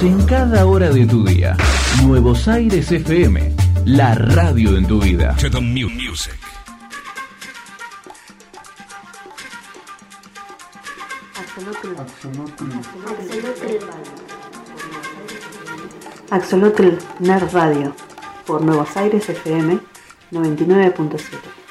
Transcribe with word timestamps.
En 0.00 0.24
cada 0.26 0.64
hora 0.66 0.90
de 0.90 1.06
tu 1.06 1.24
día. 1.24 1.56
Nuevos 2.04 2.46
Aires 2.48 2.90
FM, 2.92 3.52
la 3.84 4.14
radio 4.14 4.76
en 4.76 4.86
tu 4.86 5.00
vida. 5.00 5.34
To 5.40 5.50
the 5.50 5.60
mu- 5.60 5.88
music. 5.90 6.34
Axolotl 16.30 16.98
Nerd 17.20 17.52
Radio 17.52 17.94
por 18.46 18.62
Nuevos 18.62 18.96
Aires 18.96 19.28
FM 19.28 19.78
99.7. 20.30 21.67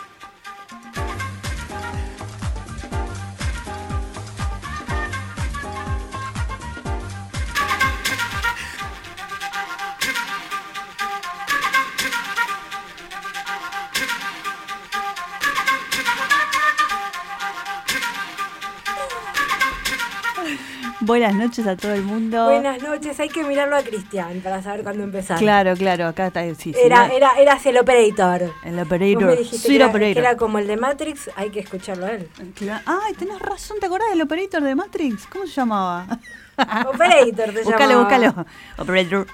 Buenas 21.27 21.43
noches 21.49 21.67
a 21.67 21.75
todo 21.75 21.91
el 21.91 22.03
mundo. 22.03 22.45
Buenas 22.45 22.81
noches, 22.81 23.19
hay 23.19 23.27
que 23.27 23.43
mirarlo 23.43 23.75
a 23.75 23.81
Cristian 23.83 24.39
para 24.39 24.63
saber 24.63 24.81
cuándo 24.83 25.03
empezar. 25.03 25.37
Claro, 25.37 25.75
claro, 25.75 26.07
acá 26.07 26.27
está. 26.27 26.41
Sí, 26.55 26.71
sí, 26.71 26.73
Era, 26.81 27.07
era, 27.09 27.31
eras 27.37 27.65
el 27.65 27.77
operator. 27.77 28.53
el 28.63 28.75
Vos 28.77 28.85
operator. 28.85 29.23
me 29.25 29.35
dijiste 29.35 29.57
Soy 29.57 29.71
que 29.71 29.75
el 29.75 29.81
era, 29.81 29.89
operator. 29.89 30.13
que 30.13 30.19
era 30.19 30.37
como 30.37 30.59
el 30.59 30.67
de 30.67 30.77
Matrix, 30.77 31.29
hay 31.35 31.49
que 31.49 31.59
escucharlo 31.59 32.05
a 32.05 32.11
él. 32.11 32.29
Ay, 32.85 33.13
tenés 33.15 33.39
razón, 33.39 33.75
¿te 33.81 33.87
acordás 33.87 34.09
del 34.09 34.21
operator 34.21 34.63
de 34.63 34.73
Matrix? 34.73 35.27
¿Cómo 35.27 35.45
se 35.45 35.51
llamaba? 35.51 36.07
Operator 36.87 37.53
te 37.53 37.61
Búscalo, 37.65 37.89
llamaba. 37.89 38.03
búscalo. 38.03 38.45
Operator. 38.77 39.27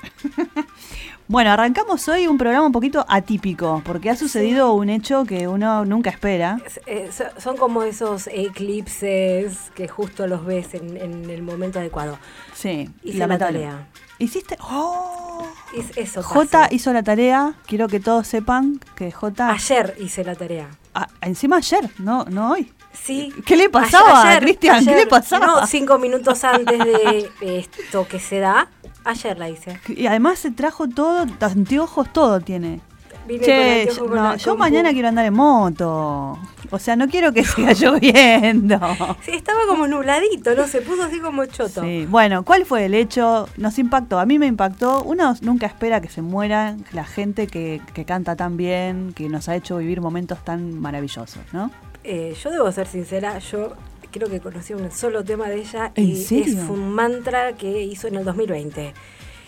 Bueno, 1.27 1.51
arrancamos 1.51 2.07
hoy 2.09 2.27
un 2.27 2.37
programa 2.37 2.65
un 2.65 2.71
poquito 2.71 3.05
atípico, 3.07 3.81
porque 3.85 4.09
ha 4.09 4.15
sucedido 4.15 4.73
un 4.73 4.89
hecho 4.89 5.23
que 5.25 5.47
uno 5.47 5.85
nunca 5.85 6.09
espera. 6.09 6.59
Es- 6.65 6.81
eh, 6.85 7.09
so- 7.11 7.39
son 7.41 7.57
como 7.57 7.83
esos 7.83 8.27
eclipses 8.27 9.71
que 9.75 9.87
justo 9.87 10.27
los 10.27 10.45
ves 10.45 10.73
en, 10.73 10.97
en 10.97 11.29
el 11.29 11.41
momento 11.41 11.79
adecuado. 11.79 12.17
Sí, 12.53 12.89
Hice 13.03 13.25
la 13.27 13.37
tarea. 13.37 13.87
¿Hiciste? 14.19 14.57
¡Oh! 14.61 15.47
Es- 15.75 15.97
eso 15.97 16.21
J 16.23 16.67
hizo 16.71 16.93
la 16.93 17.03
tarea. 17.03 17.53
Quiero 17.65 17.87
que 17.87 17.99
todos 17.99 18.27
sepan 18.27 18.79
que 18.95 19.11
J. 19.11 19.49
Ayer 19.49 19.95
hice 19.99 20.23
la 20.23 20.35
tarea. 20.35 20.69
Ah, 20.93 21.07
encima 21.21 21.57
ayer, 21.57 21.89
no, 21.99 22.25
no 22.25 22.51
hoy. 22.51 22.71
Sí. 22.93 23.33
¿Qué 23.45 23.55
le 23.55 23.69
pasaba, 23.69 24.37
Cristian? 24.39 24.85
¿Qué 24.85 24.95
le 24.95 25.07
pasaba? 25.07 25.45
No, 25.47 25.67
cinco 25.67 25.97
minutos 25.97 26.43
antes 26.43 26.77
de 26.77 27.29
esto 27.41 28.07
que 28.07 28.19
se 28.19 28.39
da. 28.39 28.69
Ayer 29.05 29.37
la 29.37 29.49
hice. 29.49 29.79
Y 29.87 30.07
además 30.07 30.39
se 30.39 30.51
trajo 30.51 30.87
todo, 30.87 31.25
anteojos, 31.39 32.11
todo 32.11 32.39
tiene. 32.39 32.81
Vine 33.25 33.45
Che, 33.45 33.87
con 33.97 34.37
yo, 34.37 34.51
no, 34.51 34.57
mañana 34.57 34.91
quiero 34.91 35.07
andar 35.07 35.25
en 35.25 35.33
moto. 35.33 36.37
O 36.71 36.79
sea, 36.79 36.95
no 36.95 37.07
quiero 37.07 37.31
que 37.31 37.43
siga 37.45 37.71
lloviendo. 37.71 38.79
Sí, 39.21 39.31
estaba 39.31 39.61
como 39.67 39.87
nubladito, 39.87 40.53
¿no? 40.55 40.67
Se 40.67 40.81
puso 40.81 41.03
así 41.03 41.19
como 41.21 41.45
choto. 41.45 41.81
Sí. 41.81 42.05
Bueno, 42.09 42.43
¿cuál 42.43 42.65
fue 42.65 42.85
el 42.85 42.93
hecho? 42.93 43.47
Nos 43.55 43.79
impactó, 43.79 44.19
a 44.19 44.25
mí 44.25 44.39
me 44.39 44.47
impactó. 44.47 45.03
Uno 45.03 45.35
nunca 45.41 45.67
espera 45.67 46.01
que 46.01 46.09
se 46.09 46.21
muera 46.21 46.75
la 46.91 47.05
gente 47.05 47.47
que, 47.47 47.81
que 47.93 48.03
canta 48.03 48.35
tan 48.35 48.57
bien, 48.57 49.13
que 49.15 49.29
nos 49.29 49.47
ha 49.47 49.55
hecho 49.55 49.77
vivir 49.77 50.01
momentos 50.01 50.43
tan 50.43 50.79
maravillosos, 50.81 51.43
¿no? 51.53 51.71
Eh, 52.03 52.35
yo 52.43 52.51
debo 52.51 52.69
ser 52.73 52.87
sincera, 52.87 53.39
yo 53.39 53.73
creo 54.13 54.29
que 54.29 54.39
conocí 54.39 54.73
un 54.73 54.89
solo 54.91 55.23
tema 55.25 55.49
de 55.49 55.57
ella 55.57 55.91
¿En 55.95 56.05
y 56.09 56.15
serio? 56.23 56.63
es 56.63 56.69
un 56.69 56.93
mantra 56.93 57.53
que 57.53 57.81
hizo 57.81 58.07
en 58.07 58.15
el 58.15 58.23
2020. 58.23 58.93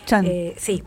Chan. 0.04 0.24
Eh, 0.26 0.54
sí. 0.58 0.82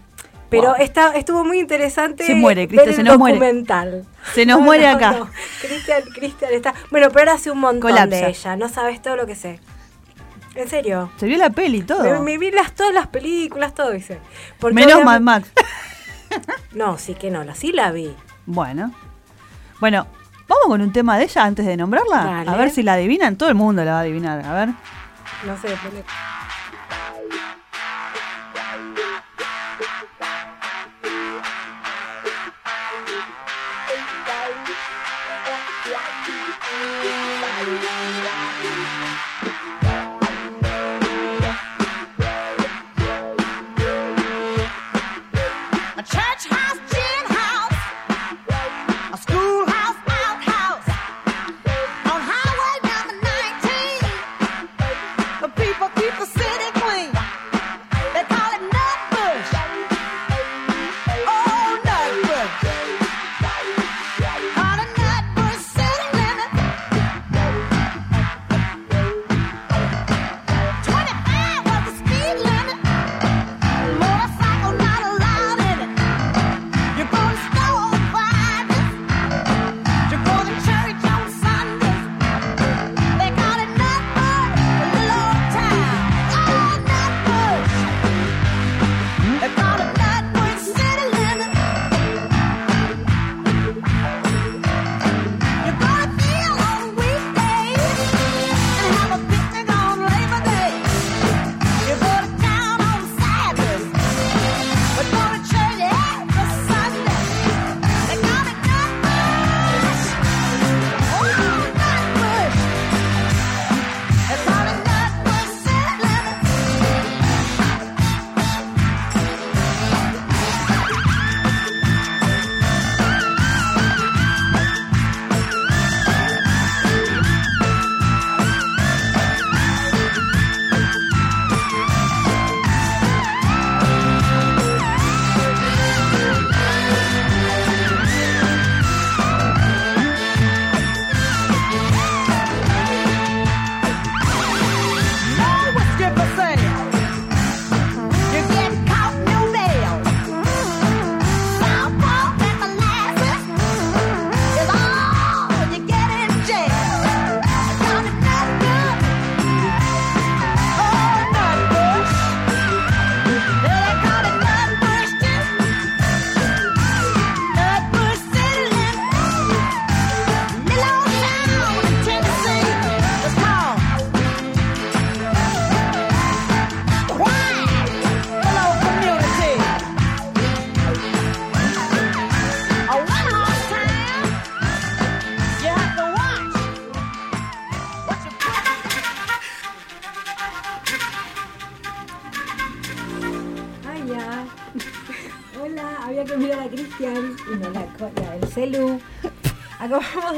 Pero 0.49 0.69
Wow. 0.73 0.75
está, 0.79 1.15
estuvo 1.15 1.43
muy 1.45 1.59
interesante 1.59 2.23
Se 2.25 2.33
muere, 2.35 2.61
ver 2.61 2.69
Cristian, 2.69 2.89
el 2.89 2.95
se 2.95 3.03
nos 3.03 3.17
muere. 3.19 3.35
documental. 3.35 4.05
Se 4.33 4.45
nos 4.45 4.59
muere 4.61 4.87
acá. 4.87 5.11
no. 5.11 5.29
Cristian, 5.61 6.01
Cristian 6.13 6.53
está. 6.53 6.73
Bueno, 6.91 7.07
pero 7.09 7.19
ahora 7.21 7.33
hace 7.33 7.51
un 7.51 7.59
montón 7.59 7.81
Colapsa. 7.91 8.07
de 8.25 8.29
ella. 8.29 8.55
No 8.55 8.67
sabes 8.69 9.01
todo 9.01 9.15
lo 9.15 9.25
que 9.27 9.35
sé. 9.35 9.59
En 10.55 10.67
serio. 10.67 11.11
Se 11.17 11.27
vio 11.27 11.37
la 11.37 11.51
peli 11.51 11.77
y 11.79 11.81
todo. 11.83 12.03
Me, 12.03 12.19
me 12.19 12.37
vi 12.39 12.49
las, 12.51 12.73
todas 12.73 12.93
las 12.93 13.07
películas, 13.07 13.75
todo 13.75 13.91
dice. 13.91 14.19
Porque 14.59 14.73
Menos 14.75 15.03
Mad 15.03 15.21
Max. 15.21 15.49
No, 16.73 16.97
sí 16.99 17.15
que 17.15 17.31
no, 17.31 17.43
la 17.43 17.55
sí 17.55 17.71
la 17.71 17.91
vi. 17.91 18.13
Bueno. 18.45 18.93
Bueno, 19.79 20.05
vamos 20.49 20.65
con 20.67 20.81
un 20.81 20.91
tema 20.91 21.17
de 21.17 21.23
ella 21.23 21.45
antes 21.45 21.65
de 21.65 21.77
nombrarla. 21.77 22.17
Dale. 22.25 22.51
A 22.51 22.55
ver 22.57 22.69
si 22.71 22.83
la 22.83 22.93
adivinan. 22.93 23.37
Todo 23.37 23.47
el 23.49 23.55
mundo 23.55 23.85
la 23.85 23.91
va 23.93 23.97
a 23.99 24.01
adivinar. 24.01 24.45
A 24.45 24.53
ver. 24.53 24.69
No 25.45 25.55
sé, 25.61 25.69
pone- 25.81 26.03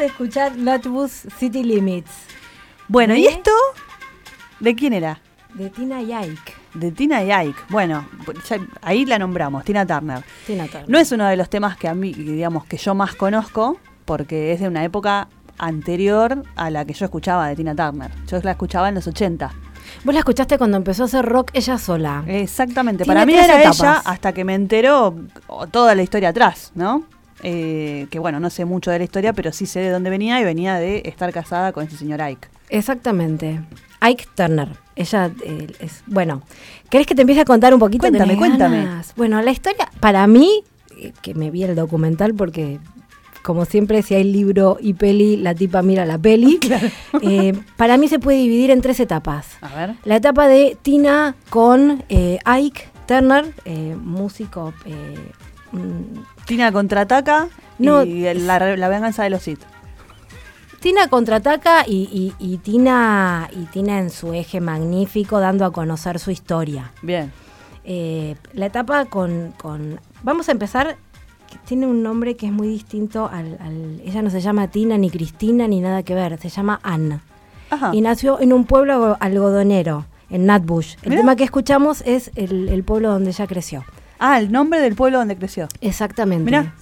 de 0.01 0.07
escuchar 0.07 0.55
Lotbus 0.57 1.11
City 1.37 1.63
Limits 1.63 2.11
Bueno, 2.87 3.15
¿y 3.15 3.25
¿Eh? 3.25 3.29
esto? 3.29 3.51
¿De 4.59 4.75
quién 4.75 4.93
era? 4.93 5.19
de 5.53 5.69
Tina 5.69 6.01
y 6.01 6.13
Ike. 6.13 6.53
De 6.73 6.91
Tina 6.93 7.21
y 7.23 7.31
Ike. 7.31 7.59
Bueno, 7.69 8.07
ya- 8.49 8.59
ahí 8.81 9.05
la 9.05 9.19
nombramos, 9.19 9.65
Tina 9.65 9.85
Turner. 9.85 10.23
Tina 10.47 10.65
Turner. 10.67 10.89
No 10.89 10.97
es 10.97 11.11
uno 11.11 11.27
de 11.27 11.35
los 11.35 11.49
temas 11.49 11.75
que 11.75 11.89
a 11.89 11.93
mí, 11.93 12.13
digamos, 12.13 12.63
que 12.65 12.77
yo 12.77 12.95
más 12.95 13.15
conozco, 13.15 13.77
porque 14.05 14.53
es 14.53 14.61
de 14.61 14.69
una 14.69 14.85
época 14.85 15.27
anterior 15.57 16.43
a 16.55 16.69
la 16.69 16.85
que 16.85 16.93
yo 16.93 17.03
escuchaba 17.03 17.47
de 17.49 17.57
Tina 17.57 17.75
Turner. 17.75 18.11
Yo 18.27 18.39
la 18.43 18.51
escuchaba 18.51 18.87
en 18.87 18.95
los 18.95 19.07
80. 19.07 19.51
Vos 20.05 20.13
la 20.13 20.19
escuchaste 20.19 20.57
cuando 20.57 20.77
empezó 20.77 21.03
a 21.03 21.05
hacer 21.07 21.25
rock 21.25 21.49
ella 21.53 21.77
sola. 21.77 22.23
Exactamente. 22.27 23.03
Tiene 23.03 23.13
Para 23.19 23.25
mí 23.25 23.33
era 23.33 23.59
etapas. 23.59 23.79
ella 23.79 24.01
hasta 24.05 24.31
que 24.33 24.45
me 24.45 24.55
enteró 24.55 25.13
toda 25.69 25.95
la 25.95 26.01
historia 26.01 26.29
atrás, 26.29 26.71
¿no? 26.75 27.03
Eh, 27.43 28.07
que 28.11 28.19
bueno, 28.19 28.39
no 28.39 28.49
sé 28.49 28.65
mucho 28.65 28.91
de 28.91 28.97
la 28.99 29.03
historia, 29.03 29.33
pero 29.33 29.51
sí 29.51 29.65
sé 29.65 29.79
de 29.79 29.89
dónde 29.89 30.09
venía 30.09 30.39
y 30.39 30.43
venía 30.43 30.75
de 30.75 31.01
estar 31.05 31.31
casada 31.33 31.71
con 31.71 31.85
ese 31.85 31.97
señor 31.97 32.21
Ike. 32.21 32.47
Exactamente. 32.69 33.59
Ike 34.01 34.25
Turner. 34.35 34.69
Ella 34.95 35.31
eh, 35.43 35.67
es. 35.79 36.03
Bueno, 36.07 36.41
¿querés 36.89 37.07
que 37.07 37.15
te 37.15 37.21
empiece 37.21 37.41
a 37.41 37.45
contar 37.45 37.73
un 37.73 37.79
poquito? 37.79 38.01
Cuéntame, 38.03 38.25
¿Tenés 38.25 38.37
cuéntame. 38.37 38.77
ganas? 38.85 39.13
Bueno, 39.15 39.41
la 39.41 39.51
historia, 39.51 39.89
para 39.99 40.25
mí, 40.27 40.63
eh, 40.97 41.13
que 41.21 41.33
me 41.33 41.51
vi 41.51 41.63
el 41.63 41.75
documental 41.75 42.33
porque. 42.33 42.79
Como 43.43 43.65
siempre, 43.65 44.03
si 44.03 44.13
hay 44.13 44.23
libro 44.23 44.77
y 44.79 44.93
peli, 44.93 45.35
la 45.35 45.55
tipa 45.55 45.81
mira 45.81 46.05
la 46.05 46.19
peli. 46.19 46.59
Eh, 47.23 47.53
para 47.75 47.97
mí 47.97 48.07
se 48.07 48.19
puede 48.19 48.37
dividir 48.37 48.69
en 48.69 48.81
tres 48.81 48.99
etapas. 48.99 49.47
A 49.61 49.75
ver. 49.75 49.95
La 50.05 50.15
etapa 50.17 50.47
de 50.47 50.77
Tina 50.81 51.35
con 51.49 52.03
eh, 52.09 52.37
Ike 52.45 52.83
Turner, 53.07 53.51
eh, 53.65 53.95
músico. 53.99 54.73
Tina 56.45 56.71
contraataca 56.71 57.47
No, 57.79 58.03
y 58.03 58.21
la, 58.33 58.75
la 58.75 58.89
venganza 58.89 59.23
de 59.23 59.29
los 59.29 59.41
Sith. 59.43 59.61
Tina 60.79 61.07
contraataca 61.09 61.83
y, 61.87 62.09
y- 62.11 62.53
y 62.53 62.57
Tina, 62.57 63.47
y 63.51 63.65
Tina 63.65 63.99
en 63.99 64.09
su 64.09 64.33
eje 64.33 64.59
magnífico 64.61 65.39
dando 65.39 65.63
a 65.65 65.71
conocer 65.71 66.17
su 66.19 66.31
historia. 66.31 66.91
Bien. 67.03 67.31
Eh, 67.83 68.35
la 68.53 68.65
etapa 68.67 69.05
con, 69.05 69.53
con- 69.61 69.99
Vamos 70.23 70.49
a 70.49 70.51
empezar. 70.51 70.97
que 71.49 71.57
Tiene 71.65 71.85
un 71.85 72.01
nombre 72.01 72.35
que 72.35 72.47
es 72.47 72.51
muy 72.51 72.67
distinto 72.67 73.29
al, 73.31 73.57
al- 73.61 74.01
Ella 74.05 74.21
no 74.23 74.29
se 74.31 74.41
llama 74.41 74.69
Tina, 74.69 74.97
ni 74.97 75.09
Cristina, 75.11 75.67
ni 75.67 75.81
nada 75.81 76.01
que 76.01 76.15
ver. 76.15 76.39
Se 76.39 76.49
llama 76.49 76.79
Anna. 76.81 77.21
Ajá. 77.69 77.91
Y 77.93 78.01
nació 78.01 78.39
en 78.39 78.51
un 78.51 78.65
pueblo 78.65 78.93
algo- 78.93 79.17
algodonero, 79.19 80.05
en 80.31 80.47
Nutbush. 80.47 80.95
El 81.03 81.15
tema 81.15 81.35
que 81.35 81.43
escuchamos 81.43 82.01
es 82.07 82.31
el, 82.35 82.69
el 82.69 82.83
pueblo 82.83 83.11
donde 83.11 83.29
ella 83.29 83.45
creció. 83.47 83.83
Ah, 84.21 84.39
el 84.39 84.51
nombre 84.51 84.79
del 84.79 84.95
pueblo 84.95 85.17
donde 85.17 85.35
creció. 85.35 85.67
Exactamente. 85.81 86.45
Mirá. 86.45 86.73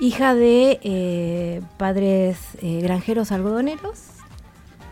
Hija 0.00 0.34
de 0.34 0.80
eh, 0.82 1.60
padres 1.76 2.38
eh, 2.60 2.80
granjeros 2.82 3.30
algodoneros 3.30 4.12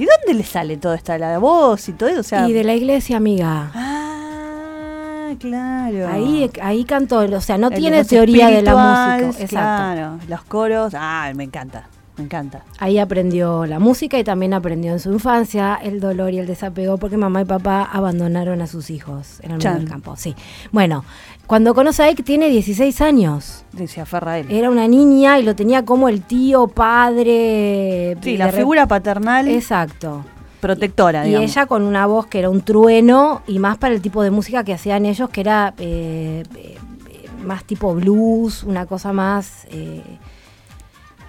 ¿Y 0.01 0.07
dónde 0.07 0.33
le 0.33 0.45
sale 0.45 0.79
todo 0.79 0.95
esta 0.95 1.19
la 1.19 1.37
voz 1.39 1.87
y 1.91 1.93
todo 1.93 2.09
eso? 2.09 2.21
O 2.21 2.23
sea, 2.23 2.49
y 2.49 2.55
de 2.55 2.65
la 2.65 2.75
iglesia, 2.75 3.19
amiga. 3.19 3.71
Ah, 3.75 5.35
claro. 5.39 6.09
Ahí, 6.09 6.51
ahí 6.63 6.85
cantó, 6.85 7.19
o 7.19 7.41
sea, 7.43 7.59
no 7.59 7.69
El 7.69 7.75
tiene 7.75 8.03
teoría 8.07 8.49
de 8.49 8.63
la 8.63 9.19
música. 9.21 9.43
Exacto. 9.43 9.49
Claro, 9.49 10.19
los 10.27 10.43
coros. 10.45 10.95
Ah, 10.97 11.31
me 11.35 11.45
encanta. 11.45 11.87
Me 12.21 12.25
encanta. 12.27 12.65
Ahí 12.79 12.99
aprendió 12.99 13.65
la 13.67 13.79
música 13.79 14.19
y 14.19 14.25
también 14.25 14.53
aprendió 14.55 14.93
en 14.93 15.01
su 15.01 15.11
infancia 15.13 15.79
el 15.83 16.01
dolor 16.01 16.33
y 16.35 16.39
el 16.39 16.47
desapego 16.47 16.99
porque 16.99 17.17
mamá 17.17 17.41
y 17.43 17.45
papá 17.47 17.83
abandonaron 17.91 18.61
a 18.61 18.67
sus 18.67 18.91
hijos 18.91 19.41
en 19.41 19.53
el 19.53 19.57
medio 19.59 19.75
del 19.75 19.89
campo. 19.89 20.15
Sí. 20.17 20.35
Bueno, 20.71 21.05
cuando 21.47 21.75
conoce 21.75 22.03
a 22.03 22.07
Ike 22.07 22.23
tiene 22.23 22.49
16 22.51 23.01
años. 23.01 23.65
Se 23.87 24.01
aferra 24.01 24.33
a 24.33 24.39
él. 24.41 24.51
Era 24.51 24.71
una 24.71 24.87
niña 24.87 25.39
y 25.39 25.43
lo 25.43 25.57
tenía 25.57 25.85
como 25.85 26.09
el 26.09 26.23
tío, 26.23 26.69
padre. 26.69 28.17
sí, 28.23 28.31
y 28.33 28.37
la 28.37 28.53
figura 28.53 28.87
paternal 28.87 29.49
Exacto. 29.49 30.25
protectora, 30.61 31.25
Y 31.25 31.29
digamos. 31.29 31.51
ella 31.51 31.67
con 31.67 31.83
una 31.83 32.07
voz 32.07 32.27
que 32.27 32.39
era 32.39 32.51
un 32.51 32.61
trueno 32.61 33.43
y 33.47 33.59
más 33.59 33.79
para 33.79 33.95
el 33.95 34.03
tipo 34.03 34.23
de 34.23 34.31
música 34.31 34.63
que 34.65 34.75
hacían 34.75 35.07
ellos, 35.07 35.29
que 35.31 35.41
era 35.41 35.75
eh, 35.79 36.43
eh, 36.57 36.77
más 37.45 37.65
tipo 37.65 37.95
blues, 37.95 38.63
una 38.65 38.85
cosa 38.87 39.13
más... 39.13 39.67
eh, 39.71 40.03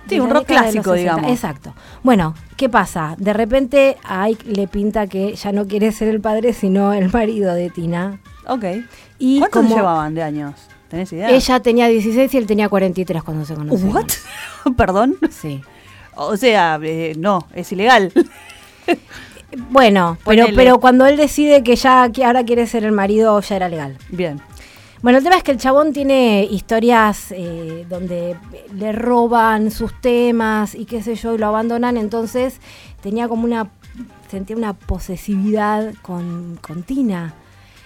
Sí, 0.07 0.19
un 0.19 0.29
rock 0.29 0.45
clásico, 0.45 0.91
60. 0.91 0.95
digamos. 0.95 1.31
Exacto. 1.31 1.73
Bueno, 2.03 2.35
¿qué 2.57 2.69
pasa? 2.69 3.15
De 3.17 3.33
repente 3.33 3.97
a 4.03 4.23
Ike 4.23 4.51
le 4.51 4.67
pinta 4.67 5.07
que 5.07 5.35
ya 5.35 5.51
no 5.51 5.67
quiere 5.67 5.91
ser 5.91 6.09
el 6.09 6.19
padre, 6.21 6.53
sino 6.53 6.93
el 6.93 7.11
marido 7.11 7.53
de 7.53 7.69
Tina. 7.69 8.19
Ok. 8.47 8.65
Y 9.19 9.39
¿Cuántos 9.39 9.63
como 9.63 9.75
llevaban 9.75 10.13
de 10.15 10.23
años? 10.23 10.55
¿Tenés 10.89 11.13
idea? 11.13 11.29
ella 11.29 11.59
tenía 11.61 11.87
16 11.87 12.33
y 12.33 12.37
él 12.37 12.45
tenía 12.45 12.67
43 12.67 13.23
cuando 13.23 13.45
se 13.45 13.53
conocieron. 13.55 13.95
¿What? 13.95 14.07
Perdón. 14.75 15.15
Sí. 15.29 15.61
O 16.15 16.35
sea, 16.35 16.77
eh, 16.83 17.13
no, 17.17 17.47
es 17.53 17.71
ilegal. 17.71 18.11
Bueno, 19.69 20.17
pero, 20.23 20.45
pero 20.55 20.79
cuando 20.79 21.05
él 21.05 21.17
decide 21.17 21.61
que 21.61 21.75
ya 21.75 22.09
que 22.09 22.23
ahora 22.23 22.45
quiere 22.45 22.67
ser 22.67 22.85
el 22.85 22.93
marido, 22.93 23.39
ya 23.41 23.57
era 23.57 23.67
legal. 23.67 23.97
Bien. 24.09 24.41
Bueno, 25.01 25.17
el 25.17 25.23
tema 25.23 25.37
es 25.37 25.43
que 25.43 25.51
el 25.51 25.57
chabón 25.57 25.93
tiene 25.93 26.43
historias 26.49 27.31
eh, 27.31 27.85
donde 27.89 28.37
le 28.75 28.91
roban 28.91 29.71
sus 29.71 29.99
temas 29.99 30.75
y 30.75 30.85
qué 30.85 31.01
sé 31.01 31.15
yo, 31.15 31.33
y 31.33 31.39
lo 31.39 31.47
abandonan, 31.47 31.97
entonces 31.97 32.59
tenía 33.01 33.27
como 33.27 33.45
una, 33.45 33.69
sentía 34.29 34.55
una 34.55 34.73
posesividad 34.73 35.93
con, 36.03 36.59
con 36.61 36.83
Tina. 36.83 37.33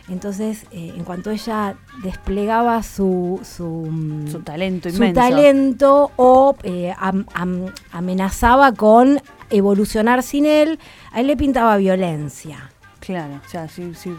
Entonces, 0.09 0.65
eh, 0.71 0.93
en 0.95 1.03
cuanto 1.03 1.31
ella 1.31 1.75
desplegaba 2.03 2.83
su, 2.83 3.39
su, 3.43 3.87
mm, 3.89 4.27
Su 4.27 4.41
talento 4.41 4.89
su 4.89 4.97
inmenso. 4.97 5.19
talento 5.21 6.11
o 6.17 6.55
eh, 6.63 6.93
am- 6.99 7.25
am- 7.33 7.71
amenazaba 7.91 8.73
con 8.73 9.19
evolucionar 9.49 10.21
sin 10.21 10.45
él, 10.45 10.79
a 11.11 11.21
él 11.21 11.27
le 11.27 11.37
pintaba 11.37 11.77
violencia. 11.77 12.69
Claro, 12.99 13.39
o 13.43 13.49
sea, 13.49 13.67
sí, 13.67 13.93
sí. 13.95 14.13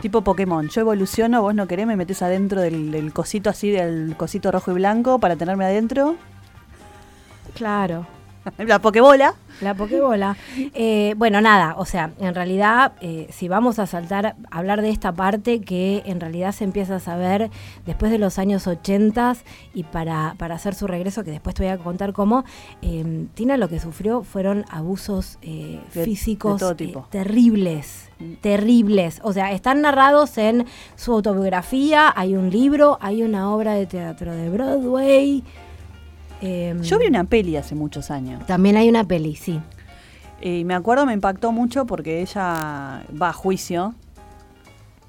Tipo 0.00 0.20
Pokémon. 0.22 0.68
Yo 0.68 0.80
evoluciono, 0.82 1.40
vos 1.42 1.54
no 1.54 1.66
querés, 1.66 1.86
me 1.86 1.96
metes 1.96 2.20
adentro 2.22 2.60
del, 2.60 2.90
del 2.90 3.12
cosito 3.12 3.48
así, 3.50 3.70
del 3.70 4.14
cosito 4.16 4.50
rojo 4.52 4.70
y 4.72 4.74
blanco 4.74 5.18
para 5.18 5.36
tenerme 5.36 5.64
adentro. 5.64 6.16
Claro. 7.54 8.06
La 8.58 8.78
Pokébola. 8.78 9.34
La 9.62 9.72
Pokébola. 9.74 10.36
Eh, 10.74 11.14
bueno, 11.16 11.40
nada, 11.40 11.76
o 11.78 11.86
sea, 11.86 12.10
en 12.18 12.34
realidad, 12.34 12.92
eh, 13.00 13.28
si 13.30 13.48
vamos 13.48 13.78
a 13.78 13.86
saltar, 13.86 14.36
a 14.50 14.58
hablar 14.58 14.82
de 14.82 14.90
esta 14.90 15.12
parte 15.12 15.62
que 15.62 16.02
en 16.04 16.20
realidad 16.20 16.52
se 16.52 16.64
empieza 16.64 16.96
a 16.96 17.00
saber 17.00 17.50
después 17.86 18.12
de 18.12 18.18
los 18.18 18.38
años 18.38 18.66
80 18.66 19.36
y 19.72 19.84
para, 19.84 20.34
para 20.36 20.56
hacer 20.56 20.74
su 20.74 20.86
regreso, 20.86 21.24
que 21.24 21.30
después 21.30 21.54
te 21.54 21.62
voy 21.62 21.72
a 21.72 21.78
contar 21.78 22.12
cómo, 22.12 22.44
eh, 22.82 23.26
Tina 23.32 23.56
lo 23.56 23.68
que 23.70 23.80
sufrió 23.80 24.22
fueron 24.24 24.66
abusos 24.68 25.38
eh, 25.40 25.80
De- 25.94 26.04
físicos 26.04 26.60
eh, 26.78 26.94
terribles, 27.10 28.03
terribles. 28.40 29.20
O 29.22 29.32
sea, 29.32 29.52
están 29.52 29.82
narrados 29.82 30.38
en 30.38 30.66
su 30.96 31.12
autobiografía, 31.12 32.12
hay 32.14 32.36
un 32.36 32.50
libro, 32.50 32.98
hay 33.00 33.22
una 33.22 33.52
obra 33.54 33.74
de 33.74 33.86
teatro 33.86 34.32
de 34.34 34.50
Broadway. 34.50 35.42
eh, 36.40 36.76
Yo 36.82 36.98
vi 36.98 37.06
una 37.06 37.24
peli 37.24 37.56
hace 37.56 37.74
muchos 37.74 38.10
años. 38.10 38.44
También 38.46 38.76
hay 38.76 38.88
una 38.88 39.04
peli, 39.04 39.36
sí. 39.36 39.60
Y 40.40 40.64
me 40.64 40.74
acuerdo, 40.74 41.06
me 41.06 41.12
impactó 41.14 41.52
mucho 41.52 41.86
porque 41.86 42.20
ella 42.20 43.02
va 43.20 43.28
a 43.30 43.32
juicio 43.32 43.94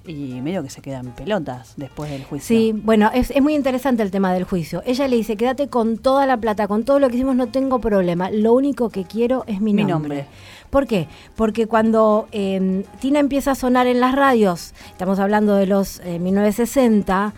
y 0.07 0.41
medio 0.41 0.63
que 0.63 0.69
se 0.69 0.81
quedan 0.81 1.07
pelotas 1.15 1.73
después 1.77 2.09
del 2.11 2.23
juicio. 2.23 2.47
Sí, 2.47 2.73
bueno, 2.73 3.09
es, 3.13 3.31
es 3.31 3.41
muy 3.41 3.55
interesante 3.55 4.03
el 4.03 4.11
tema 4.11 4.33
del 4.33 4.43
juicio. 4.43 4.81
Ella 4.85 5.07
le 5.07 5.15
dice, 5.15 5.35
quédate 5.37 5.67
con 5.67 5.97
toda 5.97 6.25
la 6.25 6.37
plata, 6.37 6.67
con 6.67 6.83
todo 6.83 6.99
lo 6.99 7.09
que 7.09 7.15
hicimos, 7.15 7.35
no 7.35 7.47
tengo 7.47 7.79
problema. 7.79 8.29
Lo 8.29 8.53
único 8.53 8.89
que 8.89 9.03
quiero 9.03 9.43
es 9.47 9.61
mi, 9.61 9.73
Mi 9.73 9.83
nombre. 9.83 10.15
nombre. 10.17 10.27
¿Por 10.69 10.87
qué? 10.87 11.07
Porque 11.35 11.67
cuando 11.67 12.27
eh, 12.31 12.83
Tina 12.99 13.19
empieza 13.19 13.51
a 13.51 13.55
sonar 13.55 13.87
en 13.87 13.99
las 13.99 14.13
radios, 14.15 14.73
estamos 14.89 15.19
hablando 15.19 15.55
de 15.55 15.67
los 15.67 15.99
eh, 16.01 16.19
1960, 16.19 17.33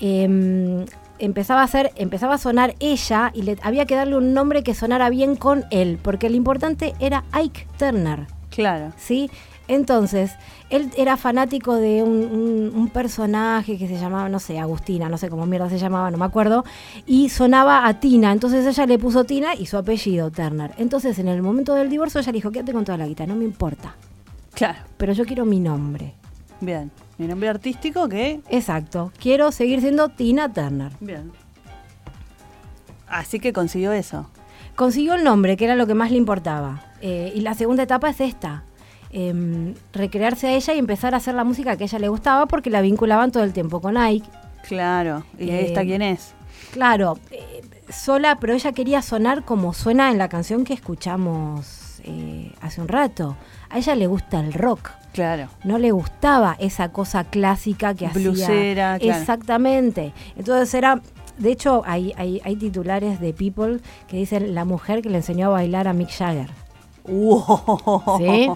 eh, 0.00 0.84
empezaba 1.18 1.62
a 1.62 1.68
ser, 1.68 1.92
empezaba 1.96 2.34
a 2.34 2.38
sonar 2.38 2.74
ella 2.80 3.30
y 3.34 3.42
le 3.42 3.56
había 3.62 3.86
que 3.86 3.94
darle 3.94 4.16
un 4.16 4.34
nombre 4.34 4.62
que 4.62 4.74
sonara 4.74 5.08
bien 5.08 5.36
con 5.36 5.64
él, 5.70 5.98
porque 6.02 6.28
lo 6.28 6.36
importante 6.36 6.94
era 6.98 7.24
Ike 7.32 7.66
Turner. 7.78 8.26
Claro. 8.50 8.92
¿sí? 8.98 9.30
Entonces, 9.74 10.32
él 10.70 10.90
era 10.96 11.16
fanático 11.16 11.74
de 11.76 12.02
un, 12.02 12.10
un- 12.10 12.72
un 12.74 12.88
personaje 12.88 13.78
que 13.78 13.88
se 13.88 13.96
llamaba, 13.98 14.28
no 14.28 14.38
sé, 14.38 14.58
Agustina, 14.58 15.08
no 15.08 15.18
sé 15.18 15.28
cómo 15.30 15.46
mierda 15.46 15.68
se 15.68 15.78
llamaba, 15.78 16.10
no 16.10 16.18
me 16.18 16.24
acuerdo, 16.24 16.64
y 17.06 17.28
sonaba 17.30 17.86
a 17.86 18.00
Tina, 18.00 18.32
entonces 18.32 18.66
ella 18.66 18.86
le 18.86 18.98
puso 18.98 19.24
Tina 19.24 19.54
y 19.54 19.66
su 19.66 19.76
apellido, 19.76 20.30
Turner. 20.30 20.72
Entonces, 20.78 21.18
en 21.18 21.28
el 21.28 21.42
momento 21.42 21.74
del 21.74 21.88
divorcio, 21.88 22.20
ella 22.20 22.32
le 22.32 22.36
dijo, 22.38 22.50
quédate 22.50 22.72
con 22.72 22.84
toda 22.84 22.98
la 22.98 23.06
guita, 23.06 23.26
no 23.26 23.34
me 23.34 23.44
importa, 23.44 23.94
Claro. 24.54 24.78
pero 24.96 25.12
yo 25.12 25.24
quiero 25.24 25.44
mi 25.44 25.60
nombre. 25.60 26.14
Bien. 26.60 26.90
Mi 27.18 27.26
nombre 27.26 27.48
artístico 27.48 28.08
que. 28.08 28.40
Exacto, 28.48 29.12
quiero 29.20 29.52
seguir 29.52 29.80
siendo 29.80 30.08
Tina 30.10 30.52
Turner. 30.52 30.92
Bien. 31.00 31.32
Así 33.08 33.40
que 33.40 33.52
consiguió 33.52 33.92
eso. 33.92 34.28
Consiguió 34.74 35.14
el 35.14 35.24
nombre, 35.24 35.56
que 35.56 35.64
era 35.66 35.76
lo 35.76 35.86
que 35.86 35.94
más 35.94 36.10
le 36.10 36.16
importaba. 36.16 36.82
Eh, 37.02 37.32
y 37.34 37.40
la 37.40 37.54
segunda 37.54 37.82
etapa 37.82 38.08
es 38.08 38.20
esta. 38.20 38.64
Em, 39.12 39.74
recrearse 39.92 40.48
a 40.48 40.52
ella 40.52 40.74
y 40.74 40.78
empezar 40.78 41.14
a 41.14 41.18
hacer 41.18 41.34
la 41.34 41.44
música 41.44 41.76
que 41.76 41.84
a 41.84 41.86
ella 41.86 41.98
le 41.98 42.08
gustaba 42.08 42.46
porque 42.46 42.70
la 42.70 42.80
vinculaban 42.80 43.30
todo 43.32 43.44
el 43.44 43.52
tiempo 43.52 43.80
con 43.80 43.96
Ike. 43.96 44.28
Claro. 44.66 45.24
¿Y 45.38 45.50
Eh, 45.50 45.66
esta 45.66 45.82
quién 45.82 46.02
es? 46.02 46.34
Claro, 46.72 47.18
eh, 47.30 47.60
sola, 47.90 48.38
pero 48.40 48.54
ella 48.54 48.72
quería 48.72 49.02
sonar 49.02 49.44
como 49.44 49.74
suena 49.74 50.10
en 50.10 50.18
la 50.18 50.28
canción 50.28 50.64
que 50.64 50.72
escuchamos 50.74 52.00
eh, 52.04 52.52
hace 52.60 52.80
un 52.80 52.88
rato. 52.88 53.36
A 53.70 53.78
ella 53.78 53.94
le 53.94 54.06
gusta 54.06 54.40
el 54.40 54.52
rock. 54.52 54.90
Claro. 55.12 55.48
No 55.64 55.78
le 55.78 55.90
gustaba 55.90 56.56
esa 56.58 56.90
cosa 56.90 57.24
clásica 57.24 57.94
que 57.94 58.08
Blusera, 58.08 58.94
hacía. 58.94 59.06
claro. 59.06 59.20
Exactamente. 59.20 60.12
Entonces 60.36 60.72
era. 60.74 61.00
De 61.38 61.50
hecho, 61.50 61.82
hay, 61.86 62.12
hay, 62.16 62.40
hay 62.44 62.56
titulares 62.56 63.18
de 63.20 63.32
People 63.32 63.80
que 64.08 64.16
dicen 64.18 64.54
la 64.54 64.64
mujer 64.64 65.02
que 65.02 65.10
le 65.10 65.16
enseñó 65.18 65.46
a 65.48 65.50
bailar 65.50 65.88
a 65.88 65.92
Mick 65.92 66.10
Jagger. 66.10 66.48
Wow. 67.04 68.18
¿Sí? 68.18 68.48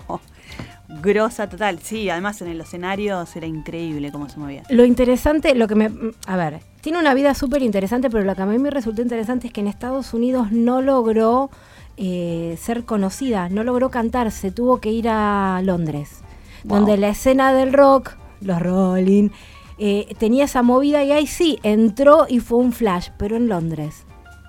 Grosa 1.02 1.48
total. 1.48 1.78
Sí, 1.82 2.08
además 2.10 2.40
en 2.42 2.48
el 2.48 2.60
escenario 2.60 3.24
era 3.34 3.46
increíble 3.46 4.12
cómo 4.12 4.28
se 4.28 4.38
movía. 4.38 4.62
Lo 4.68 4.84
interesante, 4.84 5.54
lo 5.54 5.66
que 5.68 5.74
me... 5.74 5.90
A 6.26 6.36
ver, 6.36 6.60
tiene 6.80 6.98
una 6.98 7.12
vida 7.14 7.34
súper 7.34 7.62
interesante, 7.62 8.08
pero 8.10 8.24
lo 8.24 8.34
que 8.34 8.42
a 8.42 8.46
mí 8.46 8.58
me 8.58 8.70
resultó 8.70 9.02
interesante 9.02 9.48
es 9.48 9.52
que 9.52 9.60
en 9.60 9.66
Estados 9.68 10.14
Unidos 10.14 10.52
no 10.52 10.82
logró 10.82 11.50
eh, 11.96 12.56
ser 12.60 12.84
conocida, 12.84 13.48
no 13.48 13.64
logró 13.64 13.90
cantar, 13.90 14.30
se 14.30 14.50
tuvo 14.50 14.80
que 14.80 14.90
ir 14.90 15.08
a 15.08 15.60
Londres, 15.64 16.20
Wow. 16.64 16.78
donde 16.78 16.96
la 16.96 17.08
escena 17.08 17.52
del 17.52 17.72
rock, 17.72 18.12
los 18.40 18.60
Rolling, 18.60 19.30
eh, 19.78 20.14
tenía 20.18 20.44
esa 20.44 20.62
movida 20.62 21.02
y 21.04 21.12
ahí 21.12 21.26
sí, 21.26 21.58
entró 21.62 22.26
y 22.28 22.40
fue 22.40 22.58
un 22.58 22.72
flash, 22.72 23.10
pero 23.18 23.36
en 23.36 23.48
Londres. 23.48 24.04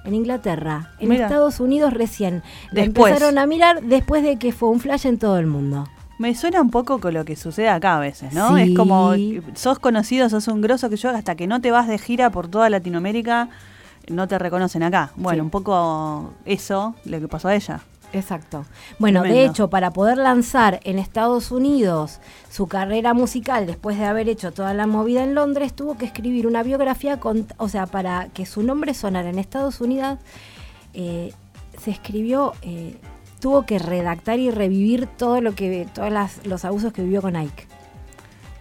En 0.06 0.14
Inglaterra, 0.14 0.92
en 1.00 1.10
Mira. 1.10 1.26
Estados 1.26 1.60
Unidos 1.60 1.94
recién. 1.94 2.42
La 2.72 2.84
Después. 2.84 3.12
empezaron 3.12 3.38
a 3.38 3.46
mirar 3.46 3.82
después 3.84 4.24
de 4.24 4.38
que 4.40 4.52
fue 4.54 4.70
un 4.70 4.80
flash 4.80 5.06
en 5.06 5.20
todo 5.20 5.38
el 5.38 5.48
mundo. 5.48 5.86
Me 6.18 6.34
suena 6.36 6.62
un 6.62 6.72
poco 6.72 7.00
con 7.00 7.14
lo 7.14 7.26
que 7.26 7.36
sucede 7.36 7.70
acá 7.70 7.98
a 7.98 8.00
veces, 8.00 8.34
¿no? 8.34 8.56
Sí. 8.56 8.64
Es 8.72 8.76
como, 8.78 9.14
sos 9.56 9.80
conocido, 9.80 10.30
sos 10.30 10.48
un 10.48 10.62
grosso 10.62 10.90
que 10.90 10.98
yo, 10.98 11.10
hasta 11.12 11.36
que 11.36 11.46
no 11.48 11.62
te 11.62 11.70
vas 11.72 11.88
de 11.88 11.98
gira 12.00 12.32
por 12.32 12.48
toda 12.48 12.70
Latinoamérica, 12.70 13.50
no 14.10 14.28
te 14.28 14.40
reconocen 14.40 14.84
acá. 14.84 15.12
Bueno, 15.16 15.38
Sí. 15.38 15.46
un 15.46 15.50
poco 15.52 16.34
eso, 16.46 16.96
lo 17.06 17.20
que 17.20 17.28
pasó 17.28 17.50
a 17.50 17.56
ella. 17.56 17.82
Exacto. 18.14 18.66
Bueno, 19.00 19.22
de 19.22 19.44
hecho, 19.44 19.70
para 19.70 19.92
poder 19.92 20.18
lanzar 20.18 20.80
en 20.86 20.98
Estados 20.98 21.52
Unidos 21.52 22.20
su 22.50 22.68
carrera 22.68 23.14
musical 23.14 23.68
después 23.68 23.98
de 24.00 24.06
haber 24.06 24.30
hecho 24.30 24.54
toda 24.54 24.74
la 24.74 24.88
movida 24.88 25.24
en 25.26 25.36
Londres, 25.36 25.74
tuvo 25.74 25.98
que 25.98 26.06
escribir 26.06 26.48
una 26.48 26.64
biografía, 26.64 27.20
con, 27.20 27.46
o 27.58 27.68
sea, 27.68 27.86
para 27.86 28.30
que 28.30 28.46
su 28.46 28.64
nombre 28.64 28.94
sonara 28.94 29.30
en 29.30 29.40
Estados 29.40 29.82
Unidos, 29.82 30.20
eh, 30.94 31.34
se 31.84 31.92
escribió, 31.92 32.54
eh, 32.62 32.96
tuvo 33.40 33.66
que 33.66 33.80
redactar 33.80 34.40
y 34.40 34.50
revivir 34.52 35.08
todo 35.08 35.42
lo 35.42 35.54
que, 35.56 35.88
todos 35.94 36.12
las- 36.12 36.46
los 36.46 36.66
abusos 36.66 36.94
que 36.94 37.04
vivió 37.04 37.22
con 37.22 37.36
Ike. 37.36 37.68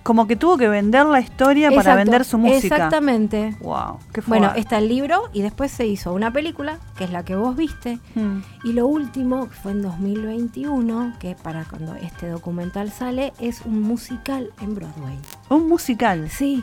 Como 0.02 0.28
que 0.28 0.36
tuvo 0.36 0.56
que 0.56 0.68
vender 0.68 1.04
la 1.06 1.18
historia 1.18 1.68
para 1.72 1.96
vender 1.96 2.24
su 2.24 2.38
música. 2.38 2.76
Exactamente. 2.76 3.56
Wow, 3.60 3.98
qué 4.12 4.20
Bueno, 4.24 4.52
está 4.54 4.78
el 4.78 4.86
libro 4.88 5.24
y 5.32 5.42
después 5.42 5.72
se 5.72 5.84
hizo 5.84 6.12
una 6.12 6.30
película, 6.32 6.78
que 6.96 7.02
es 7.02 7.10
la 7.10 7.24
que 7.24 7.34
vos 7.34 7.56
viste, 7.56 7.98
Mm. 8.14 8.38
Y 8.62 8.72
lo 8.72 8.86
último, 8.86 9.48
que 9.48 9.54
fue 9.56 9.72
en 9.72 9.82
2021, 9.82 11.14
que 11.18 11.34
para 11.34 11.64
cuando 11.64 11.96
este 11.96 12.28
documental 12.28 12.92
sale, 12.92 13.32
es 13.40 13.62
un 13.64 13.82
musical 13.82 14.50
en 14.60 14.76
Broadway. 14.76 15.18
Un 15.48 15.68
musical. 15.68 16.30
Sí. 16.30 16.62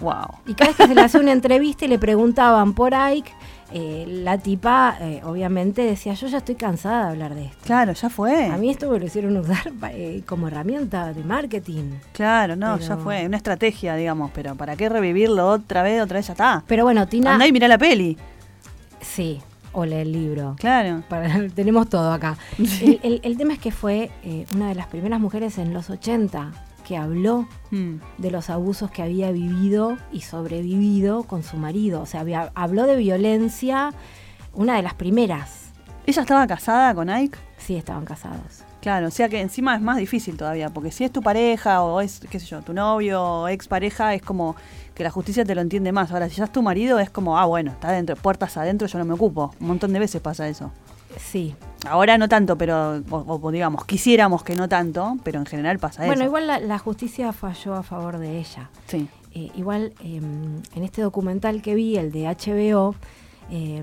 Wow. 0.00 0.38
Y 0.46 0.54
cada 0.54 0.70
vez 0.70 0.76
que 0.76 0.86
se 0.88 0.94
le 0.96 1.02
hacía 1.02 1.20
una 1.20 1.32
entrevista 1.40 1.84
y 1.84 1.88
le 1.88 1.98
preguntaban 2.00 2.72
por 2.72 2.94
Ike, 2.94 3.32
eh, 3.72 4.04
la 4.08 4.38
tipa 4.38 4.96
eh, 5.00 5.20
obviamente 5.24 5.82
decía, 5.82 6.14
yo 6.14 6.26
ya 6.26 6.38
estoy 6.38 6.54
cansada 6.56 7.04
de 7.06 7.10
hablar 7.10 7.34
de 7.34 7.46
esto. 7.46 7.58
Claro, 7.64 7.92
ya 7.92 8.08
fue. 8.10 8.46
A 8.46 8.56
mí 8.56 8.70
esto 8.70 8.90
me 8.90 8.98
lo 8.98 9.06
hicieron 9.06 9.36
usar 9.36 9.72
eh, 9.92 10.22
como 10.26 10.48
herramienta 10.48 11.12
de 11.12 11.22
marketing. 11.24 11.92
Claro, 12.12 12.56
no, 12.56 12.74
Pero- 12.76 12.88
ya 12.88 12.96
fue. 12.96 13.26
Una 13.26 13.36
estrategia, 13.36 13.94
digamos, 13.96 14.30
pero 14.34 14.54
¿para 14.54 14.76
qué 14.76 14.88
revivirlo 14.88 15.48
otra 15.48 15.82
vez? 15.82 16.02
Otra 16.02 16.18
vez 16.18 16.26
ya 16.26 16.32
está. 16.32 16.64
Pero 16.66 16.84
bueno, 16.84 17.06
Tina... 17.06 17.32
Andá 17.34 17.46
y 17.46 17.52
mirá 17.52 17.68
la 17.68 17.78
peli. 17.78 18.16
Sí, 19.00 19.40
o 19.72 19.84
lee 19.84 19.96
el 19.96 20.12
libro. 20.12 20.56
Claro. 20.58 21.02
Para- 21.08 21.48
tenemos 21.54 21.88
todo 21.88 22.12
acá. 22.12 22.36
El, 22.58 23.00
el- 23.02 23.20
el 23.22 23.36
tema 23.36 23.54
es 23.54 23.58
que 23.60 23.70
fue 23.70 24.10
una 24.54 24.68
de 24.68 24.74
las 24.74 24.86
primeras 24.88 25.20
mujeres 25.20 25.58
en 25.58 25.72
los 25.72 25.90
80 25.90 26.50
que 26.90 26.96
habló 26.96 27.46
Mm. 27.70 27.98
de 28.18 28.30
los 28.32 28.50
abusos 28.50 28.90
que 28.90 29.00
había 29.00 29.30
vivido 29.30 29.96
y 30.10 30.22
sobrevivido 30.22 31.22
con 31.22 31.44
su 31.44 31.56
marido. 31.56 32.02
O 32.02 32.06
sea, 32.06 32.18
había- 32.22 32.50
habló 32.56 32.84
de 32.86 32.96
violencia, 32.96 33.92
una 34.54 34.74
de 34.74 34.82
las 34.82 34.94
primeras. 34.94 35.66
¿Ella 36.04 36.22
estaba 36.22 36.48
casada 36.48 36.92
con 36.92 37.08
Ike? 37.08 37.38
Sí, 37.58 37.76
estaban 37.76 38.04
casados. 38.04 38.64
Claro, 38.80 39.06
o 39.06 39.10
sea 39.12 39.28
que 39.28 39.40
encima 39.40 39.76
es 39.76 39.80
más 39.82 39.98
difícil 39.98 40.36
todavía, 40.36 40.70
porque 40.70 40.90
si 40.90 41.04
es 41.04 41.12
tu 41.12 41.22
pareja 41.22 41.80
o 41.84 42.00
es, 42.00 42.18
qué 42.28 42.40
sé 42.40 42.46
yo, 42.46 42.60
tu 42.62 42.72
novio 42.72 43.22
o 43.22 43.46
ex 43.48 43.68
pareja, 43.68 44.12
es 44.14 44.22
como 44.22 44.56
que 44.96 45.04
la 45.04 45.10
justicia 45.12 45.44
te 45.44 45.54
lo 45.54 45.60
entiende 45.60 45.92
más. 45.92 46.10
Ahora, 46.10 46.28
si 46.28 46.34
ya 46.38 46.44
es 46.46 46.52
tu 46.52 46.60
marido, 46.60 46.98
es 46.98 47.08
como, 47.08 47.38
ah, 47.38 47.44
bueno, 47.44 47.70
está 47.70 47.90
adentro, 47.90 48.16
puertas 48.16 48.56
adentro, 48.56 48.88
yo 48.88 48.98
no 48.98 49.04
me 49.04 49.14
ocupo. 49.14 49.54
Un 49.60 49.68
montón 49.68 49.92
de 49.92 50.00
veces 50.00 50.20
pasa 50.20 50.48
eso. 50.48 50.72
Sí. 51.18 51.54
Ahora 51.88 52.18
no 52.18 52.28
tanto, 52.28 52.56
pero, 52.58 53.02
o, 53.10 53.38
o 53.42 53.50
digamos, 53.50 53.84
quisiéramos 53.84 54.42
que 54.44 54.54
no 54.54 54.68
tanto, 54.68 55.16
pero 55.24 55.38
en 55.38 55.46
general 55.46 55.78
pasa 55.78 56.04
Bueno, 56.04 56.22
eso. 56.22 56.28
igual 56.28 56.46
la, 56.46 56.60
la 56.60 56.78
justicia 56.78 57.32
falló 57.32 57.74
a 57.74 57.82
favor 57.82 58.18
de 58.18 58.38
ella. 58.38 58.70
Sí. 58.86 59.08
Eh, 59.32 59.50
igual 59.56 59.92
eh, 60.04 60.20
en 60.74 60.82
este 60.82 61.00
documental 61.02 61.62
que 61.62 61.74
vi, 61.74 61.96
el 61.96 62.12
de 62.12 62.24
HBO, 62.24 62.94
eh, 63.50 63.82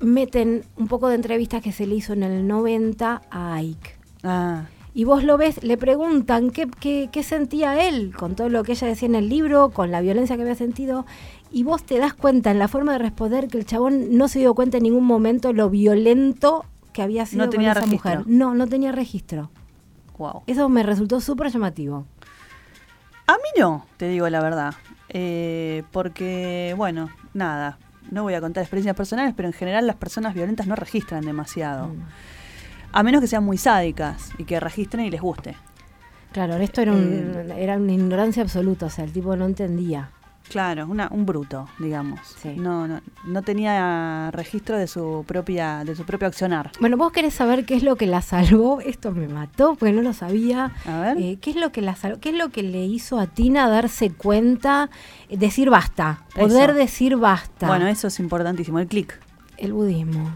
meten 0.00 0.64
un 0.76 0.88
poco 0.88 1.08
de 1.08 1.16
entrevistas 1.16 1.62
que 1.62 1.72
se 1.72 1.86
le 1.86 1.94
hizo 1.96 2.12
en 2.14 2.22
el 2.22 2.46
90 2.46 3.22
a 3.30 3.54
Ike. 3.56 3.90
Ah, 4.22 4.64
Y 4.94 5.04
vos 5.04 5.22
lo 5.24 5.36
ves, 5.36 5.62
le 5.62 5.76
preguntan 5.76 6.50
qué, 6.50 6.66
qué, 6.80 7.08
qué 7.12 7.22
sentía 7.22 7.86
él 7.88 8.14
con 8.16 8.34
todo 8.34 8.48
lo 8.48 8.62
que 8.64 8.72
ella 8.72 8.86
decía 8.88 9.06
en 9.08 9.14
el 9.14 9.28
libro, 9.28 9.70
con 9.70 9.90
la 9.90 10.00
violencia 10.00 10.36
que 10.36 10.42
había 10.42 10.54
sentido, 10.54 11.04
y 11.52 11.64
vos 11.64 11.82
te 11.82 11.98
das 11.98 12.14
cuenta 12.14 12.50
en 12.50 12.58
la 12.58 12.68
forma 12.68 12.92
de 12.92 12.98
responder 12.98 13.48
que 13.48 13.58
el 13.58 13.66
chabón 13.66 14.16
no 14.16 14.28
se 14.28 14.38
dio 14.38 14.54
cuenta 14.54 14.78
en 14.78 14.84
ningún 14.84 15.04
momento 15.04 15.52
lo 15.52 15.68
violento 15.68 16.64
que 16.92 17.02
había 17.02 17.26
sido 17.26 17.38
No 17.38 17.44
con 17.46 17.50
tenía 17.52 17.72
esa 17.72 17.80
registro. 17.80 18.10
mujer. 18.10 18.24
No, 18.26 18.54
no 18.54 18.66
tenía 18.66 18.92
registro. 18.92 19.50
wow. 20.18 20.42
Eso 20.46 20.68
me 20.68 20.82
resultó 20.82 21.20
súper 21.20 21.50
llamativo. 21.50 22.06
A 23.26 23.32
mí 23.34 23.60
no, 23.60 23.86
te 23.96 24.08
digo 24.08 24.28
la 24.28 24.40
verdad. 24.42 24.74
Eh, 25.08 25.82
porque, 25.92 26.74
bueno, 26.76 27.08
nada, 27.34 27.78
no 28.10 28.22
voy 28.22 28.34
a 28.34 28.40
contar 28.40 28.62
experiencias 28.62 28.96
personales, 28.96 29.34
pero 29.36 29.48
en 29.48 29.54
general 29.54 29.86
las 29.86 29.96
personas 29.96 30.34
violentas 30.34 30.66
no 30.66 30.74
registran 30.76 31.24
demasiado. 31.24 31.88
Mm. 31.88 32.02
A 32.92 33.02
menos 33.02 33.20
que 33.20 33.26
sean 33.28 33.44
muy 33.44 33.56
sádicas 33.56 34.30
y 34.38 34.44
que 34.44 34.58
registren 34.60 35.04
y 35.06 35.10
les 35.10 35.20
guste. 35.20 35.56
Claro, 36.32 36.56
esto 36.56 36.80
era, 36.80 36.92
un- 36.92 37.34
Eh. 37.50 37.54
era 37.62 37.76
una 37.76 37.92
ignorancia 37.92 38.42
absoluta, 38.42 38.86
o 38.86 38.90
sea, 38.90 39.04
el 39.04 39.12
tipo 39.12 39.34
no 39.36 39.46
entendía. 39.46 40.10
Claro, 40.50 40.86
una, 40.88 41.08
un 41.12 41.24
bruto, 41.24 41.68
digamos. 41.78 42.20
Sí. 42.42 42.50
No, 42.56 42.86
no, 42.88 43.00
no 43.24 43.42
tenía 43.42 44.30
registro 44.32 44.76
de 44.76 44.86
su 44.88 45.24
propia, 45.26 45.84
de 45.84 45.94
su 45.94 46.04
propio 46.04 46.26
accionar. 46.26 46.72
Bueno, 46.80 46.96
vos 46.96 47.12
querés 47.12 47.34
saber 47.34 47.64
qué 47.64 47.76
es 47.76 47.82
lo 47.84 47.94
que 47.96 48.06
la 48.06 48.20
salvó, 48.20 48.80
esto 48.80 49.12
me 49.12 49.28
mató 49.28 49.76
porque 49.78 49.92
no 49.92 50.02
lo 50.02 50.12
sabía. 50.12 50.72
A 50.86 51.00
ver. 51.00 51.16
Eh, 51.18 51.38
¿Qué 51.40 51.50
es 51.50 51.56
lo 51.56 51.70
que 51.70 51.80
la 51.82 51.94
salvó? 51.94 52.18
¿Qué 52.20 52.30
es 52.30 52.34
lo 52.34 52.48
que 52.50 52.62
le 52.64 52.84
hizo 52.84 53.18
a 53.20 53.26
Tina 53.28 53.68
darse 53.68 54.10
cuenta, 54.10 54.90
eh, 55.28 55.36
decir 55.38 55.70
basta, 55.70 56.24
poder 56.34 56.70
Eso. 56.70 56.78
decir 56.78 57.16
basta? 57.16 57.68
Bueno, 57.68 57.86
eso 57.86 58.08
es 58.08 58.18
importantísimo, 58.18 58.78
el 58.80 58.88
clic. 58.88 59.18
el 59.56 59.72
budismo, 59.72 60.30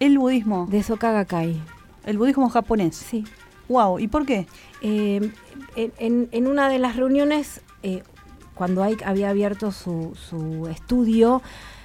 El 0.00 0.18
budismo, 0.18 0.66
de 0.70 0.82
Soka 0.82 1.12
Gakkai. 1.12 1.60
el 2.06 2.18
budismo 2.18 2.48
japonés. 2.48 2.96
Sí. 2.96 3.24
Wow, 3.68 4.00
¿y 4.00 4.08
por 4.08 4.26
qué? 4.26 4.48
Eh, 4.82 5.30
en, 5.76 5.92
en- 5.98 6.28
en 6.32 6.46
una 6.48 6.68
de 6.68 6.80
las 6.80 6.96
reuniones, 6.96 7.60
eh, 7.84 8.02
cuando 8.60 8.82
Ike 8.82 9.06
había 9.06 9.30
abierto 9.30 9.72
su, 9.72 10.12
su 10.28 10.66
estudio, 10.68 11.40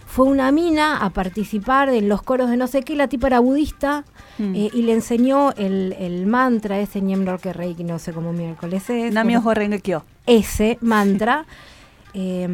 fue 0.06 0.26
una 0.26 0.52
mina 0.52 0.98
a 0.98 1.10
participar 1.10 1.88
en 1.88 2.10
los 2.10 2.22
coros 2.22 2.50
de 2.50 2.58
no 2.58 2.68
sé 2.68 2.84
qué, 2.84 2.98
la 2.98 3.08
tipa 3.08 3.28
era 3.28 3.40
budista, 3.40 4.04
Mm. 4.38 4.54
eh, 4.56 4.70
y 4.74 4.82
le 4.82 4.92
enseñó 4.92 5.54
el, 5.54 5.96
el 5.98 6.26
mantra, 6.26 6.78
ese 6.82 7.00
Nyemdor 7.00 7.40
que 7.40 7.54
Reiki, 7.54 7.86
no 7.86 7.98
sé 8.00 8.12
cómo 8.12 8.34
miércoles 8.34 8.90
es. 8.90 9.14
Namio 9.14 9.42
Horengekyo. 9.42 10.04
ese 10.26 10.78
mantra. 10.82 11.46
eh, 12.14 12.50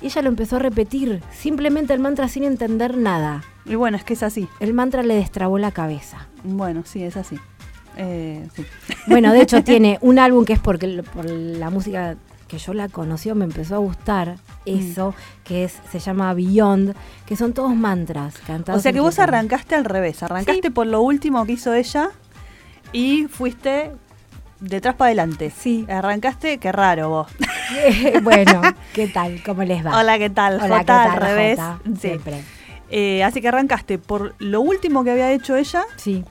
y 0.00 0.06
ella 0.06 0.22
lo 0.22 0.28
empezó 0.30 0.56
a 0.56 0.60
repetir, 0.60 1.22
simplemente 1.30 1.92
el 1.92 2.00
mantra 2.00 2.28
sin 2.28 2.44
entender 2.44 2.96
nada. 2.96 3.44
Y 3.66 3.74
bueno, 3.74 3.98
es 3.98 4.04
que 4.04 4.14
es 4.14 4.22
así. 4.22 4.48
El 4.60 4.72
mantra 4.72 5.02
le 5.02 5.14
destrabó 5.16 5.58
la 5.58 5.72
cabeza. 5.72 6.26
Bueno, 6.44 6.82
sí, 6.86 7.02
es 7.02 7.18
así. 7.18 7.36
Eh, 7.98 8.48
sí. 8.56 8.64
Bueno, 9.06 9.30
de 9.34 9.42
hecho 9.42 9.62
tiene 9.72 9.98
un 10.00 10.18
álbum 10.18 10.46
que 10.46 10.54
es 10.54 10.58
porque 10.60 11.02
por 11.14 11.28
la 11.28 11.68
música 11.68 12.16
que 12.48 12.58
yo 12.58 12.74
la 12.74 12.88
conocí 12.88 13.30
o 13.30 13.34
me 13.34 13.44
empezó 13.44 13.74
a 13.76 13.78
gustar 13.78 14.36
eso, 14.66 15.14
que 15.44 15.64
es 15.64 15.78
se 15.90 15.98
llama 15.98 16.32
Beyond, 16.34 16.94
que 17.26 17.36
son 17.36 17.52
todos 17.52 17.74
mantras 17.74 18.34
cantados. 18.46 18.78
O 18.78 18.82
sea 18.82 18.92
que 18.92 19.00
vos 19.00 19.18
arrancaste 19.18 19.74
al 19.74 19.84
revés, 19.84 20.22
arrancaste 20.22 20.62
Sí. 20.68 20.70
por 20.70 20.86
lo 20.86 21.00
último 21.02 21.44
que 21.46 21.52
hizo 21.52 21.72
ella 21.74 22.10
y 22.92 23.24
fuiste 23.28 23.92
detrás 24.60 24.94
para 24.94 25.08
adelante. 25.08 25.50
Sí. 25.50 25.84
Arrancaste, 25.88 26.58
qué 26.58 26.72
raro 26.72 27.08
vos. 27.10 27.26
bueno, 28.22 28.62
¿qué 28.94 29.08
tal? 29.08 29.42
¿Cómo 29.44 29.62
les 29.64 29.84
va? 29.84 29.98
Hola, 29.98 30.18
¿qué 30.18 30.30
tal? 30.30 30.54
Hola, 30.62 30.84
¿qué 30.84 30.92
al 30.92 31.08
tal, 31.10 31.16
revés. 31.20 31.58
Jota? 31.58 31.78
Sí. 31.84 31.96
Siempre. 32.00 32.42
Eh, 32.90 33.24
así 33.24 33.40
que 33.40 33.48
arrancaste 33.48 33.98
por 33.98 34.34
lo 34.38 34.60
último 34.60 35.02
que 35.04 35.10
había 35.10 35.32
hecho 35.32 35.56
ella 35.56 35.84
Sí. 35.96 36.24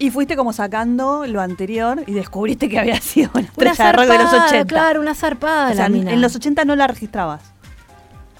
Y 0.00 0.10
fuiste 0.10 0.34
como 0.34 0.52
sacando 0.52 1.26
lo 1.26 1.40
anterior 1.40 2.02
y 2.06 2.12
descubriste 2.14 2.68
que 2.68 2.78
había 2.80 3.00
sido 3.00 3.30
una 3.34 3.48
Una 3.56 3.70
estrella 3.70 3.92
de 3.92 4.06
los 4.06 4.30
zarpada, 4.30 4.46
80. 4.46 4.64
Claro, 4.66 5.00
una 5.00 5.14
zarpada 5.14 5.70
O 5.70 5.74
sea, 5.74 5.82
la 5.84 5.88
mina. 5.90 6.12
en 6.12 6.20
los 6.20 6.34
80 6.34 6.64
no 6.64 6.74
la 6.74 6.86
registrabas. 6.88 7.42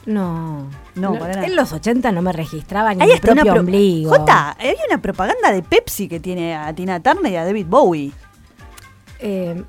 No. 0.07 0.67
No, 0.95 1.13
para 1.19 1.35
nada. 1.35 1.47
En 1.47 1.55
los 1.55 1.73
80 1.73 2.11
no 2.13 2.23
me 2.23 2.33
registraba 2.33 2.95
ni 2.95 3.03
Ahí 3.03 3.09
mi 3.09 3.13
una 3.13 3.21
propio 3.21 3.53
pro- 3.53 3.61
ombligo. 3.61 4.11
Jota, 4.11 4.57
hay 4.59 4.75
una 4.89 5.01
propaganda 5.01 5.53
de 5.53 5.63
Pepsi 5.63 6.09
que 6.09 6.19
tiene 6.19 6.57
a 6.57 6.73
Tina 6.75 7.01
Turner 7.01 7.31
y 7.31 7.37
a 7.37 7.45
David 7.45 7.67
Bowie. 7.69 8.11
Eh, 9.19 9.63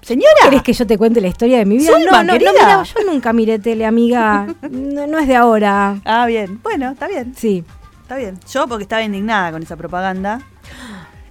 Señora. 0.00 0.30
¿Querés 0.44 0.62
que 0.62 0.72
yo 0.72 0.86
te 0.86 0.96
cuente 0.96 1.20
la 1.20 1.28
historia 1.28 1.58
de 1.58 1.66
mi 1.66 1.76
vida? 1.78 1.92
Zulma, 1.92 2.22
no, 2.22 2.32
no, 2.32 2.38
no, 2.38 2.52
mira, 2.52 2.82
yo 2.84 3.12
nunca 3.12 3.32
miré 3.32 3.58
tele, 3.58 3.84
amiga. 3.84 4.46
No, 4.70 5.06
no 5.06 5.18
es 5.18 5.28
de 5.28 5.36
ahora. 5.36 5.98
Ah, 6.04 6.24
bien. 6.26 6.60
Bueno, 6.62 6.90
está 6.92 7.06
bien. 7.08 7.34
Sí. 7.36 7.64
Está 8.02 8.16
bien. 8.16 8.38
Yo 8.50 8.66
porque 8.68 8.84
estaba 8.84 9.02
indignada 9.02 9.52
con 9.52 9.62
esa 9.62 9.76
propaganda. 9.76 10.40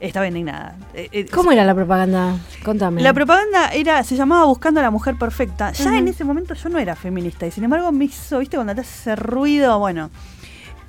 Estaba 0.07 0.27
indignada. 0.27 0.75
Eh, 0.93 1.09
eh, 1.11 1.25
¿Cómo 1.31 1.51
era 1.51 1.65
la 1.65 1.73
propaganda? 1.73 2.37
Contame. 2.63 3.01
La 3.01 3.13
propaganda 3.13 3.69
era, 3.69 4.03
se 4.03 4.15
llamaba 4.15 4.45
Buscando 4.45 4.79
a 4.79 4.83
la 4.83 4.91
Mujer 4.91 5.15
Perfecta. 5.17 5.71
Ya 5.71 5.97
en 5.97 6.07
ese 6.07 6.23
momento 6.23 6.53
yo 6.53 6.69
no 6.69 6.77
era 6.79 6.95
feminista 6.95 7.47
y 7.47 7.51
sin 7.51 7.63
embargo 7.63 7.91
me 7.91 8.05
hizo, 8.05 8.39
viste, 8.39 8.57
cuando 8.57 8.75
te 8.75 8.81
hace 8.81 8.93
ese 9.11 9.15
ruido, 9.15 9.79
bueno. 9.79 10.09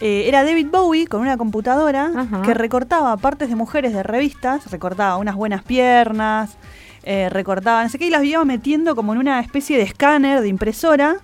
eh, 0.00 0.24
era 0.26 0.44
David 0.44 0.68
Bowie 0.70 1.06
con 1.06 1.22
una 1.22 1.36
computadora 1.38 2.10
que 2.44 2.52
recortaba 2.54 3.16
partes 3.16 3.48
de 3.48 3.56
mujeres 3.56 3.92
de 3.94 4.02
revistas, 4.02 4.70
recortaba 4.70 5.16
unas 5.16 5.34
buenas 5.34 5.62
piernas, 5.62 6.56
eh, 7.02 7.28
recortaba 7.30 7.82
no 7.82 7.88
sé 7.88 7.98
qué, 7.98 8.08
y 8.08 8.10
las 8.10 8.22
iba 8.24 8.44
metiendo 8.44 8.94
como 8.94 9.12
en 9.14 9.18
una 9.18 9.40
especie 9.40 9.78
de 9.78 9.84
escáner, 9.84 10.42
de 10.42 10.48
impresora, 10.48 11.16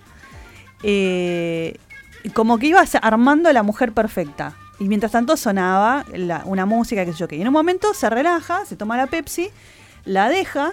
eh, 0.82 1.76
y 2.25 2.30
como 2.30 2.58
que 2.58 2.68
ibas 2.68 2.94
armando 3.02 3.49
a 3.50 3.52
la 3.52 3.62
mujer 3.62 3.92
perfecta. 3.92 4.54
Y 4.82 4.88
mientras 4.88 5.12
tanto 5.12 5.36
sonaba 5.36 6.04
la- 6.12 6.42
una 6.44 6.66
música, 6.66 7.04
qué 7.04 7.12
sé 7.12 7.18
yo 7.18 7.28
qué. 7.28 7.36
Y 7.36 7.40
en 7.42 7.46
un 7.46 7.52
momento 7.52 7.94
se 7.94 8.10
relaja, 8.10 8.64
se 8.64 8.74
toma 8.74 8.96
la 8.96 9.06
Pepsi, 9.06 9.48
la 10.04 10.28
deja, 10.28 10.72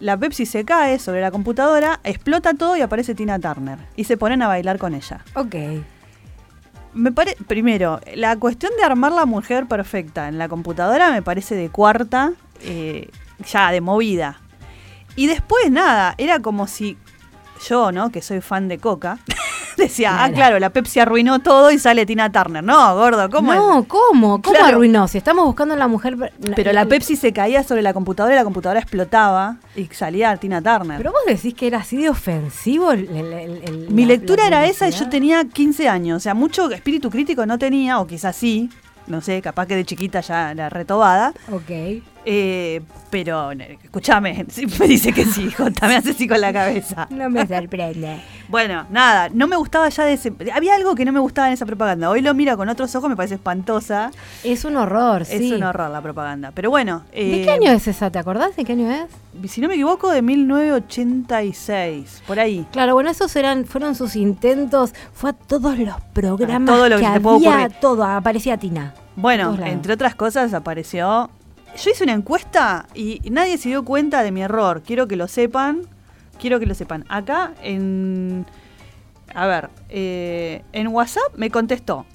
la 0.00 0.16
Pepsi 0.16 0.44
se 0.44 0.64
cae 0.64 0.98
sobre 0.98 1.20
la 1.20 1.30
computadora, 1.30 2.00
explota 2.02 2.54
todo 2.54 2.76
y 2.76 2.80
aparece 2.80 3.14
Tina 3.14 3.38
Turner. 3.38 3.78
Y 3.94 4.04
se 4.04 4.16
ponen 4.16 4.42
a 4.42 4.48
bailar 4.48 4.78
con 4.78 4.92
ella. 4.92 5.20
Ok. 5.36 5.54
Me 6.94 7.12
pare 7.12 7.36
primero, 7.46 8.00
la 8.16 8.36
cuestión 8.36 8.72
de 8.76 8.82
armar 8.82 9.12
la 9.12 9.24
mujer 9.24 9.66
perfecta 9.66 10.26
en 10.28 10.36
la 10.38 10.48
computadora 10.48 11.12
me 11.12 11.22
parece 11.22 11.54
de 11.54 11.68
cuarta, 11.68 12.32
eh, 12.62 13.08
ya 13.52 13.70
de 13.70 13.80
movida. 13.80 14.40
Y 15.14 15.28
después 15.28 15.70
nada, 15.70 16.14
era 16.18 16.40
como 16.40 16.66
si 16.66 16.98
yo, 17.68 17.92
¿no? 17.92 18.10
Que 18.10 18.20
soy 18.20 18.40
fan 18.40 18.66
de 18.66 18.78
Coca, 18.78 19.18
decía, 19.82 20.24
ah, 20.24 20.30
Claro. 20.30 20.58
la 20.58 20.70
Pepsi 20.70 21.00
arruinó 21.00 21.38
todo 21.40 21.70
y 21.70 21.78
sale 21.78 22.06
Tina 22.06 22.30
Turner. 22.32 22.62
No, 22.64 22.94
gordo, 22.96 23.28
¿cómo 23.30 23.52
es? 23.52 23.58
no, 23.58 23.84
¿cómo? 23.84 24.40
¿Cómo 24.42 24.56
Claro. 24.56 24.76
arruinó? 24.76 25.08
Si 25.08 25.18
estamos 25.18 25.44
buscando 25.44 25.74
a 25.74 25.76
la 25.76 25.88
mujer. 25.88 26.16
per- 26.16 26.32
Pero 26.54 26.72
la 26.72 26.86
Pepsi 26.86 27.16
se 27.16 27.32
caía 27.32 27.62
sobre 27.62 27.82
la 27.82 27.92
computadora 27.94 28.34
y 28.34 28.38
la 28.38 28.44
computadora 28.44 28.80
explotaba 28.80 29.56
y 29.76 29.86
salía 29.86 30.36
Tina 30.36 30.60
Turner. 30.62 30.96
Pero 30.98 31.12
vos 31.12 31.20
decís 31.26 31.54
que 31.54 31.66
era 31.66 31.78
así 31.78 31.96
de 31.96 32.08
ofensivo 32.08 32.92
el. 32.92 33.08
el- 33.08 33.32
el- 33.32 33.62
el- 33.64 33.90
Mi 33.90 34.02
la- 34.02 34.08
lectura 34.08 34.42
la 34.44 34.48
era 34.48 34.66
esa 34.66 34.88
y 34.88 34.92
yo 34.92 35.08
tenía 35.08 35.44
15 35.44 35.88
años. 35.88 36.16
O 36.16 36.20
sea, 36.20 36.34
mucho 36.34 36.70
espíritu 36.70 37.10
crítico 37.10 37.44
no 37.46 37.58
tenía, 37.58 37.98
o 38.00 38.06
quizás 38.06 38.36
sí. 38.36 38.70
No 39.06 39.20
sé, 39.20 39.42
capaz 39.42 39.66
que 39.66 39.76
de 39.76 39.84
chiquita 39.84 40.20
ya 40.20 40.50
era 40.52 40.70
retobada. 40.70 41.34
Ok. 41.52 41.70
Eh, 42.24 42.80
pero, 43.10 43.52
eh, 43.52 43.78
escúchame, 43.82 44.46
me 44.80 44.88
dice 44.88 45.12
que 45.12 45.24
sí, 45.24 45.50
Jota, 45.50 45.86
me 45.92 45.96
hace 45.96 46.10
así 46.10 46.26
con 46.26 46.40
la 46.40 46.52
cabeza. 46.52 47.06
No 47.10 47.30
me 47.30 47.46
sorprende. 47.46 48.20
Bueno, 48.46 48.84
nada, 48.90 49.30
no 49.32 49.46
me 49.46 49.56
gustaba 49.56 49.88
ya 49.88 50.04
de 50.04 50.12
ese... 50.12 50.30
Había 50.52 50.74
algo 50.74 50.94
que 50.94 51.06
no 51.06 51.12
me 51.12 51.18
gustaba 51.18 51.46
en 51.48 51.54
esa 51.54 51.64
propaganda. 51.64 52.10
Hoy 52.10 52.20
lo 52.20 52.34
miro 52.34 52.58
con 52.58 52.68
otros 52.68 52.94
ojos, 52.94 53.08
me 53.08 53.16
parece 53.16 53.36
espantosa. 53.36 54.10
Es 54.44 54.66
un 54.66 54.76
horror, 54.76 55.22
Es 55.22 55.28
sí. 55.28 55.54
un 55.54 55.62
horror 55.62 55.90
la 55.90 56.02
propaganda. 56.02 56.52
Pero 56.54 56.68
bueno... 56.68 57.04
¿De 57.10 57.40
eh, 57.40 57.44
qué 57.44 57.50
año 57.50 57.70
es 57.70 57.88
esa? 57.88 58.10
¿Te 58.10 58.18
acordás 58.18 58.54
de 58.54 58.64
qué 58.64 58.72
año 58.72 58.92
es? 58.92 59.06
Si 59.50 59.62
no 59.62 59.68
me 59.68 59.74
equivoco, 59.74 60.10
de 60.10 60.20
1986, 60.20 62.22
por 62.26 62.38
ahí. 62.38 62.66
Claro, 62.70 62.92
bueno, 62.92 63.08
esos 63.10 63.34
eran, 63.34 63.64
fueron 63.64 63.94
sus 63.94 64.14
intentos. 64.14 64.92
Fue 65.14 65.30
a 65.30 65.32
todos 65.32 65.78
los 65.78 65.96
programas 66.12 66.68
A 66.68 66.72
todo 66.76 66.88
lo 66.90 66.96
que 66.96 67.02
te 67.02 67.06
había, 67.06 67.30
ocurrir. 67.30 67.72
todo. 67.80 68.04
Aparecía 68.04 68.58
Tina. 68.58 68.92
Bueno, 69.16 69.56
entre 69.64 69.94
otras 69.94 70.14
cosas 70.14 70.52
apareció... 70.52 71.30
Yo 71.82 71.90
hice 71.90 72.04
una 72.04 72.12
encuesta 72.12 72.86
y 72.94 73.20
nadie 73.30 73.58
se 73.58 73.68
dio 73.68 73.84
cuenta 73.84 74.22
de 74.22 74.30
mi 74.30 74.42
error. 74.42 74.82
Quiero 74.86 75.08
que 75.08 75.16
lo 75.16 75.28
sepan. 75.28 75.82
Quiero 76.40 76.58
que 76.60 76.66
lo 76.66 76.74
sepan. 76.74 77.04
Acá 77.08 77.52
en... 77.62 78.46
A 79.34 79.46
ver, 79.46 79.70
eh, 79.88 80.62
en 80.72 80.88
WhatsApp 80.88 81.34
me 81.36 81.50
contestó 81.50 82.06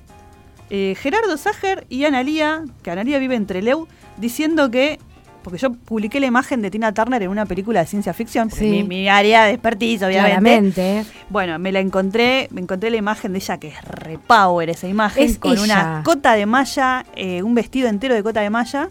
eh, 0.69 0.95
Gerardo 0.99 1.35
Sager 1.35 1.85
y 1.89 2.05
Analía, 2.05 2.63
que 2.83 2.91
Analía 2.91 3.19
vive 3.19 3.35
en 3.35 3.45
Treleu, 3.45 3.87
diciendo 4.17 4.71
que... 4.71 4.99
Porque 5.43 5.57
yo 5.57 5.71
publiqué 5.71 6.19
la 6.19 6.25
imagen 6.27 6.61
de 6.61 6.69
Tina 6.69 6.93
Turner 6.93 7.23
en 7.23 7.29
una 7.29 7.45
película 7.45 7.79
de 7.79 7.87
ciencia 7.87 8.13
ficción. 8.13 8.49
porque 8.49 8.65
Sí. 8.65 8.69
Mi, 8.69 8.83
mi 8.83 9.07
área 9.09 9.45
de 9.45 9.51
expertise, 9.53 10.03
obviamente. 10.03 10.71
Claramente. 10.73 11.05
Bueno, 11.29 11.57
me 11.59 11.71
la 11.71 11.79
encontré, 11.79 12.49
me 12.51 12.59
encontré 12.61 12.89
la 12.89 12.97
imagen 12.97 13.31
de 13.31 13.39
ella 13.39 13.57
que 13.57 13.69
es 13.69 13.81
repower 13.83 14.69
esa 14.69 14.87
imagen, 14.87 15.23
Es 15.23 15.39
con 15.39 15.53
ella. 15.53 15.63
una 15.63 16.01
cota 16.03 16.33
de 16.33 16.45
malla, 16.45 17.05
eh, 17.15 17.41
un 17.41 17.55
vestido 17.55 17.87
entero 17.87 18.15
de 18.15 18.21
cota 18.21 18.41
de 18.41 18.49
malla. 18.49 18.89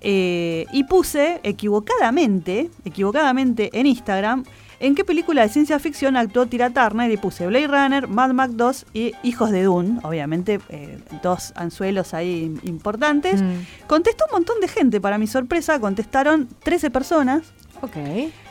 Eh, 0.00 0.66
y 0.72 0.84
puse 0.84 1.40
equivocadamente, 1.42 2.70
equivocadamente 2.84 3.70
en 3.72 3.86
Instagram, 3.86 4.44
en 4.78 4.94
qué 4.94 5.04
película 5.04 5.42
de 5.42 5.48
ciencia 5.48 5.78
ficción 5.78 6.16
actuó 6.16 6.46
Tira 6.46 6.70
Turner 6.70 7.10
y 7.10 7.16
puse 7.16 7.46
Blade 7.46 7.66
Runner, 7.66 8.08
Mad 8.08 8.32
Max 8.32 8.56
2 8.56 8.86
y 8.92 9.12
Hijos 9.22 9.50
de 9.50 9.62
Dune, 9.62 10.00
obviamente 10.02 10.60
eh, 10.68 10.98
dos 11.22 11.52
anzuelos 11.56 12.12
ahí 12.12 12.54
importantes. 12.62 13.40
Mm. 13.40 13.86
Contestó 13.86 14.26
un 14.26 14.32
montón 14.32 14.60
de 14.60 14.68
gente, 14.68 15.00
para 15.00 15.16
mi 15.16 15.26
sorpresa, 15.26 15.80
contestaron 15.80 16.48
13 16.62 16.90
personas. 16.90 17.42
Ok. 17.80 17.96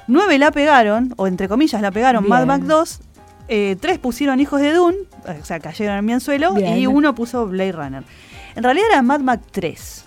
Nueve 0.07 0.37
la 0.39 0.51
pegaron, 0.51 1.13
o 1.17 1.27
entre 1.27 1.47
comillas 1.47 1.81
la 1.81 1.91
pegaron 1.91 2.23
Bien. 2.23 2.29
Mad 2.29 2.45
Max 2.45 2.67
2. 2.67 2.99
eh, 3.47 3.75
tres 3.79 3.99
pusieron 3.99 4.39
Hijos 4.39 4.61
de 4.61 4.73
Dune, 4.73 4.97
o 5.27 5.45
sea, 5.45 5.59
cayeron 5.59 5.97
en 5.97 6.05
mi 6.05 6.13
anzuelo. 6.13 6.53
Bien. 6.53 6.77
Y 6.77 6.87
uno 6.87 7.13
puso 7.13 7.45
Blade 7.45 7.71
Runner. 7.71 8.03
En 8.55 8.63
realidad 8.63 8.87
era 8.91 9.01
Mad 9.03 9.19
Max 9.19 9.43
3. 9.51 10.05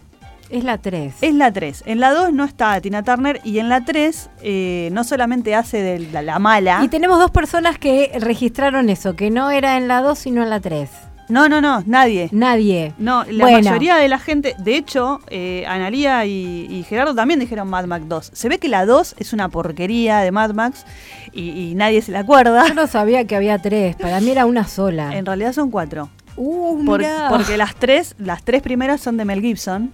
Es 0.50 0.64
la 0.64 0.78
3. 0.78 1.14
Es 1.20 1.34
la 1.34 1.52
3. 1.52 1.82
En 1.86 2.00
la 2.00 2.12
2 2.12 2.32
no 2.32 2.44
está 2.44 2.80
Tina 2.80 3.02
Turner. 3.02 3.40
Y 3.44 3.58
en 3.58 3.68
la 3.68 3.84
3 3.84 4.30
eh, 4.42 4.88
no 4.92 5.04
solamente 5.04 5.54
hace 5.54 5.82
de 5.82 5.98
la, 6.10 6.22
la 6.22 6.38
mala. 6.38 6.80
Y 6.82 6.88
tenemos 6.88 7.18
dos 7.18 7.30
personas 7.30 7.78
que 7.78 8.12
registraron 8.20 8.88
eso, 8.88 9.14
que 9.14 9.30
no 9.30 9.50
era 9.50 9.76
en 9.76 9.88
la 9.88 10.00
2 10.00 10.18
sino 10.18 10.42
en 10.42 10.50
la 10.50 10.60
3. 10.60 10.88
No, 11.28 11.46
no, 11.50 11.60
no, 11.60 11.82
nadie. 11.84 12.30
Nadie. 12.32 12.94
No, 12.96 13.24
la 13.24 13.44
Bueno. 13.44 13.58
mayoría 13.68 13.96
de 13.96 14.08
la 14.08 14.18
gente, 14.18 14.54
de 14.58 14.76
hecho, 14.76 15.20
eh, 15.28 15.66
Analía 15.68 16.24
y, 16.24 16.66
y 16.70 16.82
Gerardo 16.84 17.14
también 17.14 17.38
dijeron 17.38 17.68
Mad 17.68 17.84
Max 17.84 18.06
2. 18.08 18.30
Se 18.32 18.48
ve 18.48 18.56
que 18.58 18.68
la 18.68 18.86
2 18.86 19.16
es 19.18 19.34
una 19.34 19.50
porquería 19.50 20.20
de 20.20 20.30
Mad 20.32 20.54
Max 20.54 20.86
y, 21.34 21.50
y 21.50 21.74
nadie 21.74 22.00
se 22.00 22.12
la 22.12 22.20
acuerda. 22.20 22.66
Yo 22.68 22.72
no 22.72 22.86
sabía 22.86 23.26
que 23.26 23.36
había 23.36 23.58
tres, 23.58 23.94
para 23.96 24.20
mí 24.22 24.30
era 24.30 24.46
una 24.46 24.66
sola. 24.66 25.14
En 25.14 25.26
realidad 25.26 25.52
son 25.52 25.70
cuatro. 25.70 26.08
Uh, 26.36 26.82
Por- 26.86 27.04
porque 27.28 27.58
las 27.58 27.74
tres, 27.74 28.14
las 28.18 28.42
tres 28.42 28.62
primeras 28.62 29.02
son 29.02 29.18
de 29.18 29.26
Mel 29.26 29.42
Gibson. 29.42 29.92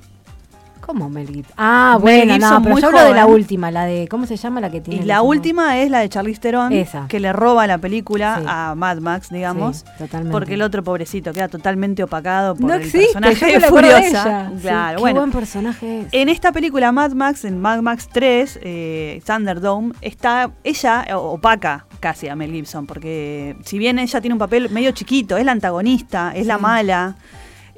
¿Cómo 0.86 1.08
Mel 1.08 1.26
Gibson? 1.28 1.54
Ah, 1.56 1.92
Mel 1.94 2.02
bueno, 2.02 2.34
Gibson 2.34 2.50
no, 2.50 2.62
pero 2.62 2.72
muy 2.74 2.82
yo 2.82 2.88
hablo 2.88 3.00
de 3.04 3.14
la 3.14 3.22
joven. 3.22 3.34
última, 3.36 3.70
la 3.70 3.84
de, 3.86 4.06
¿cómo 4.08 4.26
se 4.26 4.36
llama 4.36 4.60
la 4.60 4.70
que 4.70 4.80
tiene? 4.80 4.98
Y 4.98 5.02
el 5.02 5.08
la 5.08 5.22
último? 5.22 5.62
última 5.62 5.78
es 5.78 5.90
la 5.90 6.00
de 6.00 6.08
Charlize 6.08 6.40
Theron, 6.40 6.72
Esa. 6.72 7.06
que 7.08 7.20
le 7.20 7.32
roba 7.32 7.66
la 7.66 7.78
película 7.78 8.36
Sí. 8.40 8.44
a 8.48 8.74
Mad 8.76 8.98
Max, 8.98 9.30
digamos. 9.30 9.78
Sí, 9.78 9.84
totalmente. 9.98 10.32
Porque 10.32 10.54
el 10.54 10.62
otro 10.62 10.82
pobrecito 10.84 11.32
queda 11.32 11.48
totalmente 11.48 12.02
opacado 12.02 12.54
por 12.54 12.66
no 12.68 12.74
el 12.74 12.82
existe, 12.82 13.12
personaje 13.14 13.40
yo 13.40 13.46
me 13.54 13.58
de 13.60 13.66
acuerdo 13.66 13.88
de 13.88 13.94
Furiosa. 14.02 14.22
ella. 14.28 14.50
Sí, 14.56 14.62
Claro, 14.62 14.96
qué 14.96 15.00
bueno. 15.00 15.20
buen 15.20 15.30
personaje 15.32 16.00
es. 16.00 16.06
En 16.12 16.28
esta 16.28 16.52
película 16.52 16.92
Mad 16.92 17.12
Max, 17.12 17.44
en 17.44 17.60
Mad 17.60 17.80
Max 17.80 18.08
3, 18.12 18.58
eh, 18.62 19.22
Thunderdome, 19.26 19.94
está 20.00 20.50
ella 20.64 21.04
eh, 21.08 21.14
opaca 21.14 21.86
casi 22.00 22.28
a 22.28 22.36
Mel 22.36 22.52
Gibson, 22.52 22.86
porque 22.86 23.56
si 23.64 23.78
bien 23.78 23.98
ella 23.98 24.20
tiene 24.20 24.34
un 24.34 24.38
papel 24.38 24.68
medio 24.70 24.90
chiquito, 24.92 25.36
es 25.38 25.44
la 25.46 25.52
antagonista, 25.52 26.32
es 26.34 26.46
la 26.46 26.58
mala. 26.58 27.16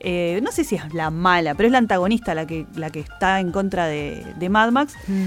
Eh, 0.09 0.39
no 0.43 0.53
sé 0.53 0.63
si 0.65 0.77
es 0.77 0.95
la 0.95 1.11
mala, 1.11 1.55
pero 1.57 1.67
es 1.67 1.73
la 1.73 1.79
antagonista 1.79 2.33
la 2.35 2.47
que, 2.47 2.65
la 2.77 2.91
que 2.91 3.01
está 3.01 3.41
en 3.41 3.51
contra 3.51 3.87
de, 3.87 4.25
de 4.39 4.49
Mad 4.49 4.71
Max. 4.71 4.95
Mm. 5.09 5.25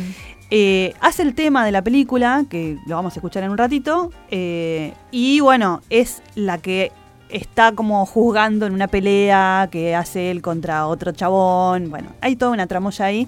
Eh, 0.52 0.94
hace 1.02 1.22
el 1.22 1.36
tema 1.36 1.64
de 1.66 1.72
la 1.72 1.82
película, 1.84 2.46
que 2.50 2.78
lo 2.88 2.96
vamos 2.96 3.14
a 3.14 3.20
escuchar 3.20 3.44
en 3.44 3.52
un 3.52 3.58
ratito, 3.58 4.12
eh, 4.32 4.94
y 5.12 5.42
bueno, 5.42 5.82
es 5.90 6.24
la 6.36 6.58
que 6.58 6.92
está 7.30 7.74
como 7.74 8.06
juzgando 8.08 8.66
en 8.66 8.74
una 8.74 8.88
pelea 8.88 9.68
que 9.72 9.96
hace 9.96 10.32
él 10.32 10.42
contra 10.42 10.88
otro 10.88 11.12
chabón. 11.12 11.90
Bueno, 11.92 12.10
hay 12.22 12.36
toda 12.36 12.52
una 12.52 12.66
tramoya 12.66 13.06
ahí, 13.06 13.28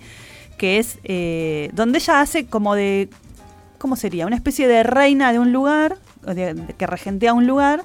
que 0.58 0.80
es 0.80 0.98
eh, 1.04 1.70
donde 1.74 2.00
ella 2.00 2.22
hace 2.22 2.46
como 2.48 2.74
de, 2.76 3.10
¿cómo 3.78 3.96
sería? 3.96 4.26
Una 4.26 4.36
especie 4.38 4.68
de 4.68 4.82
reina 4.84 5.32
de 5.32 5.38
un 5.40 5.52
lugar, 5.52 5.98
de- 6.26 6.54
de- 6.56 6.74
que 6.74 6.88
regentea 6.88 7.34
un 7.34 7.46
lugar, 7.46 7.84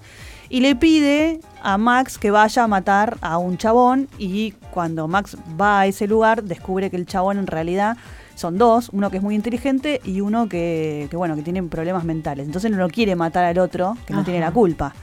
y 0.49 0.61
le 0.61 0.77
pide 0.77 1.41
a 1.63 1.79
Max 1.79 2.19
que 2.19 2.31
vaya 2.31 2.65
a 2.65 2.69
matar 2.69 3.19
a 3.21 3.39
un 3.39 3.59
chabón 3.59 4.09
y 4.19 4.53
cuando 4.71 5.09
Max 5.09 5.37
va 5.61 5.81
a 5.81 5.87
ese 5.87 6.07
lugar 6.07 6.45
descubre 6.45 6.91
que 6.91 6.97
el 6.97 7.07
chabón 7.07 7.39
en 7.39 7.47
realidad 7.47 7.97
son 8.35 8.59
dos, 8.59 8.91
uno 8.93 9.11
que 9.11 9.17
es 9.17 9.23
muy 9.23 9.35
inteligente 9.35 10.01
y 10.05 10.21
uno 10.21 10.49
que, 10.49 11.09
que, 11.11 11.17
bueno, 11.17 11.35
que 11.37 11.43
tiene 11.43 11.63
problemas 11.63 12.05
mentales. 12.05 12.47
Entonces 12.47 12.71
no 12.71 12.77
lo 12.77 12.89
quiere 12.89 13.17
matar 13.17 13.45
al 13.45 13.59
otro, 13.59 13.97
que 14.07 14.13
no 14.13 14.25
tiene 14.25 14.41
la 14.41 14.51
culpa. 14.51 14.95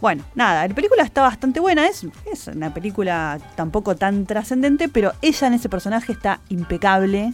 Bueno, 0.00 0.24
nada, 0.34 0.66
la 0.66 0.74
película 0.74 1.04
está 1.04 1.22
bastante 1.22 1.60
buena, 1.60 1.86
es, 1.86 2.04
es 2.30 2.48
una 2.48 2.74
película 2.74 3.38
tampoco 3.54 3.94
tan 3.94 4.26
trascendente, 4.26 4.88
pero 4.88 5.12
ella 5.22 5.46
en 5.46 5.54
ese 5.54 5.68
personaje 5.68 6.12
está 6.12 6.40
impecable. 6.48 7.32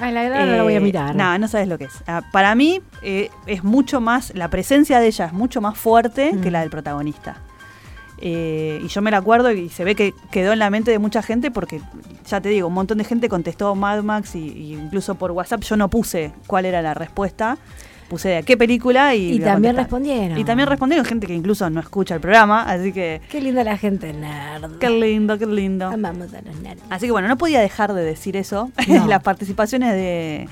Ay, 0.00 0.12
la 0.12 0.22
verdad 0.22 0.46
no 0.46 0.56
la 0.56 0.62
voy 0.64 0.74
a 0.74 0.78
Eh, 0.78 0.80
mirar. 0.80 1.14
No, 1.14 1.38
no 1.38 1.46
sabes 1.48 1.68
lo 1.68 1.78
que 1.78 1.84
es. 1.84 1.92
Ah, 2.06 2.22
Para 2.32 2.54
mí 2.54 2.80
eh, 3.02 3.30
es 3.46 3.62
mucho 3.64 4.00
más, 4.00 4.32
la 4.34 4.48
presencia 4.48 4.98
de 5.00 5.06
ella 5.06 5.26
es 5.26 5.32
mucho 5.32 5.60
más 5.60 5.78
fuerte 5.78 6.30
que 6.42 6.50
Mm. 6.50 6.52
la 6.52 6.60
del 6.60 6.70
protagonista. 6.70 7.36
Eh, 8.18 8.80
y 8.82 8.88
yo 8.88 9.02
me 9.02 9.10
la 9.10 9.18
acuerdo 9.18 9.50
y 9.52 9.68
se 9.68 9.84
ve 9.84 9.94
que 9.94 10.14
quedó 10.30 10.52
en 10.52 10.58
la 10.60 10.70
mente 10.70 10.90
de 10.90 10.98
mucha 10.98 11.20
gente 11.22 11.50
porque, 11.50 11.80
ya 12.26 12.40
te 12.40 12.48
digo, 12.48 12.68
un 12.68 12.74
montón 12.74 12.98
de 12.98 13.04
gente 13.04 13.28
contestó 13.28 13.74
Mad 13.74 14.02
Max 14.02 14.34
y, 14.34 14.38
y 14.48 14.72
incluso 14.74 15.16
por 15.16 15.32
WhatsApp 15.32 15.62
yo 15.62 15.76
no 15.76 15.88
puse 15.90 16.32
cuál 16.46 16.64
era 16.64 16.80
la 16.80 16.94
respuesta. 16.94 17.58
Puse 18.08 18.28
de 18.28 18.42
qué 18.42 18.56
película 18.56 19.14
y... 19.14 19.34
Y 19.34 19.40
también 19.40 19.76
respondieron. 19.76 20.38
Y 20.38 20.44
también 20.44 20.68
respondieron 20.68 21.06
gente 21.06 21.26
que 21.26 21.34
incluso 21.34 21.68
no 21.70 21.80
escucha 21.80 22.14
el 22.14 22.20
programa, 22.20 22.62
así 22.62 22.92
que... 22.92 23.22
Qué 23.30 23.40
linda 23.40 23.64
la 23.64 23.78
gente 23.78 24.12
nerd. 24.12 24.78
Qué 24.78 24.90
lindo, 24.90 25.38
qué 25.38 25.46
lindo. 25.46 25.86
Amamos 25.86 26.34
a 26.34 26.42
los 26.42 26.56
nerds. 26.60 26.82
Así 26.90 27.06
que 27.06 27.12
bueno, 27.12 27.28
no 27.28 27.38
podía 27.38 27.60
dejar 27.60 27.94
de 27.94 28.02
decir 28.02 28.36
eso 28.36 28.70
No. 28.88 29.06
las 29.06 29.22
participaciones 29.22 29.92
de, 29.92 30.48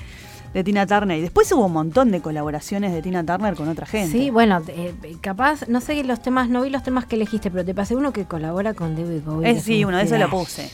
de 0.53 0.63
Tina 0.63 0.87
Turner. 0.87 1.17
Y 1.17 1.21
después 1.21 1.51
hubo 1.51 1.65
un 1.67 1.73
montón 1.73 2.11
de 2.11 2.21
colaboraciones 2.21 2.91
de 2.91 3.01
Tina 3.01 3.23
Turner 3.23 3.53
con 3.55 3.69
otra 3.69 3.85
gente. 3.85 4.11
Sí, 4.11 4.29
bueno, 4.29 4.61
eh, 4.69 4.93
capaz, 5.21 5.67
no 5.67 5.79
sé 5.79 6.03
los 6.03 6.21
temas, 6.21 6.49
no 6.49 6.63
vi 6.63 6.69
los 6.69 6.83
temas 6.83 7.05
que 7.05 7.15
elegiste, 7.15 7.51
pero 7.51 7.63
te 7.63 7.73
pasé 7.73 7.95
uno 7.95 8.11
que 8.11 8.25
colabora 8.25 8.73
con 8.73 8.95
David 8.95 9.21
Bowie. 9.23 9.51
Eh, 9.51 9.59
sí, 9.59 9.83
un 9.83 9.89
uno 9.89 9.97
de 9.99 10.05
esos 10.05 10.19
lo 10.19 10.29
puse. 10.29 10.69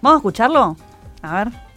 ¿Vamos 0.00 0.16
a 0.16 0.20
escucharlo? 0.20 0.76
A 1.22 1.44
ver. 1.44 1.69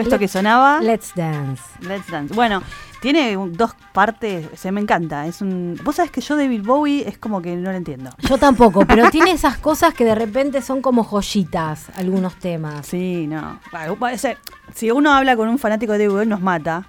Esto 0.00 0.18
que 0.18 0.28
sonaba. 0.28 0.80
Let's 0.80 1.12
Dance. 1.14 1.62
Let's 1.80 2.06
Dance. 2.10 2.34
Bueno, 2.34 2.62
tiene 3.00 3.36
dos 3.52 3.74
partes, 3.92 4.46
se 4.54 4.72
me 4.72 4.80
encanta. 4.80 5.26
Es 5.26 5.40
un. 5.40 5.78
Vos 5.84 5.96
sabés 5.96 6.10
que 6.10 6.20
yo 6.20 6.36
David 6.36 6.62
Bowie 6.64 7.08
es 7.08 7.18
como 7.18 7.40
que 7.42 7.54
no 7.56 7.70
lo 7.70 7.76
entiendo. 7.76 8.10
Yo 8.28 8.38
tampoco, 8.38 8.84
pero 8.86 9.08
tiene 9.10 9.32
esas 9.32 9.58
cosas 9.58 9.94
que 9.94 10.04
de 10.04 10.14
repente 10.14 10.62
son 10.62 10.80
como 10.82 11.04
joyitas, 11.04 11.86
algunos 11.96 12.36
temas. 12.36 12.86
Sí, 12.86 13.26
no. 13.28 13.60
Bueno, 13.72 13.96
puede 13.96 14.18
ser- 14.18 14.38
Si 14.74 14.90
uno 14.90 15.12
habla 15.12 15.36
con 15.36 15.48
un 15.48 15.58
fanático 15.58 15.92
de 15.92 15.98
David 16.00 16.10
Bowie 16.12 16.26
nos 16.26 16.40
mata. 16.40 16.86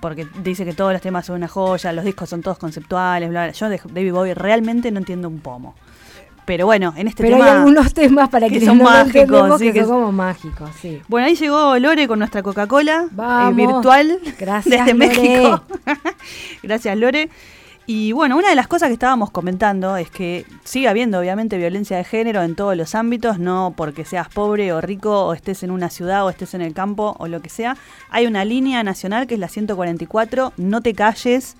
Porque 0.00 0.26
dice 0.42 0.64
que 0.64 0.72
todos 0.72 0.92
los 0.92 1.00
temas 1.00 1.26
son 1.26 1.36
una 1.36 1.46
joya, 1.46 1.92
los 1.92 2.04
discos 2.04 2.28
son 2.28 2.42
todos 2.42 2.58
conceptuales, 2.58 3.28
bla, 3.30 3.44
bla. 3.44 3.52
Yo 3.52 3.68
de 3.68 3.80
David 3.92 4.12
Bowie 4.12 4.34
realmente 4.34 4.90
no 4.90 4.98
entiendo 4.98 5.28
un 5.28 5.38
pomo. 5.38 5.76
Pero 6.44 6.66
bueno, 6.66 6.92
en 6.96 7.08
este 7.08 7.22
Pero 7.22 7.36
tema. 7.36 7.50
hay 7.50 7.58
algunos 7.58 7.94
temas 7.94 8.28
para 8.28 8.48
que 8.48 8.58
que 8.58 8.66
son 8.66 8.78
no 8.78 8.84
mágicos, 8.84 9.58
sí, 9.58 9.66
que, 9.66 9.72
que 9.72 9.80
son 9.80 10.00
como 10.00 10.12
mágicos, 10.12 10.70
sí. 10.80 11.00
Bueno, 11.08 11.28
ahí 11.28 11.36
llegó 11.36 11.78
Lore 11.78 12.08
con 12.08 12.18
nuestra 12.18 12.42
Coca-Cola 12.42 13.06
eh, 13.10 13.54
virtual 13.54 14.18
Gracias, 14.38 14.86
desde 14.86 14.94
Lore. 14.94 15.06
México. 15.08 15.62
Gracias, 16.62 16.96
Lore. 16.96 17.30
Y 17.86 18.12
bueno, 18.12 18.36
una 18.36 18.48
de 18.48 18.54
las 18.54 18.68
cosas 18.68 18.88
que 18.88 18.92
estábamos 18.92 19.30
comentando 19.30 19.96
es 19.96 20.08
que 20.08 20.46
sigue 20.62 20.86
habiendo 20.86 21.18
obviamente 21.18 21.58
violencia 21.58 21.96
de 21.96 22.04
género 22.04 22.42
en 22.42 22.54
todos 22.54 22.76
los 22.76 22.94
ámbitos, 22.94 23.40
no 23.40 23.74
porque 23.76 24.04
seas 24.04 24.28
pobre 24.28 24.72
o 24.72 24.80
rico 24.80 25.26
o 25.26 25.34
estés 25.34 25.64
en 25.64 25.72
una 25.72 25.90
ciudad 25.90 26.24
o 26.24 26.30
estés 26.30 26.54
en 26.54 26.62
el 26.62 26.74
campo 26.74 27.16
o 27.18 27.26
lo 27.26 27.42
que 27.42 27.48
sea. 27.48 27.76
Hay 28.08 28.26
una 28.26 28.44
línea 28.44 28.84
nacional 28.84 29.26
que 29.26 29.34
es 29.34 29.40
la 29.40 29.48
144, 29.48 30.52
no 30.56 30.80
te 30.80 30.94
calles, 30.94 31.56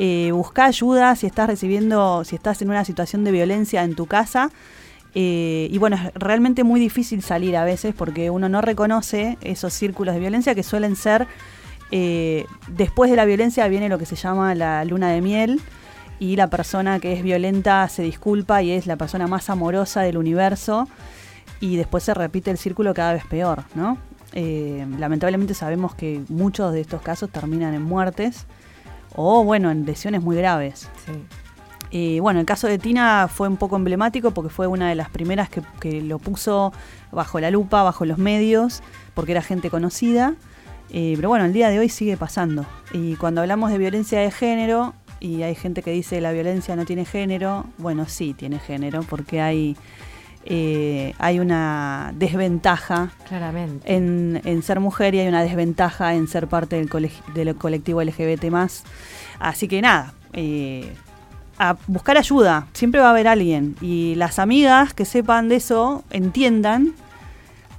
eh, 0.00 0.30
busca 0.32 0.66
ayuda 0.66 1.16
si 1.16 1.26
estás 1.26 1.48
recibiendo, 1.48 2.22
si 2.24 2.36
estás 2.36 2.62
en 2.62 2.70
una 2.70 2.84
situación 2.84 3.24
de 3.24 3.32
violencia 3.32 3.82
en 3.82 3.96
tu 3.96 4.06
casa. 4.06 4.50
Eh, 5.14 5.66
y 5.72 5.78
bueno, 5.78 5.96
es 5.96 6.14
realmente 6.14 6.62
muy 6.62 6.78
difícil 6.78 7.20
salir 7.20 7.56
a 7.56 7.64
veces 7.64 7.94
porque 7.96 8.30
uno 8.30 8.48
no 8.48 8.60
reconoce 8.60 9.38
esos 9.40 9.72
círculos 9.72 10.14
de 10.14 10.20
violencia 10.20 10.54
que 10.54 10.62
suelen 10.62 10.94
ser 10.94 11.26
eh, 11.90 12.46
después 12.68 13.10
de 13.10 13.16
la 13.16 13.24
violencia 13.24 13.66
viene 13.66 13.88
lo 13.88 13.98
que 13.98 14.06
se 14.06 14.14
llama 14.14 14.54
la 14.54 14.84
luna 14.84 15.08
de 15.08 15.20
miel 15.20 15.60
y 16.20 16.36
la 16.36 16.48
persona 16.48 17.00
que 17.00 17.14
es 17.14 17.22
violenta 17.22 17.88
se 17.88 18.02
disculpa 18.02 18.62
y 18.62 18.70
es 18.70 18.86
la 18.86 18.96
persona 18.96 19.26
más 19.26 19.50
amorosa 19.50 20.02
del 20.02 20.18
universo 20.18 20.86
y 21.58 21.76
después 21.76 22.04
se 22.04 22.14
repite 22.14 22.50
el 22.50 22.58
círculo 22.58 22.94
cada 22.94 23.14
vez 23.14 23.24
peor, 23.24 23.64
¿no? 23.74 23.98
Lamentablemente 24.98 25.54
sabemos 25.54 25.94
que 25.96 26.20
muchos 26.28 26.72
de 26.72 26.82
estos 26.82 27.00
casos 27.02 27.30
terminan 27.30 27.74
en 27.74 27.82
muertes 27.82 28.46
o, 29.14 29.44
bueno, 29.44 29.70
en 29.70 29.84
lesiones 29.84 30.22
muy 30.22 30.36
graves. 30.36 30.88
Sí. 31.04 31.12
Eh, 31.90 32.20
bueno, 32.20 32.40
el 32.40 32.46
caso 32.46 32.66
de 32.66 32.78
Tina 32.78 33.28
fue 33.28 33.48
un 33.48 33.56
poco 33.56 33.76
emblemático 33.76 34.32
porque 34.32 34.50
fue 34.50 34.66
una 34.66 34.88
de 34.90 34.94
las 34.94 35.08
primeras 35.08 35.48
que, 35.48 35.62
que 35.80 36.02
lo 36.02 36.18
puso 36.18 36.72
bajo 37.12 37.40
la 37.40 37.50
lupa, 37.50 37.82
bajo 37.82 38.04
los 38.04 38.18
medios, 38.18 38.82
porque 39.14 39.32
era 39.32 39.42
gente 39.42 39.70
conocida. 39.70 40.34
Eh, 40.90 41.14
pero 41.16 41.28
bueno, 41.28 41.44
el 41.44 41.52
día 41.52 41.68
de 41.70 41.78
hoy 41.78 41.88
sigue 41.88 42.16
pasando. 42.16 42.66
Y 42.92 43.16
cuando 43.16 43.40
hablamos 43.40 43.70
de 43.70 43.78
violencia 43.78 44.20
de 44.20 44.30
género, 44.30 44.94
y 45.20 45.42
hay 45.42 45.54
gente 45.54 45.82
que 45.82 45.90
dice 45.90 46.20
la 46.20 46.32
violencia 46.32 46.76
no 46.76 46.84
tiene 46.84 47.04
género, 47.04 47.64
bueno, 47.78 48.06
sí 48.06 48.34
tiene 48.34 48.58
género, 48.58 49.02
porque 49.02 49.40
hay, 49.40 49.76
eh, 50.44 51.14
hay 51.18 51.40
una 51.40 52.12
desventaja 52.16 53.10
Claramente. 53.28 53.94
en, 53.94 54.40
en 54.44 54.62
ser 54.62 54.80
mujer 54.80 55.14
y 55.14 55.20
hay 55.20 55.28
una 55.28 55.42
desventaja 55.42 56.14
en 56.14 56.28
ser 56.28 56.46
parte 56.46 56.76
del, 56.76 57.56
colectivo 57.56 58.02
LGBT 58.02 58.44
Así 59.40 59.68
que 59.68 59.82
nada, 59.82 60.14
eh, 60.32 60.94
a 61.58 61.76
buscar 61.86 62.16
ayuda, 62.16 62.66
siempre 62.72 63.00
va 63.00 63.08
a 63.08 63.10
haber 63.10 63.28
alguien. 63.28 63.76
Y 63.80 64.14
las 64.14 64.38
amigas 64.38 64.94
que 64.94 65.04
sepan 65.04 65.48
de 65.48 65.56
eso 65.56 66.04
entiendan 66.10 66.94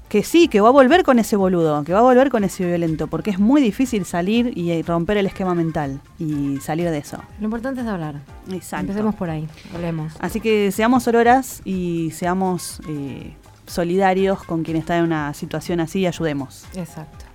que 0.09 0.23
sí, 0.23 0.47
que 0.47 0.59
va 0.59 0.69
a 0.69 0.71
volver 0.71 1.03
con 1.03 1.19
ese 1.19 1.35
boludo, 1.35 1.83
que 1.83 1.93
va 1.93 1.99
a 1.99 2.01
volver 2.01 2.29
con 2.29 2.43
ese 2.43 2.65
violento, 2.65 3.07
porque 3.07 3.29
es 3.29 3.39
muy 3.39 3.61
difícil 3.61 4.05
salir 4.05 4.57
y 4.57 4.71
eh, 4.71 4.83
romper 4.85 5.17
el 5.17 5.27
esquema 5.27 5.53
mental 5.53 6.01
y 6.17 6.57
salir 6.57 6.89
de 6.89 6.97
eso. 6.97 7.19
Lo 7.39 7.45
importante 7.45 7.81
es 7.81 7.87
hablar. 7.87 8.15
Exacto. 8.51 8.87
Empecemos 8.87 9.13
por 9.15 9.29
ahí. 9.29 9.47
Hablemos. 9.73 10.13
Así 10.19 10.41
que 10.41 10.71
seamos 10.71 11.07
ororas 11.07 11.61
y 11.63 12.09
seamos 12.11 12.81
eh, 12.89 13.35
solidarios 13.67 14.43
con 14.43 14.63
quien 14.63 14.77
está 14.77 14.97
en 14.97 15.03
una 15.03 15.33
situación 15.35 15.79
así 15.79 15.99
y 15.99 16.07
ayudemos. 16.07 16.65
Exacto. 16.75 17.25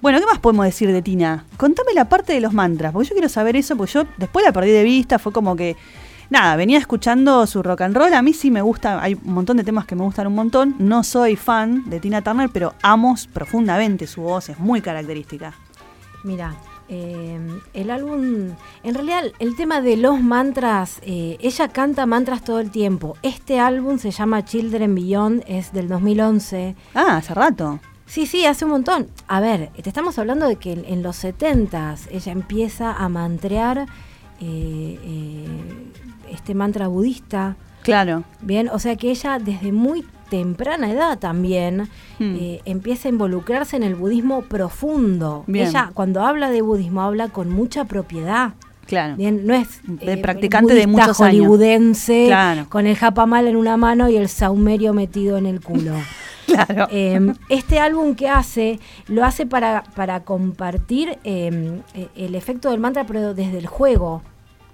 Bueno, 0.00 0.18
¿qué 0.18 0.26
más 0.26 0.40
podemos 0.40 0.64
decir 0.64 0.90
de 0.92 1.00
Tina? 1.00 1.44
Contame 1.56 1.94
la 1.94 2.08
parte 2.08 2.32
de 2.32 2.40
los 2.40 2.52
mantras, 2.52 2.92
porque 2.92 3.10
yo 3.10 3.14
quiero 3.14 3.28
saber 3.28 3.54
eso, 3.54 3.76
porque 3.76 3.92
yo 3.92 4.04
después 4.16 4.44
la 4.44 4.52
perdí 4.52 4.72
de 4.72 4.82
vista, 4.82 5.20
fue 5.20 5.32
como 5.32 5.54
que, 5.54 5.76
nada, 6.32 6.56
venía 6.56 6.78
escuchando 6.78 7.46
su 7.46 7.62
rock 7.62 7.82
and 7.82 7.94
roll, 7.94 8.12
a 8.14 8.22
mí 8.22 8.32
sí 8.32 8.50
me 8.50 8.62
gusta, 8.62 9.00
hay 9.00 9.14
un 9.14 9.34
montón 9.34 9.58
de 9.58 9.64
temas 9.64 9.84
que 9.84 9.94
me 9.94 10.02
gustan 10.02 10.26
un 10.26 10.34
montón, 10.34 10.74
no 10.78 11.04
soy 11.04 11.36
fan 11.36 11.88
de 11.88 12.00
Tina 12.00 12.22
Turner, 12.22 12.48
pero 12.50 12.74
amo 12.82 13.14
profundamente 13.32 14.06
su 14.06 14.22
voz, 14.22 14.48
es 14.48 14.58
muy 14.58 14.80
característica. 14.80 15.52
Mira, 16.24 16.54
eh, 16.88 17.38
el 17.74 17.90
álbum, 17.90 18.54
en 18.82 18.94
realidad 18.94 19.24
el 19.38 19.56
tema 19.56 19.82
de 19.82 19.98
los 19.98 20.20
mantras, 20.22 21.00
eh, 21.02 21.36
ella 21.40 21.68
canta 21.68 22.06
mantras 22.06 22.42
todo 22.42 22.60
el 22.60 22.70
tiempo. 22.70 23.16
Este 23.22 23.60
álbum 23.60 23.98
se 23.98 24.10
llama 24.10 24.44
Children 24.44 24.94
Beyond, 24.94 25.44
es 25.46 25.72
del 25.72 25.88
2011. 25.88 26.74
Ah, 26.94 27.18
hace 27.18 27.34
rato. 27.34 27.78
Sí, 28.06 28.26
sí, 28.26 28.46
hace 28.46 28.64
un 28.64 28.70
montón. 28.72 29.08
A 29.28 29.40
ver, 29.40 29.70
te 29.82 29.88
estamos 29.88 30.18
hablando 30.18 30.48
de 30.48 30.56
que 30.56 30.72
en, 30.72 30.84
en 30.86 31.02
los 31.02 31.22
70s 31.22 32.08
ella 32.10 32.32
empieza 32.32 32.92
a 32.92 33.08
mantrear 33.08 33.86
eh, 34.44 34.98
eh, 35.04 35.21
este 36.42 36.54
mantra 36.56 36.88
budista. 36.88 37.54
Claro. 37.82 38.24
Bien, 38.40 38.68
o 38.68 38.78
sea 38.80 38.96
que 38.96 39.10
ella 39.10 39.38
desde 39.38 39.70
muy 39.70 40.04
temprana 40.28 40.90
edad 40.90 41.18
también 41.18 41.88
Hmm. 42.18 42.36
eh, 42.38 42.60
empieza 42.64 43.08
a 43.08 43.10
involucrarse 43.12 43.76
en 43.76 43.82
el 43.84 43.94
budismo 43.94 44.42
profundo. 44.42 45.44
Bien. 45.46 45.68
Ella 45.68 45.90
cuando 45.94 46.22
habla 46.22 46.50
de 46.50 46.62
budismo 46.62 47.02
habla 47.02 47.28
con 47.28 47.48
mucha 47.50 47.84
propiedad. 47.84 48.54
Claro. 48.86 49.14
Bien, 49.16 49.46
no 49.46 49.54
es 49.54 49.80
De 49.86 50.16
practicante 50.18 50.74
de 50.74 50.86
muchos 50.88 51.20
años. 51.20 51.46
hollywoodense 51.46 52.24
Claro. 52.26 52.66
con 52.68 52.86
el 52.86 52.96
japamal 52.96 53.46
en 53.46 53.56
una 53.56 53.76
mano 53.76 54.08
y 54.08 54.16
el 54.16 54.28
saumerio 54.28 54.92
metido 54.92 55.36
en 55.38 55.46
el 55.46 55.60
culo. 55.60 55.92
Claro. 56.46 56.88
Eh, 56.90 57.32
este 57.48 57.78
álbum 57.78 58.14
que 58.14 58.28
hace, 58.28 58.78
lo 59.06 59.24
hace 59.24 59.46
para, 59.46 59.84
para 59.94 60.20
compartir 60.24 61.16
eh, 61.24 61.80
eh, 61.94 62.08
el 62.16 62.34
efecto 62.34 62.70
del 62.70 62.80
mantra, 62.80 63.04
pero 63.06 63.32
desde 63.32 63.56
el 63.58 63.66
juego. 63.68 64.22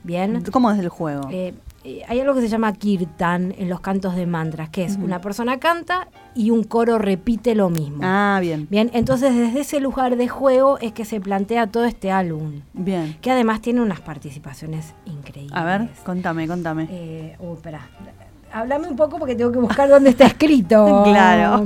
Bien. 0.02 0.42
¿Cómo 0.50 0.70
es 0.70 0.78
el 0.78 0.88
juego? 0.88 1.28
Eh, 1.30 1.54
eh, 1.84 2.02
hay 2.08 2.20
algo 2.20 2.34
que 2.34 2.40
se 2.40 2.48
llama 2.48 2.72
kirtan 2.72 3.54
en 3.56 3.68
los 3.68 3.80
cantos 3.80 4.14
de 4.16 4.26
mantras, 4.26 4.68
que 4.68 4.84
es 4.84 4.96
una 4.96 5.20
persona 5.20 5.58
canta 5.58 6.08
y 6.34 6.50
un 6.50 6.64
coro 6.64 6.98
repite 6.98 7.54
lo 7.54 7.70
mismo. 7.70 7.98
ah, 8.02 8.38
bien. 8.40 8.66
Bien, 8.70 8.90
entonces 8.94 9.34
desde 9.34 9.60
ese 9.60 9.80
lugar 9.80 10.16
de 10.16 10.28
juego 10.28 10.78
es 10.78 10.92
que 10.92 11.04
se 11.04 11.20
plantea 11.20 11.68
todo 11.68 11.84
este 11.84 12.10
álbum, 12.10 12.62
Bien. 12.74 13.16
que 13.20 13.30
además 13.30 13.60
tiene 13.60 13.80
unas 13.80 14.00
participaciones 14.00 14.94
increíbles. 15.06 15.56
A 15.56 15.64
ver, 15.64 15.88
contame, 16.04 16.46
contame. 16.48 16.88
Eh, 16.90 17.36
uh, 17.38 17.54
espera. 17.54 17.88
Háblame 18.52 18.88
un 18.88 18.96
poco 18.96 19.18
porque 19.18 19.34
tengo 19.34 19.52
que 19.52 19.58
buscar 19.58 19.88
dónde 19.88 20.10
está 20.10 20.26
escrito. 20.26 21.04
Claro. 21.04 21.64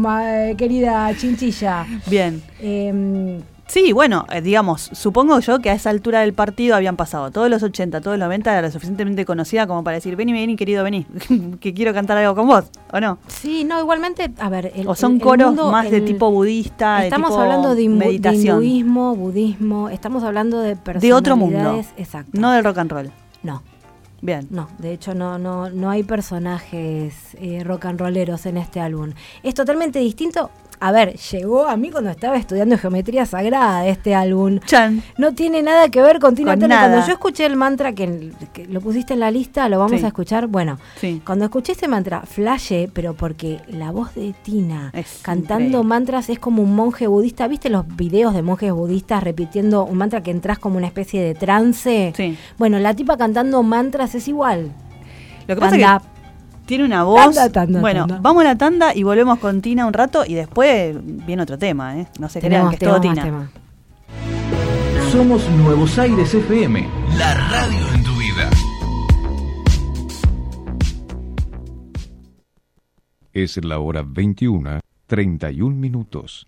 querida 0.56 1.10
chinchilla. 1.16 1.86
Bien. 2.06 2.42
Eh, 2.60 3.40
Sí, 3.72 3.92
bueno, 3.94 4.26
eh, 4.30 4.42
digamos, 4.42 4.90
supongo 4.92 5.40
yo 5.40 5.60
que 5.60 5.70
a 5.70 5.72
esa 5.72 5.88
altura 5.88 6.20
del 6.20 6.34
partido 6.34 6.76
habían 6.76 6.94
pasado 6.96 7.30
todos 7.30 7.48
los 7.48 7.62
80, 7.62 8.02
todos 8.02 8.18
los 8.18 8.26
90, 8.26 8.52
era 8.52 8.60
lo 8.60 8.70
suficientemente 8.70 9.24
conocida 9.24 9.66
como 9.66 9.82
para 9.82 9.94
decir, 9.94 10.14
vení, 10.14 10.34
vení, 10.34 10.56
querido, 10.56 10.84
vení, 10.84 11.06
que 11.60 11.72
quiero 11.72 11.94
cantar 11.94 12.18
algo 12.18 12.34
con 12.34 12.46
vos, 12.48 12.64
¿o 12.92 13.00
no? 13.00 13.16
sí, 13.28 13.64
no, 13.64 13.80
igualmente, 13.80 14.30
a 14.38 14.50
ver. 14.50 14.72
El, 14.74 14.86
o 14.86 14.94
son 14.94 15.12
el- 15.12 15.16
el 15.18 15.22
coros 15.22 15.46
mundo, 15.46 15.70
más 15.72 15.90
de 15.90 16.02
tipo 16.02 16.30
budista, 16.30 17.02
Estamos 17.02 17.30
de 17.30 17.32
tipo 17.36 17.42
hablando 17.42 17.74
de, 17.74 17.82
hindu- 17.82 17.92
de 17.98 18.04
meditación, 18.04 18.62
hinduismo, 18.62 19.16
budismo, 19.16 19.88
estamos 19.88 20.22
hablando 20.22 20.60
de 20.60 20.74
de 20.74 21.12
otro 21.14 21.38
mundo, 21.38 21.56
personalidades- 21.56 21.92
Exacto. 21.96 22.30
no 22.38 22.52
del 22.52 22.64
rock 22.64 22.76
and 22.76 22.92
roll. 22.92 23.10
No, 23.42 23.62
Bien. 24.20 24.46
no, 24.50 24.68
de 24.80 24.92
hecho 24.92 25.14
no, 25.14 25.38
no, 25.38 25.70
no 25.70 25.88
hay 25.88 26.02
personajes 26.02 27.14
eh, 27.40 27.62
rock 27.64 27.86
and 27.86 27.98
rolleros 27.98 28.44
en 28.44 28.58
este 28.58 28.80
álbum. 28.80 29.12
Es 29.42 29.54
totalmente 29.54 29.98
distinto. 29.98 30.50
A 30.84 30.90
ver, 30.90 31.14
llegó 31.16 31.68
a 31.68 31.76
mí 31.76 31.90
cuando 31.90 32.10
estaba 32.10 32.36
estudiando 32.36 32.76
geometría 32.76 33.24
sagrada 33.24 33.86
este 33.86 34.16
álbum. 34.16 34.58
Chan. 34.66 35.00
No 35.16 35.32
tiene 35.32 35.62
nada 35.62 35.88
que 35.90 36.02
ver 36.02 36.18
con 36.18 36.34
Tina 36.34 36.56
Turner. 36.56 36.76
Cuando 36.76 37.06
yo 37.06 37.12
escuché 37.12 37.46
el 37.46 37.54
mantra 37.54 37.92
que, 37.92 38.32
que 38.52 38.66
lo 38.66 38.80
pusiste 38.80 39.14
en 39.14 39.20
la 39.20 39.30
lista, 39.30 39.68
lo 39.68 39.78
vamos 39.78 40.00
Sí. 40.00 40.04
a 40.04 40.08
escuchar. 40.08 40.48
Bueno, 40.48 40.78
Sí. 40.96 41.22
cuando 41.24 41.44
escuché 41.44 41.70
este 41.70 41.86
mantra, 41.86 42.22
flashé, 42.22 42.90
pero 42.92 43.14
porque 43.14 43.60
la 43.68 43.92
voz 43.92 44.12
de 44.16 44.34
Tina 44.42 44.90
Es 44.92 45.20
cantando 45.22 45.62
increíble. 45.66 45.84
mantras 45.88 46.28
es 46.30 46.40
como 46.40 46.62
un 46.64 46.74
monje 46.74 47.06
budista. 47.06 47.46
¿Viste 47.46 47.70
los 47.70 47.86
videos 47.94 48.34
de 48.34 48.42
monjes 48.42 48.72
budistas 48.72 49.22
repitiendo 49.22 49.84
un 49.84 49.96
mantra 49.98 50.24
que 50.24 50.32
entras 50.32 50.58
como 50.58 50.78
una 50.78 50.88
especie 50.88 51.22
de 51.22 51.34
trance? 51.36 52.12
Sí. 52.16 52.36
Bueno, 52.58 52.80
la 52.80 52.92
tipa 52.94 53.16
cantando 53.16 53.62
mantras 53.62 54.16
es 54.16 54.26
igual. 54.26 54.72
Lo 55.46 55.54
que 55.54 55.60
pasa 55.60 55.76
es 55.76 55.82
que 55.82 56.11
tiene 56.66 56.84
una 56.84 57.02
voz. 57.04 57.34
Tanda, 57.34 57.50
tanda, 57.50 57.80
bueno, 57.80 58.06
tanda. 58.06 58.20
vamos 58.22 58.42
a 58.42 58.44
la 58.44 58.56
tanda 58.56 58.94
y 58.94 59.02
volvemos 59.02 59.38
con 59.38 59.60
Tina 59.60 59.86
un 59.86 59.92
rato 59.92 60.24
y 60.26 60.34
después 60.34 60.96
viene 61.26 61.42
otro 61.42 61.58
tema, 61.58 61.98
¿eh? 61.98 62.06
No 62.18 62.28
se 62.28 62.40
crean 62.40 62.68
que 62.70 62.76
es 62.76 62.80
todo 62.80 63.00
tenemos 63.00 63.24
Tina. 63.24 63.24
tema. 63.24 63.50
Somos 65.10 65.48
Nuevos 65.50 65.98
Aires 65.98 66.32
FM, 66.32 66.86
la 67.18 67.34
radio 67.34 67.86
en 67.94 68.02
tu 68.02 68.10
vida. 68.12 68.48
Es 73.32 73.62
la 73.64 73.78
hora 73.78 74.02
21, 74.06 74.80
31 75.06 75.76
minutos. 75.76 76.46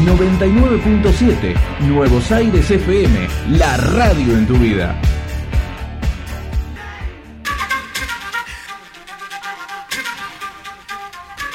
99.7 0.06 1.56
Nuevos 1.88 2.32
Aires 2.32 2.70
FM, 2.70 3.28
la 3.50 3.78
radio 3.78 4.38
en 4.38 4.46
tu 4.48 4.56
vida. 4.56 5.00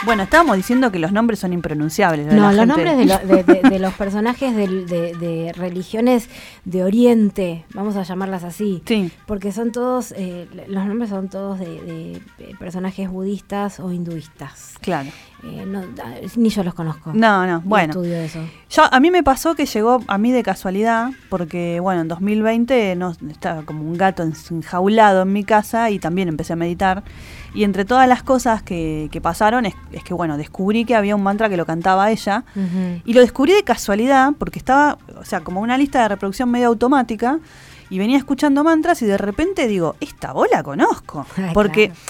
Bueno, 0.05 0.25
estábamos 0.25 0.57
diciendo 0.57 0.91
que 0.91 0.99
los 0.99 1.12
nombres 1.12 1.38
son 1.38 1.53
impronunciables. 1.53 2.27
No, 2.27 2.51
los 2.53 2.57
gente. 2.61 2.67
nombres 2.67 2.97
de, 2.99 3.05
lo- 3.05 3.19
de- 3.37 3.45
de- 3.45 3.69
de 3.71 3.79
los 3.79 3.95
personajes 4.03 4.55
de, 4.57 5.53
religiones 5.57 6.29
de 6.65 6.83
Oriente, 6.83 7.65
vamos 7.73 7.95
a 7.97 8.03
llamarlas 8.03 8.43
así, 8.43 8.83
Sí. 8.85 9.12
porque 9.27 9.53
son 9.53 9.71
todos, 9.71 10.12
eh, 10.17 10.49
los 10.67 10.85
nombres 10.87 11.11
son 11.11 11.29
todos 11.29 11.61
de, 11.61 12.21
personajes 12.59 13.09
budistas 13.09 13.79
o 13.79 13.93
hinduistas. 13.93 14.75
Claro. 14.81 15.09
Eh, 15.45 15.65
no, 15.67 15.83
ni 16.37 16.49
yo 16.51 16.62
los 16.65 16.75
conozco. 16.75 17.12
No, 17.15 17.47
no, 17.47 17.61
bueno. 17.62 17.93
Estudio 17.93 18.17
eso. 18.17 18.41
Yo, 18.71 18.83
a 18.93 19.01
mí 19.01 19.11
me 19.11 19.23
pasó 19.23 19.55
que 19.55 19.67
llegó 19.67 20.01
a 20.07 20.19
mí 20.19 20.33
de 20.33 20.43
casualidad, 20.43 21.11
porque 21.29 21.79
bueno, 21.81 22.01
en 22.03 22.09
2020 22.09 22.95
no, 22.97 23.15
estaba 23.31 23.62
como 23.62 23.83
un 23.83 23.97
gato 23.97 24.23
en- 24.25 24.35
enjaulado 24.51 25.23
en 25.23 25.33
mi 25.33 25.45
casa 25.45 25.91
y 25.91 25.99
también 25.99 26.29
empecé 26.29 26.53
a 26.53 26.57
meditar. 26.57 27.03
Y 27.55 27.65
entre 27.65 27.85
todas 27.85 28.09
las 28.09 28.23
cosas 28.23 28.62
que, 28.62 29.09
que 29.12 29.21
pasaron 29.21 29.67
es, 29.67 29.75
es 29.93 30.03
que 30.03 30.15
bueno, 30.15 30.38
descubrí 30.38 30.85
que 30.85 30.95
había 30.95 31.15
un 31.15 31.23
mantra 31.23 31.49
que 31.49 31.57
lo 31.57 31.67
cantaba 31.67 32.11
ella. 32.11 32.45
Y 33.05 33.12
lo 33.12 33.21
descubrí 33.21 33.53
de 33.53 33.62
casualidad, 33.62 34.33
porque 34.38 34.59
estaba, 34.59 34.99
o 35.19 35.25
sea, 35.25 35.41
como 35.41 35.61
una 35.61 35.77
lista 35.77 36.03
de 36.03 36.09
reproducción 36.09 36.51
medio 36.51 36.69
automática, 36.69 37.38
y 37.91 37.99
venía 37.99 38.17
escuchando 38.17 38.65
mantras 38.65 39.03
y 39.03 39.07
de 39.07 39.19
repente 39.19 39.69
digo, 39.69 39.97
esta 40.01 40.33
voz 40.33 40.49
la 40.51 40.62
conozco. 40.62 41.27
Ay, 41.37 41.51
porque 41.53 41.88
claro. 41.88 42.01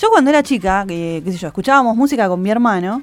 yo 0.00 0.10
cuando 0.10 0.30
era 0.30 0.44
chica, 0.44 0.84
que, 0.86 1.20
qué 1.24 1.32
sé 1.32 1.38
yo, 1.38 1.48
escuchábamos 1.48 1.96
música 1.96 2.28
con 2.28 2.40
mi 2.40 2.50
hermano, 2.50 3.02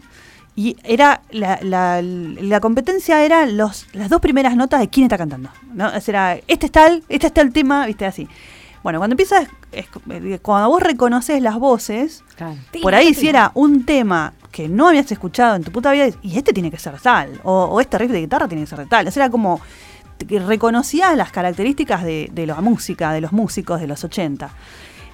y 0.56 0.78
era 0.84 1.22
la, 1.32 1.60
la, 1.62 2.02
la 2.02 2.60
competencia 2.60 3.26
era 3.26 3.46
los, 3.46 3.88
las 3.93 4.08
dos 4.08 4.22
primeras 4.22 4.56
notas 4.56 4.80
de 4.80 4.88
quién 4.88 5.06
está 5.06 5.17
cantando. 5.17 5.50
¿no? 5.74 5.88
O 5.88 6.00
sea, 6.00 6.36
era, 6.36 6.43
este 6.48 6.67
es 6.67 6.72
tal, 6.72 7.04
este 7.10 7.28
está 7.28 7.41
el 7.41 7.52
tema, 7.52 7.88
viste, 7.88 8.06
así. 8.06 8.30
Bueno, 8.84 9.00
cuando 9.00 9.13
empiezas, 9.13 9.48
eh, 9.72 9.86
cuando 10.41 10.69
vos 10.69 10.84
reconoces 10.84 11.41
las 11.41 11.58
voces, 11.58 12.24
Claro. 12.36 12.56
por 12.82 12.93
ahí 12.93 13.13
si 13.13 13.28
era 13.30 13.52
un 13.54 13.86
tema 13.86 14.34
que 14.52 14.67
no 14.67 14.89
habías 14.89 15.12
escuchado 15.12 15.56
en 15.56 15.63
tu 15.63 15.72
puta 15.72 15.91
vida, 15.91 16.08
y 16.22 16.38
este 16.38 16.54
tiene 16.54 16.69
que 16.69 16.78
ser 16.78 17.00
tal, 17.00 17.39
o, 17.43 17.63
o 17.65 17.80
este 17.82 17.98
riff 17.98 18.12
de 18.12 18.19
guitarra 18.22 18.48
tiene 18.48 18.63
que 18.65 18.69
ser 18.76 18.86
tal. 18.88 19.08
O 19.08 19.12
sea, 19.12 19.24
era 19.24 19.32
como 19.32 19.60
que 20.28 20.39
reconocías 20.39 21.15
las 21.17 21.32
características 21.32 22.04
de, 22.04 22.30
de 22.32 22.46
la 22.46 22.62
música, 22.62 23.12
de 23.13 23.22
los 23.22 23.32
músicos 23.32 23.80
de 23.80 23.88
los 23.88 24.04
80. 24.04 24.50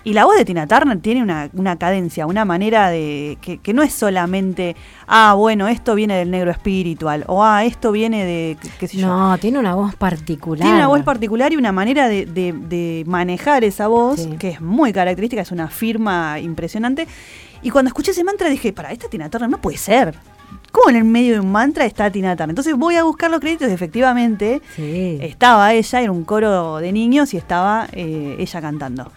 Y 0.06 0.14
la 0.14 0.24
voz 0.26 0.38
de 0.38 0.46
Tina 0.46 0.66
Turner 0.66 0.98
tiene 1.00 1.22
una, 1.22 1.50
una 1.54 1.76
cadencia, 1.78 2.26
una 2.26 2.46
manera 2.46 2.90
de. 2.90 3.38
Que, 3.42 3.58
que 3.58 3.74
no 3.74 3.84
es 3.84 3.94
solamente, 3.94 4.76
ah, 5.08 5.34
bueno, 5.38 5.68
esto 5.68 5.94
viene 5.94 6.16
del 6.16 6.32
negro 6.32 6.52
espiritual, 6.52 7.26
o 7.28 7.44
ah, 7.44 7.66
esto 7.66 7.92
viene 7.92 8.24
de. 8.24 8.58
qué- 8.80 8.88
sé 8.88 8.98
yo. 8.98 9.08
No, 9.08 9.38
tiene 9.38 9.60
una 9.60 9.76
voz 9.76 9.96
particular. 9.96 10.62
Tiene 10.64 10.78
una 10.78 10.88
voz 10.88 11.04
particular 11.04 11.52
y 11.52 11.58
una 11.58 11.72
manera 11.74 12.08
de, 12.08 12.26
de- 12.26 12.54
de 12.54 13.04
manejar 13.08 13.64
esa 13.66 13.88
voz 13.88 14.22
Sí. 14.22 14.30
que 14.40 14.50
es 14.50 14.62
muy 14.62 14.94
característica, 14.94 15.42
es 15.42 15.52
una 15.52 15.68
firma 15.68 16.40
impresionante. 16.40 17.06
Y 17.62 17.70
cuando 17.70 17.90
escuché 17.90 18.12
ese 18.12 18.24
mantra 18.24 18.48
dije, 18.50 18.72
para, 18.72 18.94
esta 18.94 19.10
Tina 19.10 19.30
Turner 19.30 19.50
no 19.50 19.60
puede 19.60 19.78
ser. 19.78 20.16
¿Cómo 20.72 20.90
en 20.92 20.96
el 20.96 21.04
medio 21.04 21.34
de 21.34 21.40
un 21.42 21.52
mantra 21.52 21.86
está 21.86 22.10
Tina 22.10 22.36
Turner? 22.38 22.52
Entonces 22.52 22.76
voy 22.76 22.96
a 22.96 23.04
buscar 23.04 23.30
los 23.30 23.40
créditos 23.42 23.70
y 23.70 23.74
efectivamente 23.74 24.62
Sí. 24.76 25.18
estaba 25.22 25.74
ella, 25.74 26.02
era 26.02 26.12
un 26.12 26.24
coro 26.24 26.78
de 26.78 26.92
niños 26.94 27.34
y 27.34 27.38
estaba 27.38 27.88
eh, 27.92 28.38
ella 28.40 28.62
cantando. 28.62 29.12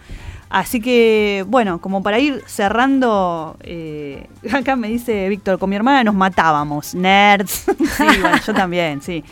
Así 0.53 0.79
que, 0.79 1.43
bueno, 1.47 1.81
como 1.81 2.03
para 2.03 2.19
ir 2.19 2.43
cerrando, 2.45 3.57
eh, 3.61 4.27
acá 4.53 4.75
me 4.75 4.87
dice 4.87 5.27
Víctor, 5.27 5.57
con 5.57 5.67
mi 5.67 5.75
hermana 5.75 6.03
nos 6.03 6.13
matábamos, 6.13 6.93
nerds. 6.93 7.65
sí, 7.97 8.03
bueno, 8.21 8.37
yo 8.45 8.53
también, 8.53 9.01
sí. 9.01 9.23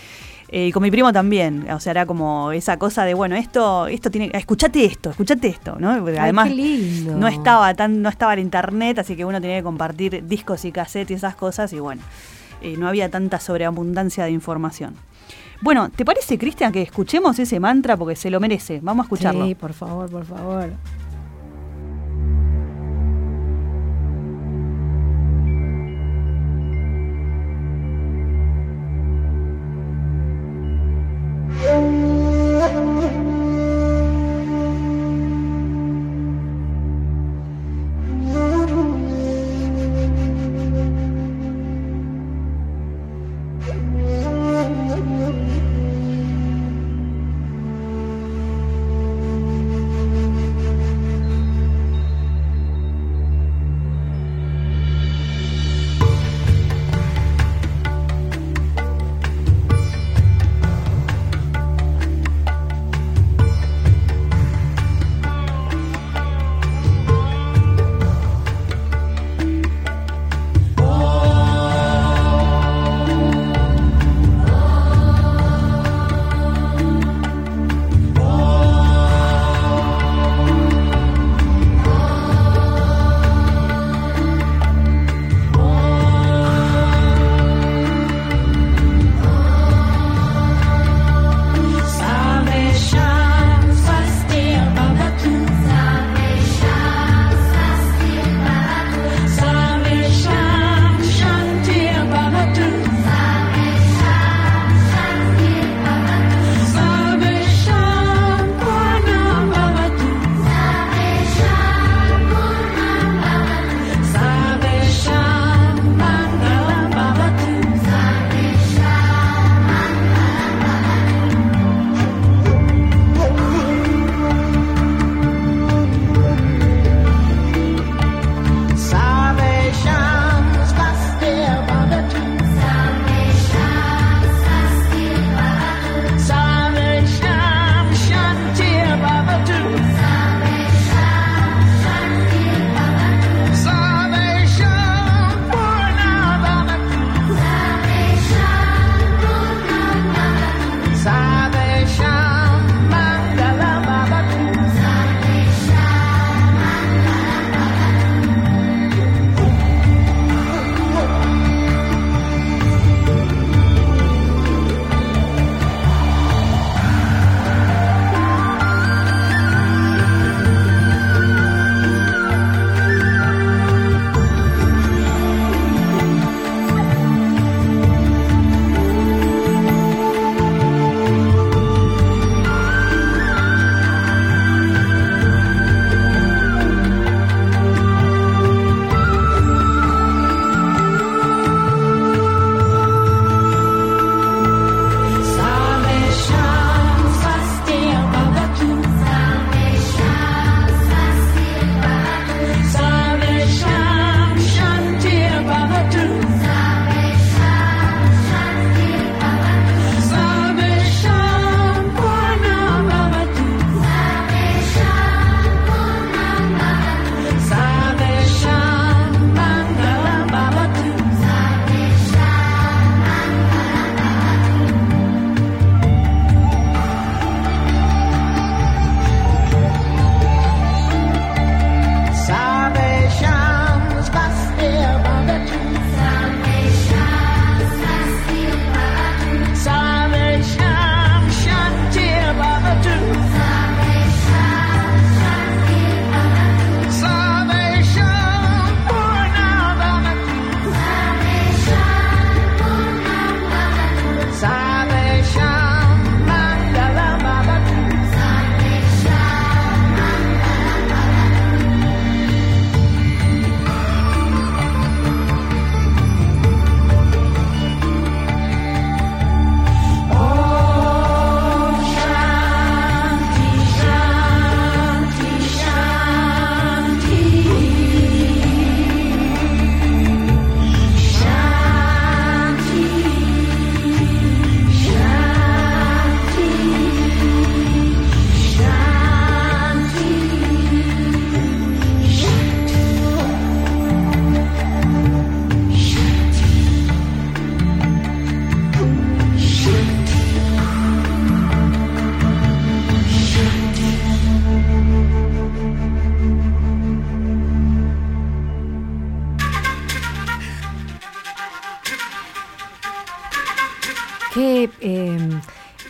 Eh, 0.47 0.69
y 0.69 0.71
con 0.71 0.81
mi 0.81 0.89
primo 0.89 1.13
también, 1.13 1.69
o 1.69 1.79
sea, 1.79 1.91
era 1.91 2.07
como 2.07 2.51
esa 2.51 2.77
cosa 2.77 3.05
de, 3.05 3.13
bueno, 3.13 3.35
esto, 3.35 3.85
esto 3.85 4.09
tiene, 4.09 4.31
escuchate 4.33 4.83
esto, 4.83 5.11
escuchate 5.11 5.47
esto, 5.47 5.75
¿no? 5.77 5.95
Porque 5.99 6.13
Ay, 6.13 6.23
además 6.23 6.47
qué 6.47 6.55
lindo. 6.55 7.15
no 7.15 7.27
estaba 7.27 7.71
tan, 7.75 8.01
no 8.01 8.09
estaba 8.09 8.33
el 8.33 8.39
internet, 8.39 8.97
así 8.97 9.15
que 9.15 9.23
uno 9.23 9.39
tenía 9.39 9.57
que 9.57 9.63
compartir 9.63 10.25
discos 10.25 10.65
y 10.65 10.71
cassettes 10.71 11.11
y 11.11 11.13
esas 11.13 11.35
cosas, 11.35 11.71
y 11.71 11.79
bueno, 11.79 12.01
eh, 12.63 12.77
no 12.79 12.87
había 12.87 13.11
tanta 13.11 13.39
sobreabundancia 13.39 14.23
de 14.23 14.31
información. 14.31 14.95
Bueno, 15.61 15.91
¿te 15.95 16.03
parece, 16.03 16.39
Cristian, 16.39 16.71
que 16.71 16.81
escuchemos 16.81 17.37
ese 17.37 17.59
mantra? 17.59 17.95
Porque 17.95 18.15
se 18.15 18.31
lo 18.31 18.39
merece. 18.39 18.79
Vamos 18.81 19.03
a 19.03 19.05
escucharlo. 19.05 19.45
Sí, 19.45 19.53
por 19.53 19.73
favor, 19.73 20.09
por 20.09 20.25
favor. 20.25 20.71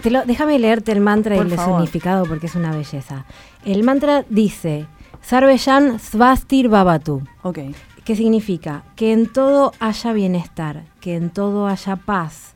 Te 0.02 0.12
lo- 0.12 0.26
déjame 0.26 0.60
leerte 0.60 0.92
el 0.92 1.02
mantra 1.02 1.36
y 1.36 1.40
el 1.40 1.52
favor. 1.52 1.80
significado 1.82 2.26
porque 2.26 2.48
es 2.48 2.56
una 2.56 2.72
belleza. 2.76 3.26
El 3.66 3.84
mantra 3.84 4.26
dice, 4.30 4.86
Sarveyan 5.22 6.00
Svastir 6.00 6.68
Babatu. 6.70 7.22
Ok. 7.44 7.60
¿Qué 8.04 8.16
significa? 8.16 8.84
Que 8.96 9.14
en 9.14 9.32
todo 9.32 9.74
haya 9.80 10.12
bienestar, 10.14 10.84
que 11.00 11.16
en 11.16 11.30
todo 11.30 11.68
haya 11.68 11.96
paz, 11.96 12.56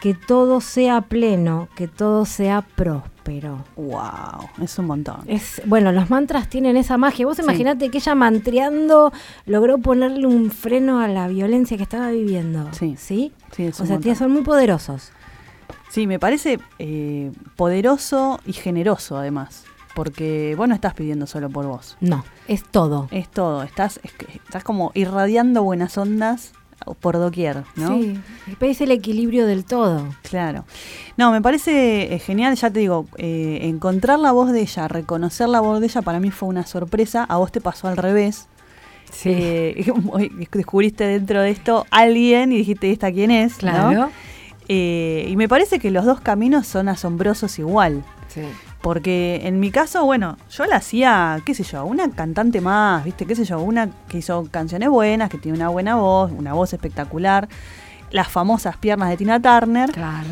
que 0.00 0.14
todo 0.14 0.60
sea 0.60 1.02
pleno, 1.02 1.68
que 1.76 1.86
todo 1.86 2.24
sea 2.24 2.62
próspero. 2.62 3.64
Wow, 3.76 4.48
es 4.60 4.76
un 4.80 4.86
montón. 4.86 5.18
Es, 5.28 5.62
bueno, 5.66 5.92
los 5.92 6.10
mantras 6.10 6.48
tienen 6.48 6.76
esa 6.76 6.98
magia. 6.98 7.24
Vos 7.24 7.36
Sí. 7.36 7.42
imaginate 7.44 7.88
que 7.90 7.98
ella 7.98 8.16
mantreando 8.16 9.12
logró 9.46 9.78
ponerle 9.78 10.26
un 10.26 10.50
freno 10.50 10.98
a 10.98 11.06
la 11.06 11.28
violencia 11.28 11.76
que 11.76 11.84
estaba 11.84 12.10
viviendo. 12.10 12.68
Sí. 12.72 12.96
¿Sí? 12.98 13.32
Sí, 13.52 13.66
es 13.66 13.78
O 13.78 13.84
un 13.84 13.86
sea, 13.86 13.96
montón. 13.96 14.16
son 14.16 14.32
muy 14.32 14.42
poderosos. 14.42 15.12
Sí, 15.92 16.06
me 16.06 16.18
parece 16.18 16.58
eh, 16.78 17.32
poderoso 17.54 18.40
y 18.46 18.54
generoso 18.54 19.18
además. 19.18 19.64
Porque 19.94 20.54
vos 20.56 20.66
no 20.66 20.74
estás 20.74 20.94
pidiendo 20.94 21.26
solo 21.26 21.50
por 21.50 21.66
vos. 21.66 21.98
No, 22.00 22.24
es 22.48 22.64
todo. 22.64 23.08
Es 23.10 23.28
todo. 23.28 23.62
Estás, 23.62 24.00
es 24.02 24.12
estás 24.34 24.64
como 24.64 24.90
irradiando 24.94 25.62
buenas 25.62 25.98
ondas 25.98 26.54
por 27.00 27.18
doquier, 27.18 27.64
¿no? 27.76 27.88
Sí, 27.88 28.18
es 28.60 28.80
el 28.80 28.90
equilibrio 28.90 29.46
del 29.46 29.66
todo. 29.66 30.08
Claro. 30.22 30.64
No, 31.18 31.30
me 31.30 31.42
parece 31.42 32.14
eh, 32.14 32.18
genial, 32.18 32.56
ya 32.56 32.70
te 32.70 32.80
digo, 32.80 33.06
eh, 33.18 33.58
encontrar 33.64 34.18
la 34.18 34.32
voz 34.32 34.50
de 34.50 34.62
ella, 34.62 34.88
reconocer 34.88 35.50
la 35.50 35.60
voz 35.60 35.80
de 35.80 35.88
ella, 35.88 36.00
para 36.00 36.20
mí 36.20 36.30
fue 36.30 36.48
una 36.48 36.64
sorpresa. 36.64 37.24
A 37.24 37.36
vos 37.36 37.52
te 37.52 37.60
pasó 37.60 37.88
al 37.88 37.98
revés. 37.98 38.48
Eh, 39.26 39.92
descubriste 40.54 41.04
dentro 41.04 41.42
de 41.42 41.50
esto 41.50 41.86
alguien 41.90 42.50
y 42.50 42.56
dijiste, 42.56 42.90
¿esta 42.90 43.12
quién 43.12 43.30
es? 43.30 43.62
¿no? 43.62 44.10
Eh, 44.68 45.26
y 45.28 45.36
me 45.36 45.48
parece 45.48 45.78
que 45.78 45.90
los 45.90 46.04
dos 46.04 46.20
caminos 46.20 46.66
son 46.66 46.88
asombrosos 46.88 47.58
igual. 47.58 48.04
Sí. 48.28 48.42
Porque 48.80 49.40
en 49.44 49.60
mi 49.60 49.70
caso, 49.70 50.04
bueno, 50.04 50.36
yo 50.50 50.64
la 50.66 50.76
hacía, 50.76 51.40
qué 51.44 51.54
sé 51.54 51.62
yo, 51.62 51.84
una 51.84 52.10
cantante 52.10 52.60
más, 52.60 53.04
¿viste? 53.04 53.26
¿Qué 53.26 53.34
sé 53.36 53.44
yo? 53.44 53.60
Una 53.60 53.90
que 54.08 54.18
hizo 54.18 54.48
canciones 54.50 54.88
buenas, 54.88 55.30
que 55.30 55.38
tiene 55.38 55.56
una 55.58 55.68
buena 55.68 55.96
voz, 55.96 56.32
una 56.32 56.52
voz 56.54 56.72
espectacular, 56.72 57.48
las 58.10 58.28
famosas 58.28 58.76
piernas 58.76 59.10
de 59.10 59.16
Tina 59.16 59.40
Turner, 59.40 59.92
Claro. 59.92 60.26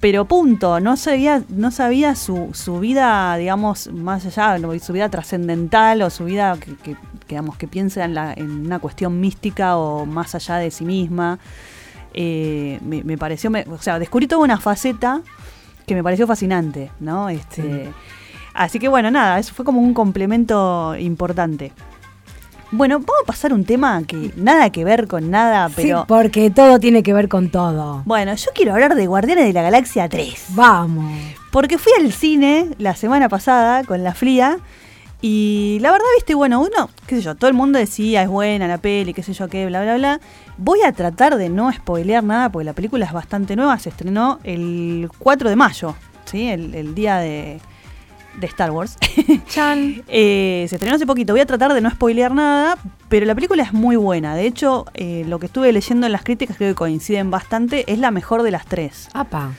pero 0.00 0.24
punto, 0.24 0.80
no 0.80 0.96
sabía, 0.96 1.42
no 1.50 1.70
sabía 1.70 2.14
su, 2.14 2.48
su 2.54 2.80
vida, 2.80 3.36
digamos, 3.36 3.88
más 3.92 4.24
allá, 4.24 4.56
su 4.80 4.92
vida 4.94 5.08
trascendental 5.10 6.00
o 6.02 6.08
su 6.10 6.24
vida 6.24 6.56
que, 6.58 6.74
que- 6.76 6.94
que, 6.94 7.34
digamos, 7.34 7.56
que 7.58 7.68
piensa 7.68 8.04
en, 8.04 8.14
la, 8.14 8.32
en 8.32 8.50
una 8.66 8.78
cuestión 8.78 9.20
mística 9.20 9.76
o 9.76 10.06
más 10.06 10.34
allá 10.34 10.56
de 10.56 10.70
sí 10.70 10.84
misma. 10.84 11.38
Eh, 12.14 12.78
me, 12.84 13.02
me 13.04 13.16
pareció, 13.18 13.50
me- 13.50 13.64
o 13.70 13.78
sea, 13.80 13.98
descubrí 13.98 14.26
toda 14.26 14.42
una 14.42 14.58
faceta 14.58 15.20
que 15.86 15.94
me 15.94 16.02
pareció 16.02 16.26
fascinante, 16.26 16.90
¿no? 17.00 17.28
Este, 17.28 17.62
Sí. 17.62 17.90
Así 18.52 18.78
que 18.80 18.88
bueno, 18.88 19.10
nada, 19.12 19.38
eso 19.38 19.54
fue 19.54 19.64
como 19.64 19.80
un 19.80 19.94
complemento 19.94 20.96
importante. 20.98 21.72
Bueno, 22.72 22.98
vamos 22.98 23.14
a 23.22 23.26
pasar 23.26 23.52
un 23.52 23.64
tema 23.64 24.02
que 24.06 24.32
nada 24.36 24.70
que 24.70 24.84
ver 24.84 25.08
con 25.08 25.30
nada, 25.30 25.68
pero 25.74 26.00
Sí, 26.00 26.04
porque 26.06 26.50
todo 26.50 26.78
tiene 26.78 27.02
que 27.02 27.12
ver 27.12 27.28
con 27.28 27.48
todo. 27.50 28.02
bueno, 28.06 28.34
yo 28.34 28.50
quiero 28.54 28.72
hablar 28.74 28.94
de 28.94 29.06
Guardianes 29.08 29.46
de 29.46 29.52
la 29.52 29.62
Galaxia 29.62 30.08
3. 30.08 30.46
Vamos. 30.50 31.12
Porque 31.50 31.78
fui 31.78 31.92
al 31.98 32.12
cine 32.12 32.70
la 32.78 32.94
semana 32.94 33.28
pasada 33.28 33.82
con 33.84 34.04
la 34.04 34.14
fría 34.14 34.58
y 35.22 35.78
la 35.80 35.92
verdad, 35.92 36.06
viste, 36.16 36.34
bueno, 36.34 36.60
uno, 36.60 36.90
qué 37.06 37.16
sé 37.16 37.22
yo, 37.22 37.34
todo 37.34 37.48
el 37.48 37.56
mundo 37.56 37.78
decía 37.78 38.22
es 38.22 38.28
buena 38.28 38.66
la 38.66 38.78
peli, 38.78 39.12
qué 39.12 39.22
sé 39.22 39.32
yo 39.32 39.48
qué, 39.48 39.66
bla, 39.66 39.82
bla, 39.82 39.96
bla. 39.96 40.20
Voy 40.56 40.82
a 40.82 40.92
tratar 40.92 41.36
de 41.36 41.48
no 41.48 41.72
spoilear 41.72 42.24
nada 42.24 42.50
porque 42.50 42.64
la 42.64 42.72
película 42.72 43.06
es 43.06 43.12
bastante 43.12 43.56
nueva, 43.56 43.78
se 43.78 43.90
estrenó 43.90 44.38
el 44.44 45.10
4 45.18 45.50
de 45.50 45.56
mayo, 45.56 45.94
¿sí? 46.24 46.48
El, 46.48 46.74
el 46.74 46.94
día 46.94 47.18
de, 47.18 47.60
de 48.38 48.46
Star 48.46 48.70
Wars. 48.70 48.96
Chan. 49.48 50.02
Eh, 50.08 50.66
se 50.68 50.76
estrenó 50.76 50.96
hace 50.96 51.06
poquito, 51.06 51.32
voy 51.32 51.40
a 51.40 51.46
tratar 51.46 51.72
de 51.72 51.80
no 51.80 51.90
spoilear 51.90 52.32
nada, 52.34 52.78
pero 53.08 53.26
la 53.26 53.34
película 53.34 53.62
es 53.62 53.72
muy 53.72 53.96
buena. 53.96 54.34
De 54.34 54.46
hecho, 54.46 54.86
eh, 54.94 55.24
lo 55.26 55.38
que 55.38 55.46
estuve 55.46 55.72
leyendo 55.72 56.06
en 56.06 56.12
las 56.12 56.22
críticas 56.22 56.56
creo 56.56 56.70
que 56.70 56.74
coinciden 56.76 57.30
bastante, 57.30 57.90
es 57.92 57.98
la 57.98 58.10
mejor 58.10 58.42
de 58.42 58.50
las 58.50 58.66
tres. 58.66 59.08
Apa. 59.12 59.52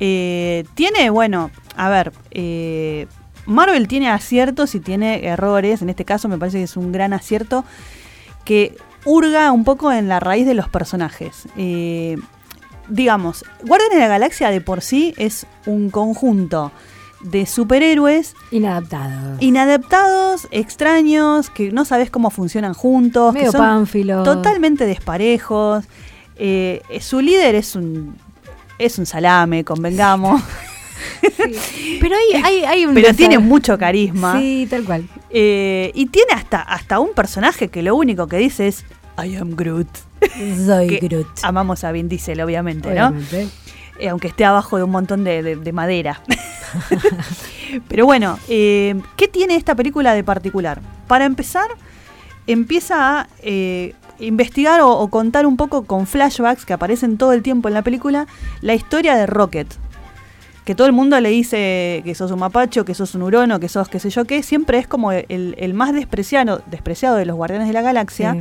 Eh, 0.00 0.64
tiene, 0.74 1.10
bueno, 1.10 1.50
a 1.76 1.88
ver, 1.88 2.12
eh, 2.30 3.06
Marvel 3.48 3.88
tiene 3.88 4.08
aciertos 4.10 4.74
y 4.74 4.80
tiene 4.80 5.26
errores. 5.26 5.82
En 5.82 5.88
este 5.88 6.04
caso 6.04 6.28
me 6.28 6.38
parece 6.38 6.58
que 6.58 6.64
es 6.64 6.76
un 6.76 6.92
gran 6.92 7.12
acierto 7.12 7.64
que 8.44 8.76
hurga 9.04 9.50
un 9.52 9.64
poco 9.64 9.90
en 9.92 10.08
la 10.08 10.20
raíz 10.20 10.46
de 10.46 10.54
los 10.54 10.68
personajes. 10.68 11.48
Eh, 11.56 12.16
digamos, 12.88 13.44
Guardianes 13.64 13.96
de 13.96 14.00
la 14.00 14.08
Galaxia 14.08 14.50
de 14.50 14.60
por 14.60 14.80
sí 14.82 15.14
es 15.16 15.46
un 15.66 15.90
conjunto 15.90 16.72
de 17.20 17.46
superhéroes 17.46 18.34
Inadaptado. 18.52 19.36
inadaptados, 19.40 20.46
extraños, 20.52 21.50
que 21.50 21.72
no 21.72 21.84
sabes 21.84 22.10
cómo 22.10 22.30
funcionan 22.30 22.74
juntos, 22.74 23.34
Medio 23.34 23.46
que 23.46 23.52
son 23.52 23.60
pánfilos. 23.66 24.24
totalmente 24.24 24.86
desparejos. 24.86 25.84
Eh, 26.36 26.80
su 27.00 27.20
líder 27.20 27.54
es 27.56 27.74
un 27.74 28.16
es 28.78 28.96
un 28.98 29.06
salame, 29.06 29.64
convengamos, 29.64 30.40
Pero 32.00 32.14
hay, 32.16 32.42
hay, 32.42 32.64
hay 32.64 32.86
un 32.86 32.94
pero 32.94 33.08
desa- 33.08 33.16
tiene 33.16 33.38
mucho 33.38 33.78
carisma. 33.78 34.38
Sí, 34.38 34.66
tal 34.70 34.84
cual. 34.84 35.08
Eh, 35.30 35.90
y 35.94 36.06
tiene 36.06 36.32
hasta, 36.34 36.60
hasta 36.62 36.98
un 37.00 37.12
personaje 37.14 37.68
que 37.68 37.82
lo 37.82 37.94
único 37.96 38.26
que 38.26 38.38
dice 38.38 38.68
es 38.68 38.84
I 39.22 39.36
am 39.36 39.54
Groot. 39.56 39.88
Soy 40.66 40.86
Que 40.98 41.08
Groot. 41.08 41.26
Amamos 41.42 41.84
a 41.84 41.92
Vin 41.92 42.08
Diesel, 42.08 42.40
obviamente, 42.40 42.88
¿no? 42.94 43.08
Obviamente. 43.08 43.48
Eh, 44.00 44.08
aunque 44.08 44.28
esté 44.28 44.44
abajo 44.44 44.76
de 44.76 44.84
un 44.84 44.90
montón 44.90 45.24
de, 45.24 45.42
de- 45.42 45.56
de 45.56 45.72
madera. 45.72 46.22
Pero 47.88 48.06
bueno, 48.06 48.38
eh, 48.48 48.94
¿qué 49.16 49.28
tiene 49.28 49.56
esta 49.56 49.74
película 49.74 50.14
de 50.14 50.24
particular? 50.24 50.80
Para 51.06 51.24
empezar, 51.24 51.66
empieza 52.46 53.20
a 53.20 53.28
eh, 53.42 53.94
investigar 54.20 54.80
o, 54.80 54.90
o 54.90 55.08
contar 55.08 55.46
un 55.46 55.56
poco 55.56 55.84
con 55.84 56.06
flashbacks 56.06 56.64
que 56.64 56.72
aparecen 56.72 57.18
todo 57.18 57.32
el 57.32 57.42
tiempo 57.42 57.68
en 57.68 57.74
la 57.74 57.82
película 57.82 58.26
la 58.60 58.74
historia 58.74 59.16
de 59.16 59.26
Rocket. 59.26 59.66
Que 60.68 60.74
todo 60.74 60.86
el 60.86 60.92
mundo 60.92 61.18
le 61.18 61.30
dice 61.30 62.02
que 62.04 62.14
sos 62.14 62.30
un 62.30 62.40
mapacho, 62.40 62.84
que 62.84 62.92
sos 62.92 63.14
un 63.14 63.22
urono, 63.22 63.58
que 63.58 63.70
sos 63.70 63.88
qué 63.88 63.98
sé 63.98 64.10
yo 64.10 64.26
qué. 64.26 64.42
Siempre 64.42 64.76
es 64.76 64.86
como 64.86 65.12
el, 65.12 65.54
el 65.56 65.72
más 65.72 65.94
despreciado, 65.94 66.60
despreciado 66.66 67.16
de 67.16 67.24
los 67.24 67.36
Guardianes 67.36 67.68
de 67.68 67.72
la 67.72 67.80
Galaxia. 67.80 68.34
Sí. 68.34 68.40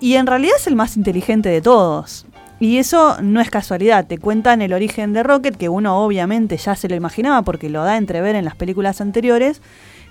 Y 0.00 0.14
en 0.14 0.26
realidad 0.26 0.54
es 0.56 0.66
el 0.66 0.74
más 0.74 0.96
inteligente 0.96 1.50
de 1.50 1.60
todos. 1.60 2.24
Y 2.60 2.78
eso 2.78 3.18
no 3.20 3.42
es 3.42 3.50
casualidad. 3.50 4.06
Te 4.06 4.16
cuentan 4.16 4.62
el 4.62 4.72
origen 4.72 5.12
de 5.12 5.22
Rocket, 5.22 5.54
que 5.54 5.68
uno 5.68 6.02
obviamente 6.02 6.56
ya 6.56 6.74
se 6.74 6.88
lo 6.88 6.94
imaginaba 6.94 7.42
porque 7.42 7.68
lo 7.68 7.84
da 7.84 7.92
a 7.92 7.96
entrever 7.98 8.34
en 8.34 8.46
las 8.46 8.56
películas 8.56 9.02
anteriores, 9.02 9.60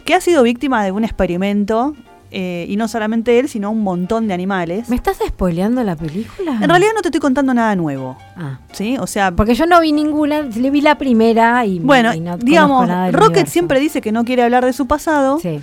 que 0.06 0.14
ha 0.14 0.22
sido 0.22 0.44
víctima 0.44 0.84
de 0.84 0.92
un 0.92 1.04
experimento, 1.04 1.96
eh, 2.32 2.66
y 2.68 2.76
no 2.78 2.88
solamente 2.88 3.40
él, 3.40 3.48
sino 3.50 3.72
un 3.72 3.82
montón 3.84 4.28
de 4.28 4.34
animales. 4.34 4.90
¿Me 4.90 4.96
estás 4.96 5.18
spoileando 5.26 5.84
la 5.84 5.96
película? 5.96 6.60
En 6.62 6.70
realidad 6.70 6.92
no 6.96 7.02
te 7.02 7.08
estoy 7.08 7.22
contando 7.22 7.54
nada 7.54 7.76
nuevo. 7.76 8.18
Ah. 8.36 8.60
¿Sí? 8.74 8.98
O 9.00 9.08
sea, 9.08 9.32
Porque 9.32 9.56
yo 9.56 9.66
no 9.66 9.80
vi 9.82 9.92
ninguna, 9.94 10.42
le 10.42 10.70
vi 10.70 10.82
la 10.82 10.98
primera 10.98 11.66
y 11.66 11.80
bueno, 11.80 12.14
y 12.14 12.20
no 12.20 12.38
digamos, 12.38 12.88
nada 12.88 13.12
Rocket 13.12 13.28
universo. 13.30 13.52
siempre 13.54 13.80
dice 13.80 14.02
que 14.02 14.12
no 14.12 14.24
quiere 14.26 14.44
hablar 14.44 14.66
de 14.66 14.74
su 14.74 14.88
pasado, 14.88 15.40
Sí, 15.40 15.60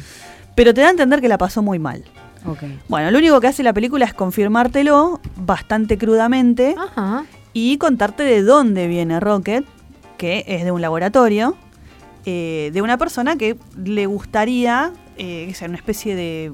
pero 0.55 0.73
te 0.75 0.81
da 0.81 0.89
a 0.89 0.91
entender 0.91 1.21
que 1.21 1.29
la 1.29 1.39
pasó 1.39 1.63
muy 1.63 1.79
mal. 1.79 2.03
ok. 2.47 2.63
Bueno, 2.89 3.11
lo 3.11 3.19
único 3.19 3.41
que 3.41 3.49
hace 3.49 3.63
la 3.63 3.73
película 3.73 4.05
es 4.07 4.15
confirmártelo 4.15 5.21
bastante 5.37 5.99
crudamente. 5.99 6.75
Ajá. 6.79 7.25
y 7.57 7.79
contarte 7.79 8.25
de 8.25 8.43
dónde 8.43 8.89
viene 8.89 9.21
Rocket, 9.21 9.65
que 10.19 10.45
es 10.49 10.65
de 10.65 10.73
un 10.73 10.81
laboratorio, 10.81 11.57
eh, 12.27 12.71
de 12.73 12.83
una 12.83 12.97
persona 12.99 13.37
que 13.37 13.57
le 13.85 14.07
gustaría 14.07 14.91
eh, 15.17 15.53
ser 15.55 15.69
una 15.69 15.79
especie 15.79 16.15
de 16.15 16.53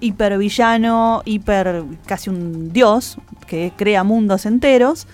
hipervillano, 0.00 1.22
hiper 1.24 1.84
casi 2.06 2.30
un 2.30 2.72
dios, 2.72 3.18
que 3.46 3.72
crea 3.76 4.04
mundos 4.04 4.46
enteros, 4.46 5.06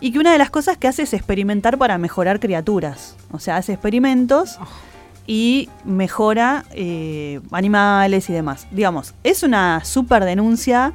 y 0.00 0.12
que 0.12 0.18
una 0.18 0.32
de 0.32 0.38
las 0.38 0.50
cosas 0.50 0.76
que 0.76 0.88
hace 0.88 1.02
es 1.02 1.12
experimentar 1.14 1.78
para 1.78 1.96
mejorar 1.98 2.40
criaturas. 2.40 3.16
O 3.30 3.38
sea, 3.38 3.56
hace 3.56 3.72
experimentos 3.72 4.58
y 5.26 5.68
mejora 5.84 6.64
eh, 6.72 7.40
animales 7.52 8.28
y 8.28 8.32
demás. 8.32 8.66
Digamos, 8.70 9.14
es 9.22 9.42
una 9.42 9.84
super 9.84 10.24
denuncia 10.24 10.92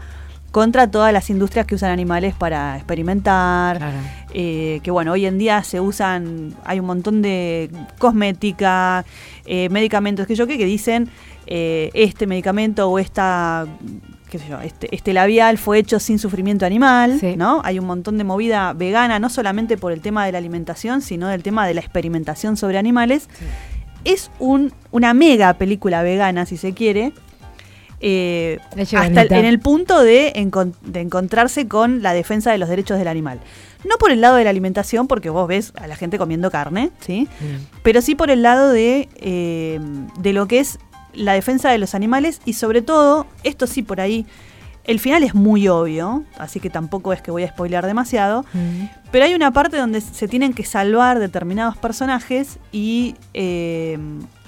contra 0.57 0.89
todas 0.89 1.13
las 1.13 1.29
industrias 1.29 1.67
que 1.67 1.75
usan 1.75 1.91
animales 1.91 2.33
para 2.33 2.77
experimentar. 2.77 3.77
Claro. 3.77 3.97
eh, 4.33 4.79
que 4.81 4.89
bueno, 4.89 5.11
hoy 5.11 5.27
en 5.27 5.37
día 5.37 5.61
se 5.63 5.79
usan, 5.79 6.55
hay 6.65 6.79
un 6.79 6.87
montón 6.87 7.21
de 7.21 7.69
cosmética, 7.99 9.05
eh, 9.45 9.69
medicamentos 9.69 10.25
que 10.25 10.33
yo 10.33 10.47
que, 10.47 10.57
que 10.57 10.65
dicen 10.65 11.09
eh, 11.45 11.91
este 11.93 12.25
medicamento 12.25 12.89
o 12.89 12.97
esta 12.97 13.67
qué 14.31 14.39
sé 14.39 14.45
yo, 14.49 14.59
este, 14.61 14.87
este 14.95 15.13
labial 15.13 15.59
fue 15.59 15.77
hecho 15.77 15.99
sin 15.99 16.17
sufrimiento 16.17 16.65
animal, 16.65 17.19
Sí. 17.19 17.35
¿no? 17.37 17.61
Hay 17.63 17.77
un 17.77 17.85
montón 17.85 18.17
de 18.17 18.23
movida 18.23 18.73
vegana, 18.73 19.19
no 19.19 19.29
solamente 19.29 19.77
por 19.77 19.91
el 19.91 20.01
tema 20.01 20.25
de 20.25 20.31
la 20.31 20.39
alimentación, 20.39 21.03
sino 21.03 21.27
del 21.27 21.43
tema 21.43 21.67
de 21.67 21.75
la 21.75 21.81
experimentación 21.81 22.57
sobre 22.57 22.79
animales. 22.79 23.29
Es 24.05 24.31
un, 24.39 24.73
una 24.89 25.13
mega 25.13 25.53
película 25.53 26.01
vegana, 26.01 26.47
si 26.47 26.57
se 26.57 26.73
quiere, 26.73 27.13
eh, 27.99 28.59
hasta 28.77 29.23
en 29.23 29.45
el 29.45 29.59
punto 29.59 30.03
de 30.03 30.33
encontrarse 30.35 31.67
con 31.67 32.01
la 32.01 32.13
defensa 32.13 32.51
de 32.51 32.57
los 32.57 32.69
derechos 32.69 32.97
del 32.99 33.07
animal. 33.07 33.39
No 33.87 33.97
por 33.97 34.11
el 34.11 34.21
lado 34.21 34.35
de 34.35 34.43
la 34.43 34.49
alimentación, 34.49 35.07
porque 35.07 35.29
vos 35.29 35.47
ves 35.47 35.71
a 35.75 35.87
la 35.87 35.95
gente 35.95 36.17
comiendo 36.17 36.51
carne, 36.51 36.91
¿sí? 36.99 37.27
Pero 37.83 38.01
sí 38.01 38.15
por 38.15 38.29
el 38.31 38.41
lado 38.41 38.71
de, 38.71 39.07
eh, 39.17 39.79
de 40.19 40.33
lo 40.33 40.47
que 40.47 40.59
es 40.59 40.79
la 41.13 41.33
defensa 41.33 41.71
de 41.71 41.77
los 41.77 41.95
animales 41.95 42.41
y 42.45 42.53
sobre 42.53 42.81
todo, 42.81 43.27
esto 43.43 43.67
sí 43.67 43.81
por 43.81 44.01
ahí, 44.01 44.25
el 44.87 44.99
final 44.99 45.21
es 45.23 45.35
muy 45.35 45.67
obvio, 45.67 46.23
así 46.37 46.59
que 46.59 46.69
tampoco 46.69 47.13
es 47.13 47.21
que 47.21 47.29
voy 47.29 47.43
a 47.43 47.49
spoilear 47.49 47.85
demasiado, 47.85 48.45
Mm. 48.53 48.85
pero 49.11 49.25
hay 49.25 49.33
una 49.35 49.51
parte 49.51 49.77
donde 49.77 50.01
se 50.01 50.27
tienen 50.27 50.53
que 50.53 50.63
salvar 50.65 51.19
determinados 51.19 51.77
personajes 51.77 52.57
y 52.71 53.15
eh, 53.33 53.99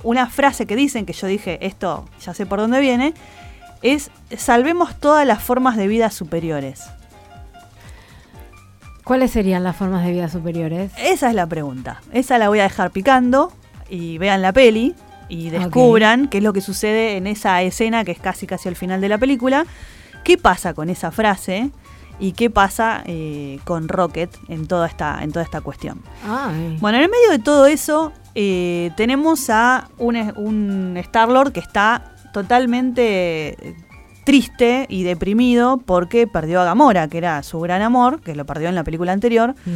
una 0.03 0.27
frase 0.29 0.65
que 0.65 0.75
dicen, 0.75 1.05
que 1.05 1.13
yo 1.13 1.27
dije, 1.27 1.59
esto 1.65 2.05
ya 2.21 2.33
sé 2.33 2.45
por 2.45 2.59
dónde 2.59 2.79
viene, 2.79 3.13
es 3.81 4.11
salvemos 4.37 4.95
todas 4.99 5.27
las 5.27 5.43
formas 5.43 5.75
de 5.77 5.87
vida 5.87 6.09
superiores. 6.09 6.83
¿Cuáles 9.03 9.31
serían 9.31 9.63
las 9.63 9.75
formas 9.75 10.05
de 10.05 10.11
vida 10.11 10.29
superiores? 10.29 10.91
Esa 10.97 11.29
es 11.29 11.35
la 11.35 11.47
pregunta. 11.47 12.01
Esa 12.13 12.37
la 12.37 12.47
voy 12.49 12.59
a 12.59 12.63
dejar 12.63 12.91
picando 12.91 13.51
y 13.89 14.17
vean 14.19 14.41
la 14.41 14.53
peli 14.53 14.93
y 15.29 15.49
descubran 15.49 16.27
qué 16.27 16.37
es 16.37 16.43
lo 16.43 16.53
que 16.53 16.61
sucede 16.61 17.17
en 17.17 17.25
esa 17.25 17.61
escena 17.63 18.03
que 18.03 18.11
es 18.11 18.19
casi 18.19 18.45
casi 18.45 18.69
al 18.69 18.75
final 18.75 19.01
de 19.01 19.09
la 19.09 19.17
película. 19.17 19.65
¿Qué 20.23 20.37
pasa 20.37 20.73
con 20.73 20.89
esa 20.89 21.11
frase? 21.11 21.71
¿Y 22.19 22.33
qué 22.33 22.49
pasa 22.49 23.01
eh, 23.05 23.59
con 23.63 23.87
Rocket 23.87 24.29
en 24.49 24.67
toda 24.67 24.87
esta, 24.87 25.23
en 25.23 25.31
toda 25.31 25.43
esta 25.43 25.61
cuestión? 25.61 26.01
Ay. 26.27 26.77
Bueno, 26.81 26.97
en 26.97 27.05
el 27.05 27.09
medio 27.09 27.31
de 27.31 27.39
todo 27.39 27.65
eso 27.65 28.11
eh, 28.35 28.91
tenemos 28.97 29.49
a 29.49 29.89
un, 29.97 30.15
un 30.35 30.97
Star-Lord 30.97 31.53
que 31.53 31.61
está 31.61 32.13
totalmente 32.33 33.49
eh, 33.49 33.75
triste 34.23 34.85
y 34.89 35.03
deprimido 35.03 35.77
porque 35.77 36.27
perdió 36.27 36.61
a 36.61 36.65
Gamora, 36.65 37.07
que 37.07 37.17
era 37.17 37.41
su 37.43 37.59
gran 37.59 37.81
amor, 37.81 38.21
que 38.21 38.35
lo 38.35 38.45
perdió 38.45 38.69
en 38.69 38.75
la 38.75 38.83
película 38.83 39.11
anterior. 39.11 39.55
Mm. 39.65 39.71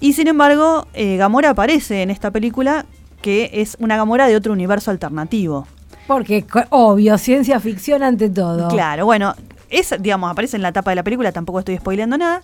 Y 0.00 0.12
sin 0.12 0.28
embargo, 0.28 0.86
eh, 0.94 1.16
Gamora 1.16 1.50
aparece 1.50 2.02
en 2.02 2.10
esta 2.10 2.30
película 2.30 2.86
que 3.22 3.50
es 3.54 3.76
una 3.80 3.96
Gamora 3.96 4.28
de 4.28 4.36
otro 4.36 4.52
universo 4.52 4.90
alternativo. 4.90 5.66
Porque, 6.06 6.44
obvio, 6.70 7.16
ciencia 7.18 7.58
ficción 7.60 8.02
ante 8.02 8.28
todo. 8.28 8.68
Claro, 8.68 9.06
bueno, 9.06 9.34
es, 9.70 9.94
digamos, 10.00 10.30
aparece 10.30 10.56
en 10.56 10.62
la 10.62 10.72
tapa 10.72 10.90
de 10.90 10.96
la 10.96 11.02
película, 11.02 11.32
tampoco 11.32 11.60
estoy 11.60 11.76
spoileando 11.78 12.18
nada. 12.18 12.42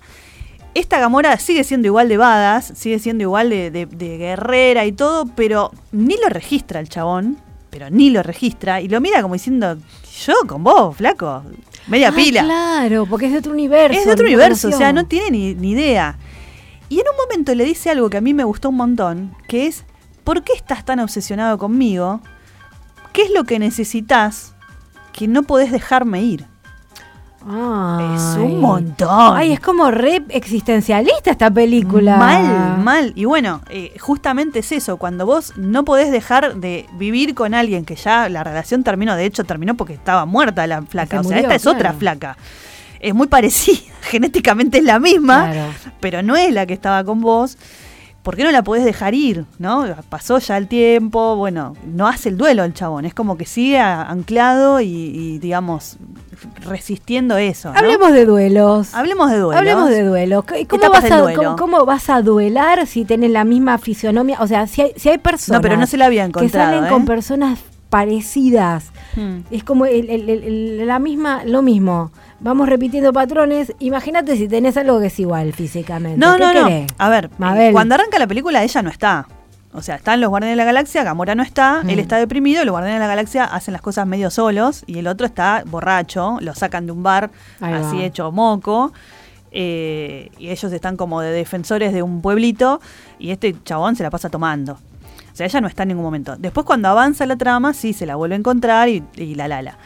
Esta 0.75 1.01
Gamora 1.01 1.37
sigue 1.39 1.65
siendo 1.65 1.87
igual 1.89 2.09
de 2.09 2.17
badass, 2.17 2.73
sigue 2.77 2.99
siendo 3.01 3.23
igual 3.23 3.51
de, 3.51 3.71
de- 3.71 3.87
de 3.87 4.19
guerrera 4.19 4.87
y 4.87 4.93
todo, 4.93 5.27
pero 5.35 5.73
ni 5.93 6.17
lo 6.17 6.29
registra 6.29 6.79
el 6.81 6.89
chabón, 6.89 7.39
pero 7.71 7.91
ni 7.91 8.11
lo 8.11 8.23
registra, 8.23 8.81
y 8.81 8.89
lo 8.89 9.01
mira 9.01 9.21
como 9.21 9.35
diciendo, 9.35 9.77
yo 10.25 10.35
con 10.47 10.63
vos, 10.65 10.97
flaco, 10.97 11.43
media 11.89 12.09
Ah, 12.09 12.13
pila. 12.15 12.45
Claro, 12.45 13.05
porque 13.07 13.27
es 13.27 13.33
de 13.33 13.39
otro 13.39 13.53
universo. 13.53 13.99
Es 13.99 14.07
de 14.07 14.13
otro 14.13 14.25
universo, 14.27 14.69
o 14.69 14.73
sea, 14.73 14.93
no 14.93 15.07
tiene 15.07 15.31
ni, 15.33 15.55
ni 15.55 15.71
idea. 15.73 16.17
Y 16.89 16.95
en 17.01 17.07
un 17.11 17.17
momento 17.29 17.55
le 17.55 17.65
dice 17.65 17.91
algo 17.91 18.09
que 18.09 18.17
a 18.17 18.21
mí 18.21 18.33
me 18.33 18.45
gustó 18.45 18.69
un 18.71 18.77
montón, 18.77 19.35
que 19.49 19.67
es, 19.67 19.85
¿por 20.25 20.43
qué 20.45 20.53
estás 20.55 20.85
tan 20.85 21.01
obsesionado 21.01 21.59
conmigo? 21.59 22.21
¿Qué 23.13 23.23
es 23.23 23.31
lo 23.31 23.45
que 23.45 23.59
necesitas 23.59 24.55
que 25.13 25.27
no 25.29 25.43
podés 25.43 25.73
dejarme 25.73 26.23
ir? 26.23 26.47
Es 27.43 28.37
un 28.37 28.61
montón. 28.61 29.09
Ay, 29.37 29.53
es 29.53 29.61
como 29.61 29.91
re 29.91 30.23
existencialista 30.29 31.31
esta 31.31 31.51
película. 31.51 32.19
Mal, 32.19 32.79
mal. 32.79 33.13
Y 33.17 33.25
bueno, 33.25 33.63
eh, 33.71 33.97
justamente 33.99 34.59
es 34.59 34.71
eso, 34.73 34.99
cuando 34.99 35.25
vos 35.25 35.55
no 35.57 35.85
podés 35.87 36.11
dejar 36.13 36.57
de 36.57 36.87
vivir 36.99 37.35
con 37.35 37.55
alguien 37.55 37.87
que 37.87 37.97
ya 37.97 38.29
la 38.29 38.45
relación 38.45 38.85
terminó, 38.85 39.17
de 39.17 39.25
hecho 39.25 39.45
terminó 39.45 39.75
porque 39.75 39.95
estaba 39.95 40.27
muerta 40.27 40.67
la 40.67 40.83
flaca, 40.83 41.17
Se 41.17 41.21
o 41.21 41.23
sea, 41.23 41.37
murió, 41.39 41.41
esta 41.51 41.55
es 41.55 41.67
otra 41.67 41.95
flaca. 41.95 42.37
Es 43.01 43.15
muy 43.15 43.27
parecida, 43.27 43.79
genéticamente 44.03 44.77
es 44.79 44.85
la 44.85 44.99
misma, 44.99 45.51
Claro. 45.51 45.73
pero 46.01 46.23
no 46.23 46.37
es 46.37 46.53
la 46.53 46.67
que 46.67 46.75
estaba 46.75 47.03
con 47.05 47.23
vos. 47.23 47.57
¿Por 48.23 48.37
qué 48.37 48.45
no 48.45 48.51
la 48.51 48.63
podés 48.63 48.85
dejar 48.85 49.15
ir? 49.15 49.47
¿No? 49.59 49.87
Pasó 50.11 50.39
ya 50.39 50.59
el 50.59 50.69
tiempo, 50.69 51.37
bueno, 51.37 51.75
no 51.87 52.07
hace 52.07 52.29
el 52.29 52.37
duelo 52.37 52.65
el 52.65 52.75
chabón, 52.75 53.07
es 53.07 53.15
como 53.15 53.39
que 53.39 53.47
sigue 53.47 53.79
anclado 53.79 54.81
y, 54.81 54.87
y, 54.89 55.39
digamos, 55.39 55.97
resistiendo 56.63 57.39
eso. 57.39 57.73
¿no? 57.73 57.79
Hablemos 57.79 58.13
de 58.13 58.27
duelos. 58.27 58.95
Hablemos 58.95 59.31
de 59.31 59.39
duelos. 59.39 59.59
Hablemos 59.59 59.89
de 59.91 60.03
duelos. 60.03 60.45
¿Y 60.59 60.67
¿Cómo 60.67 60.91
vas, 60.91 61.11
a, 61.11 61.21
duelo. 61.21 61.43
cómo, 61.43 61.57
cómo 61.57 61.85
vas 61.87 62.11
a 62.11 62.21
duelar 62.21 62.87
si 62.87 63.05
tenés 63.05 63.31
la 63.31 63.45
misma 63.45 63.79
fisionomía? 63.79 64.37
O 64.41 64.47
sea, 64.47 64.67
si 64.67 64.83
hay, 64.83 64.93
si 64.97 65.09
hay 65.09 65.19
personas 65.19 65.59
No, 65.59 65.63
pero 65.63 65.77
no 65.79 65.87
se 65.87 65.97
la 65.97 66.07
había 66.07 66.23
que 66.25 66.29
encontrado. 66.29 66.73
salen 66.73 66.85
¿eh? 66.85 66.89
con 66.91 67.05
personas 67.07 67.59
parecidas. 67.91 68.91
Hmm. 69.17 69.41
Es 69.51 69.65
como 69.65 69.85
el- 69.87 70.09
el- 70.09 70.29
el- 70.31 70.43
el- 70.45 70.87
la 70.87 70.99
misma, 70.99 71.43
lo 71.45 71.61
mismo. 71.63 72.11
Vamos 72.41 72.69
repitiendo 72.69 73.13
patrones. 73.13 73.75
Imagínate 73.81 74.37
si 74.37 74.49
tenés 74.49 74.77
algo 74.77 74.99
que 75.01 75.07
es 75.07 75.21
igual 75.21 75.53
físicamente. 75.53 76.19
No, 76.19 76.37
¿Qué 76.37 76.41
no, 76.43 76.53
no. 76.71 76.87
A 76.99 77.09
ver, 77.11 77.31
Mabel. 77.39 77.73
cuando 77.73 77.95
arranca 77.97 78.19
la 78.19 78.27
película 78.27 78.63
ella 78.63 78.83
no 78.83 78.89
está. 78.91 79.27
O 79.73 79.83
sea, 79.83 79.95
están 79.97 80.21
los 80.21 80.31
Guardianes 80.31 80.55
de 80.55 80.57
la 80.57 80.65
Galaxia, 80.65 81.05
Gamora 81.05 81.35
no 81.37 81.45
está, 81.45 81.83
Mm. 81.85 81.91
él 81.91 81.99
está 82.01 82.17
deprimido, 82.17 82.65
los 82.65 82.73
Guardianes 82.73 82.97
de 82.97 83.01
la 83.01 83.07
Galaxia 83.07 83.45
hacen 83.45 83.73
las 83.73 83.83
cosas 83.83 84.05
medio 84.07 84.29
solos 84.31 84.83
y 84.89 84.99
el 84.99 85.07
otro 85.07 85.27
está 85.27 85.63
borracho, 85.67 86.39
lo 86.41 86.55
sacan 86.57 86.87
de 86.87 86.93
un 86.93 87.03
bar 87.05 87.31
Ahí 87.61 87.75
así 87.75 87.97
va. 87.99 88.03
hecho 88.05 88.33
moco. 88.33 88.93
eh, 89.53 90.31
y 90.39 90.51
ellos 90.51 90.73
están 90.73 90.97
como 90.97 91.21
de 91.21 91.33
defensores 91.33 91.93
de 91.93 92.05
un 92.05 92.23
pueblito 92.23 92.81
y 93.19 93.33
este 93.33 93.57
chabón 93.65 93.97
se 93.97 94.05
la 94.05 94.11
pasa 94.11 94.29
tomando. 94.31 94.79
O 95.41 95.43
sea, 95.43 95.47
ella 95.47 95.61
no 95.63 95.69
está 95.69 95.85
en 95.85 95.89
ningún 95.89 96.05
momento. 96.05 96.37
Después 96.37 96.67
cuando 96.67 96.89
avanza 96.89 97.25
la 97.25 97.37
trama, 97.37 97.73
sí, 97.73 97.95
se 97.95 98.05
la 98.05 98.15
vuelve 98.17 98.35
a 98.35 98.39
encontrar 98.39 98.91
y, 98.91 99.03
y 99.17 99.37
la 99.37 99.49
lala. 99.49 99.79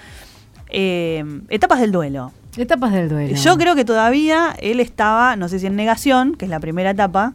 Eh, 0.68 1.24
etapas 1.48 1.78
del 1.78 1.92
duelo. 1.92 2.32
Etapas 2.56 2.92
del 2.92 3.08
duelo. 3.08 3.36
Yo 3.36 3.56
creo 3.56 3.76
que 3.76 3.84
todavía 3.84 4.56
él 4.58 4.80
estaba, 4.80 5.36
no 5.36 5.48
sé 5.48 5.60
si 5.60 5.66
en 5.66 5.76
negación, 5.76 6.34
que 6.34 6.46
es 6.46 6.50
la 6.50 6.58
primera 6.58 6.90
etapa, 6.90 7.34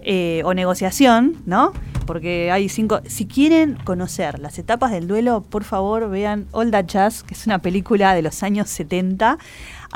eh, 0.00 0.42
o 0.44 0.54
negociación, 0.54 1.36
¿no? 1.46 1.72
Porque 2.04 2.50
hay 2.50 2.68
cinco. 2.68 3.00
Si 3.06 3.26
quieren 3.26 3.76
conocer 3.84 4.40
las 4.40 4.58
etapas 4.58 4.90
del 4.90 5.06
duelo, 5.06 5.42
por 5.42 5.62
favor 5.62 6.10
vean 6.10 6.46
All 6.50 6.72
That 6.72 6.86
Jazz, 6.86 7.22
que 7.22 7.34
es 7.34 7.46
una 7.46 7.60
película 7.60 8.12
de 8.12 8.22
los 8.22 8.42
años 8.42 8.68
70, 8.70 9.38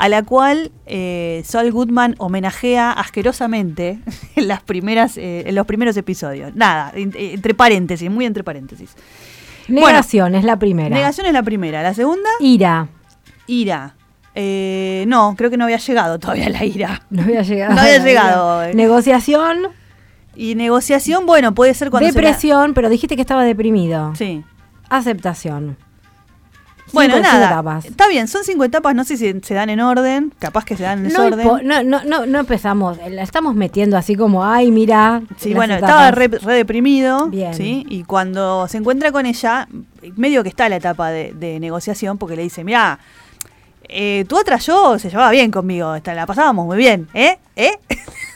a 0.01 0.09
la 0.09 0.23
cual 0.23 0.71
eh, 0.87 1.43
Saul 1.45 1.71
Goodman 1.71 2.15
homenajea 2.17 2.91
asquerosamente 2.91 3.99
en, 4.35 4.47
las 4.47 4.63
primeras, 4.63 5.15
eh, 5.15 5.43
en 5.45 5.53
los 5.53 5.67
primeros 5.67 5.95
episodios. 5.95 6.55
Nada, 6.55 6.91
eh, 6.95 7.07
entre 7.35 7.53
paréntesis, 7.53 8.09
muy 8.09 8.25
entre 8.25 8.43
paréntesis. 8.43 8.95
Negación 9.67 10.33
es 10.33 10.43
la 10.43 10.57
primera. 10.57 10.89
Negación 10.89 11.27
es 11.27 11.33
la 11.33 11.43
primera. 11.43 11.83
La 11.83 11.93
segunda, 11.93 12.27
Ira. 12.39 12.87
ira. 13.45 13.95
Eh, 14.33 15.05
no, 15.07 15.35
creo 15.37 15.51
que 15.51 15.57
no 15.57 15.65
había 15.65 15.77
llegado 15.77 16.17
todavía 16.17 16.49
la 16.49 16.65
ira. 16.65 17.03
No 17.11 17.21
había 17.21 17.43
llegado. 17.43 17.73
No 17.75 17.81
había 17.81 17.99
llegado. 18.03 18.73
Negociación. 18.73 19.67
Y 20.35 20.55
negociación, 20.55 21.27
bueno, 21.27 21.53
puede 21.53 21.75
ser 21.75 21.91
cuando 21.91 22.09
se 22.09 22.15
la- 22.19 22.21
Depresión, 22.27 22.73
pero 22.73 22.89
dijiste 22.89 23.15
que 23.15 23.21
estaba 23.21 23.43
deprimido. 23.43 24.15
Sí. 24.15 24.43
Aceptación. 24.89 25.77
Bueno, 26.93 27.19
nada. 27.19 27.47
etapas. 27.47 27.85
Está 27.85 28.07
bien, 28.07 28.27
son 28.27 28.43
cinco 28.43 28.63
etapas, 28.63 28.95
no 28.95 29.03
sé 29.03 29.17
si 29.17 29.39
se 29.41 29.53
dan 29.53 29.69
en 29.69 29.79
orden, 29.79 30.33
capaz 30.39 30.65
que 30.65 30.75
se 30.75 30.83
dan 30.83 30.99
en 30.99 31.03
desorden. 31.05 31.47
no, 31.63 31.83
no, 31.83 32.03
no, 32.03 32.25
no 32.25 32.39
empezamos, 32.39 32.97
la 33.09 33.23
estamos 33.23 33.55
metiendo 33.55 33.97
así 33.97 34.15
como, 34.15 34.45
ay, 34.45 34.71
mira. 34.71 35.21
Sí, 35.37 35.53
bueno, 35.53 35.75
etapas. 35.75 35.89
estaba 35.89 36.11
re, 36.11 36.27
re 36.27 36.53
deprimido, 36.55 37.27
Bien. 37.27 37.53
¿sí? 37.53 37.85
Y 37.89 38.03
cuando 38.03 38.67
se 38.67 38.77
encuentra 38.77 39.11
con 39.11 39.25
ella, 39.25 39.67
medio 40.15 40.43
que 40.43 40.49
está 40.49 40.69
la 40.69 40.77
etapa 40.77 41.09
de, 41.09 41.33
de 41.33 41.59
negociación, 41.59 42.17
porque 42.17 42.35
le 42.35 42.43
dice, 42.43 42.63
mira, 42.63 42.99
eh, 43.93 44.25
tu 44.27 44.37
otra 44.37 44.57
yo 44.57 44.97
se 44.99 45.09
llevaba 45.09 45.31
bien 45.31 45.51
conmigo, 45.51 45.95
la 46.03 46.25
pasábamos 46.25 46.65
muy 46.65 46.77
bien, 46.77 47.07
¿eh? 47.13 47.37
¿Eh? 47.55 47.77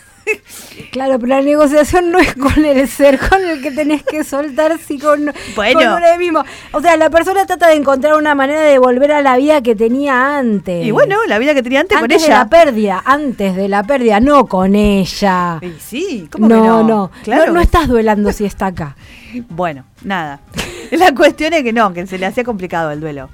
Claro, 0.92 1.20
pero 1.20 1.36
la 1.36 1.42
negociación 1.42 2.12
no 2.12 2.20
es 2.20 2.36
con 2.36 2.64
el 2.66 2.88
ser 2.88 3.20
con 3.20 3.44
el 3.44 3.62
que 3.62 3.72
tenés 3.72 4.04
que 4.04 4.24
soltar, 4.24 4.78
sí 4.80 4.98
con, 4.98 5.32
Bueno. 5.56 5.80
con 5.80 5.88
uno 6.04 6.18
mismo. 6.18 6.44
O 6.72 6.82
sea, 6.82 6.96
la 6.98 7.10
persona 7.10 7.46
trata 7.46 7.68
de 7.68 7.76
encontrar 7.76 8.16
una 8.16 8.34
manera 8.36 8.62
de 8.62 8.78
volver 8.80 9.12
a 9.12 9.22
la 9.22 9.38
vida 9.38 9.62
que 9.62 9.76
tenía 9.76 10.38
antes. 10.38 10.86
Y 10.86 10.92
bueno, 10.92 11.18
la 11.28 11.38
vida 11.38 11.54
que 11.54 11.64
tenía 11.64 11.82
antes, 11.82 11.98
antes 11.98 12.18
con 12.18 12.24
de 12.24 12.30
la 12.34 12.42
ella. 12.42 12.50
pérdida, 12.50 13.04
antes 13.06 13.56
de 13.56 13.68
la 13.68 13.84
pérdida, 13.84 14.20
no 14.20 14.46
con 14.48 14.76
ella. 14.76 15.60
Y 15.62 15.74
sí, 15.80 16.28
¿cómo 16.32 16.48
no, 16.48 16.56
que 16.56 16.68
no? 16.68 16.84
no, 16.84 17.12
Claro 17.24 17.48
no, 17.48 17.54
no 17.54 17.60
estás 17.62 17.88
duelando 17.88 18.32
si 18.32 18.46
está 18.46 18.68
acá. 18.68 18.96
Bueno, 19.50 19.84
nada. 20.04 20.40
La 20.92 21.14
cuestión 21.14 21.52
es 21.54 21.64
que 21.64 21.74
no, 21.74 21.92
que 21.94 22.08
se 22.08 22.18
le 22.18 22.26
hacía 22.26 22.46
complicado 22.46 22.92
el 22.92 23.02
duelo. 23.02 23.30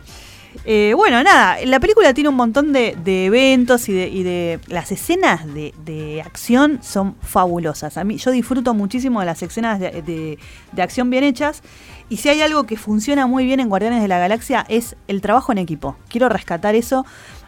Eh, 0.65 0.93
bueno, 0.95 1.23
nada, 1.23 1.57
la 1.65 1.79
película 1.79 2.13
tiene 2.13 2.29
un 2.29 2.35
montón 2.35 2.73
de, 2.73 2.95
eventos 3.25 3.87
y 3.89 3.93
de, 3.93 4.59
Las 4.67 4.91
escenas 4.91 5.51
de, 5.53 5.73
de 5.85 6.21
acción 6.21 6.79
son 6.81 7.15
fabulosas. 7.21 7.97
A 7.97 8.03
mí 8.03 8.17
yo 8.17 8.31
disfruto 8.31 8.73
muchísimo 8.73 9.19
de 9.21 9.25
las 9.25 9.41
escenas 9.41 9.79
de 9.79 10.37
acción 10.77 11.09
bien 11.09 11.23
hechas. 11.23 11.63
Y 12.09 12.17
si 12.17 12.27
hay 12.27 12.41
algo 12.41 12.65
que 12.65 12.75
funciona 12.75 13.25
muy 13.25 13.45
bien 13.45 13.61
en 13.61 13.69
Guardianes 13.69 14.01
de 14.01 14.09
la 14.09 14.19
Galaxia 14.19 14.65
es 14.67 14.97
el 15.07 15.21
trabajo 15.21 15.53
en 15.53 15.59
equipo. 15.59 15.95
Quiero 16.09 16.27
rescatar 16.27 16.75
eso 16.75 17.05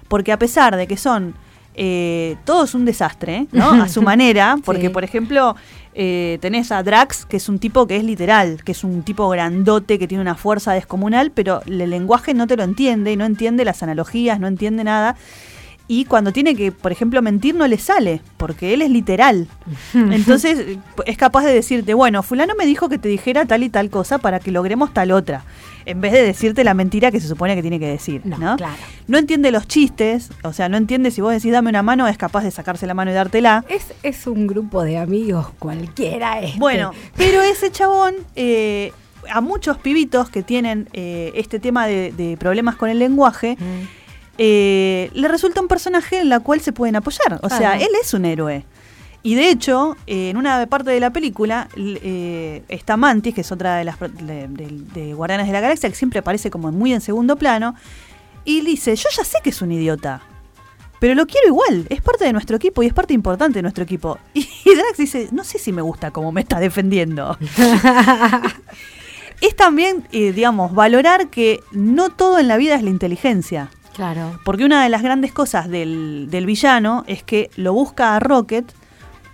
porque 0.08 0.32
a 0.32 0.40
pesar 0.40 0.78
de 0.78 0.88
que 0.88 0.96
son 0.96 1.36
eh, 1.76 2.36
todo 2.46 2.64
es 2.66 2.74
un 2.76 2.86
desastre, 2.86 3.48
¿no? 3.52 3.72
A 3.72 3.88
su 3.90 4.02
manera, 4.12 4.58
porque 4.64 4.84
Sí. 4.88 4.90
por 4.90 5.04
ejemplo 5.04 5.56
eh, 5.96 6.38
tenés 6.42 6.72
a 6.72 6.82
Drax, 6.84 7.26
que 7.26 7.38
es 7.38 7.50
un 7.50 7.60
tipo 7.60 7.86
que 7.88 7.98
es 7.98 8.04
literal, 8.04 8.64
que 8.64 8.72
es 8.72 8.84
un 8.84 9.04
tipo 9.04 9.30
grandote, 9.30 10.00
que 10.00 10.08
tiene 10.08 10.22
una 10.22 10.36
fuerza 10.36 10.74
descomunal, 10.74 11.32
pero 11.32 11.62
el 11.68 11.78
lenguaje 11.90 12.34
no 12.34 12.48
te 12.48 12.58
lo 12.58 12.64
entiende 12.64 13.12
y 13.12 13.16
no 13.16 13.26
entiende 13.26 13.64
las 13.66 13.84
analogías, 13.84 14.40
no 14.40 14.48
entiende 14.48 14.84
nada. 14.84 15.16
Y 15.88 16.06
cuando 16.06 16.32
tiene 16.32 16.56
que, 16.56 16.72
por 16.72 16.92
ejemplo, 16.94 17.22
mentir 17.22 17.56
no 17.56 17.68
le 17.68 17.78
sale, 17.78 18.22
porque 18.38 18.74
él 18.74 18.82
es 18.82 18.90
literal. 18.90 19.48
Entonces 19.94 20.58
eh, 20.60 20.80
es 21.06 21.18
capaz 21.18 21.44
de 21.44 21.54
decirte, 21.54 21.94
bueno, 21.94 22.24
fulano 22.24 22.54
me 22.58 22.66
dijo 22.66 22.88
que 22.90 22.98
te 22.98 23.10
dijera 23.10 23.46
tal 23.46 23.64
y 23.64 23.70
tal 23.70 23.90
cosa 23.90 24.18
para 24.18 24.40
que 24.40 24.52
logremos 24.52 24.94
tal 24.94 25.12
otra, 25.12 25.44
en 25.86 26.02
vez 26.02 26.12
de 26.14 26.22
decirte 26.24 26.64
la 26.64 26.74
mentira 26.74 27.12
que 27.12 27.20
se 27.20 27.28
supone 27.28 27.56
que 27.56 27.62
tiene 27.62 27.80
que 27.80 27.88
decir, 27.88 28.22
¿no? 28.26 28.38
No, 28.38 28.56
claro. 28.58 28.76
No 29.08 29.18
entiende 29.18 29.52
los 29.52 29.68
chistes, 29.68 30.30
o 30.44 30.54
sea, 30.54 30.70
no 30.70 30.78
entiende 30.78 31.12
si 31.12 31.22
vos 31.22 31.32
decís 31.34 31.52
dame 31.52 31.70
una 31.70 31.84
mano, 31.84 32.08
es 32.08 32.18
capaz 32.18 32.44
de 32.44 32.52
sacarse 32.52 32.88
la 32.88 32.94
mano 32.94 33.12
y 33.12 33.14
dártela. 33.14 33.66
Es, 33.70 33.94
es 34.04 34.28
un 34.28 34.48
grupo 34.48 34.84
de 34.84 34.98
amigos 34.98 35.48
cualquiera 35.60 36.40
este. 36.42 36.60
Bueno, 36.60 36.92
pero 37.18 37.42
ese 37.42 37.72
chabón, 37.72 38.16
eh, 38.36 38.92
a 39.32 39.42
muchos 39.42 39.78
pibitos 39.78 40.30
que 40.30 40.44
tienen 40.44 40.90
eh, 40.94 41.32
este 41.36 41.60
tema 41.60 41.88
de, 41.88 42.12
de 42.12 42.38
problemas 42.38 42.76
con 42.76 42.90
el 42.90 43.00
lenguaje, 43.00 43.58
Mm. 43.60 43.88
eh, 44.38 45.10
le 45.14 45.28
resulta 45.28 45.62
un 45.62 45.68
personaje 45.68 46.20
en 46.20 46.30
la 46.30 46.40
cual 46.40 46.60
se 46.62 46.72
pueden 46.74 46.96
apoyar. 46.96 47.40
O 47.44 47.50
sea, 47.50 47.76
él 47.78 47.90
es 48.02 48.14
un 48.14 48.26
héroe. 48.26 48.66
Y 49.26 49.36
de 49.36 49.50
hecho, 49.50 49.96
eh, 50.06 50.30
en 50.32 50.38
una 50.38 50.66
parte 50.68 50.92
de 50.92 51.00
la 51.00 51.12
película 51.12 51.70
eh, 51.78 52.62
está 52.68 52.98
Mantis, 52.98 53.34
que 53.34 53.40
es 53.42 53.52
otra 53.54 53.78
de 53.78 53.86
las 53.86 53.98
de- 54.00 54.48
de 54.50 55.14
Guardianes 55.14 55.48
de 55.48 55.54
la 55.54 55.62
Galaxia, 55.62 55.88
que 55.90 55.96
siempre 55.96 56.20
aparece 56.20 56.52
como 56.52 56.72
muy 56.74 56.92
en 56.94 57.00
segundo 57.02 57.38
plano, 57.38 57.74
y 58.44 58.60
dice, 58.62 58.94
yo 58.98 59.08
ya 59.16 59.24
sé 59.24 59.38
que 59.42 59.52
es 59.52 59.62
un 59.62 59.72
idiota, 59.72 60.22
pero 61.00 61.16
lo 61.16 61.26
quiero 61.26 61.48
igual, 61.48 61.88
es 61.90 62.02
parte 62.02 62.26
de 62.26 62.34
nuestro 62.34 62.58
equipo 62.58 62.84
y 62.84 62.88
es 62.88 62.94
parte 62.94 63.14
importante 63.14 63.60
de 63.60 63.62
nuestro 63.62 63.84
equipo. 63.86 64.20
Y, 64.34 64.46
Drax 64.76 64.98
dice, 64.98 65.30
no 65.32 65.44
sé 65.46 65.58
si 65.60 65.72
me 65.72 65.82
gusta 65.82 66.12
cómo 66.12 66.32
me 66.34 66.42
está 66.42 66.60
defendiendo. 66.60 67.38
es 69.42 69.56
también, 69.56 70.08
eh, 70.12 70.32
digamos, 70.32 70.74
valorar 70.74 71.28
que 71.30 71.60
no 71.72 72.10
todo 72.10 72.40
en 72.40 72.48
la 72.48 72.58
vida 72.58 72.76
es 72.76 72.84
la 72.84 72.90
inteligencia. 72.90 73.70
Claro. 73.96 74.40
Porque 74.44 74.66
una 74.66 74.82
de 74.84 74.90
las 74.90 75.04
grandes 75.04 75.32
cosas 75.34 75.70
del, 75.70 76.28
del 76.32 76.46
villano 76.46 77.04
es 77.08 77.24
que 77.24 77.50
lo 77.58 77.74
busca 77.74 78.16
a 78.16 78.20
Rocket 78.20 78.66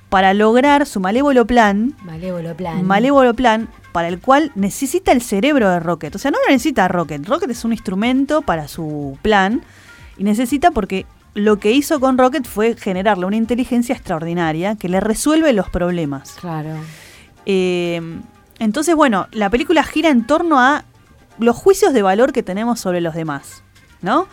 para 0.10 0.34
lograr 0.34 0.86
su 0.86 0.99
malévolo 0.99 1.45
plan, 1.45 1.95
Malévolo 2.03 2.55
plan. 2.55 2.86
malévolo 2.86 3.34
plan 3.34 3.70
para 3.91 4.07
el 4.07 4.20
cual 4.20 4.51
necesita 4.55 5.12
el 5.12 5.22
cerebro 5.22 5.70
de 5.70 5.80
Rocket. 5.80 6.16
O 6.16 6.20
sea, 6.20 6.32
no 6.32 6.38
lo 6.45 6.51
necesita 6.51 6.88
Rocket. 6.88 7.26
Rocket 7.28 7.49
es 7.51 7.64
un 7.64 7.72
instrumento 7.74 8.41
para 8.41 8.68
su 8.68 9.18
plan 9.22 9.62
y 10.18 10.24
necesita 10.24 10.72
porque 10.72 11.05
lo 11.36 11.60
que 11.60 11.72
hizo 11.72 11.99
con 11.99 12.18
Rocket 12.18 12.45
fue 12.45 12.76
generarle 12.76 13.26
una 13.26 13.36
inteligencia 13.36 13.93
extraordinaria 13.95 14.76
que 14.76 14.89
le 14.89 14.99
resuelve 14.99 15.53
los 15.53 15.70
problemas. 15.70 16.36
Claro. 16.39 16.76
Eh, 17.45 18.01
entonces, 18.60 18.95
bueno, 18.95 19.28
la 19.32 19.49
película 19.49 19.84
gira 19.84 20.10
en 20.10 20.26
torno 20.26 20.60
a 20.60 20.84
los 21.38 21.55
juicios 21.55 21.93
de 21.93 22.01
valor 22.01 22.34
que 22.34 22.43
tenemos 22.43 22.80
sobre 22.80 22.99
los 22.99 23.14
demás, 23.16 23.64
¿no? 24.01 24.28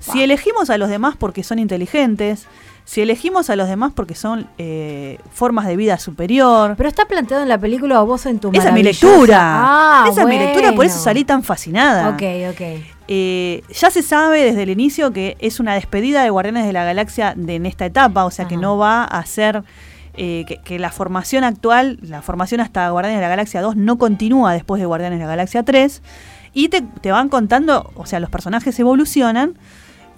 Si 0.00 0.22
elegimos 0.22 0.70
a 0.70 0.78
los 0.78 0.88
demás 0.88 1.16
porque 1.18 1.42
son 1.42 1.58
inteligentes, 1.58 2.46
si 2.92 3.00
elegimos 3.00 3.48
a 3.48 3.56
los 3.56 3.68
demás 3.68 3.94
porque 3.96 4.14
son 4.14 4.46
eh, 4.58 5.18
formas 5.32 5.66
de 5.66 5.76
vida 5.76 5.96
superior. 5.96 6.74
Pero 6.76 6.90
está 6.90 7.06
planteado 7.06 7.42
en 7.42 7.48
la 7.48 7.56
película 7.56 8.02
o 8.02 8.04
vos 8.04 8.26
en 8.26 8.38
tu 8.38 8.50
Esa 8.52 8.68
es 8.68 8.74
mi 8.74 8.82
lectura. 8.82 9.38
Ah, 9.40 10.04
Esa 10.10 10.20
es 10.20 10.28
mi 10.28 10.38
lectura, 10.38 10.74
por 10.74 10.84
eso 10.84 10.98
salí 10.98 11.24
tan 11.24 11.42
fascinada. 11.42 12.10
Ok, 12.10 12.22
ok. 12.50 12.60
Eh, 13.08 13.62
ya 13.72 13.90
se 13.90 14.02
sabe 14.02 14.44
desde 14.44 14.64
el 14.64 14.68
inicio 14.68 15.10
que 15.10 15.38
es 15.40 15.58
una 15.58 15.72
despedida 15.72 16.22
de 16.22 16.28
Guardianes 16.28 16.66
de 16.66 16.74
la 16.74 16.84
Galaxia 16.84 17.32
de, 17.34 17.54
en 17.54 17.64
esta 17.64 17.86
etapa, 17.86 18.26
o 18.26 18.30
sea 18.30 18.46
que 18.46 18.58
no 18.58 18.76
va 18.76 19.04
a 19.04 19.24
ser 19.24 19.62
eh, 20.18 20.44
que, 20.46 20.58
que 20.58 20.78
la 20.78 20.90
formación 20.90 21.44
actual, 21.44 21.98
la 22.02 22.20
formación 22.20 22.60
hasta 22.60 22.90
Guardianes 22.90 23.20
de 23.20 23.22
la 23.22 23.30
Galaxia 23.30 23.62
2 23.62 23.74
no 23.74 23.96
continúa 23.96 24.52
después 24.52 24.78
de 24.78 24.84
Guardianes 24.84 25.18
de 25.18 25.24
la 25.24 25.30
Galaxia 25.30 25.62
3 25.62 26.02
y 26.52 26.68
te, 26.68 26.82
te 26.82 27.10
van 27.10 27.30
contando, 27.30 27.90
o 27.94 28.04
sea, 28.04 28.20
los 28.20 28.28
personajes 28.28 28.78
evolucionan 28.78 29.54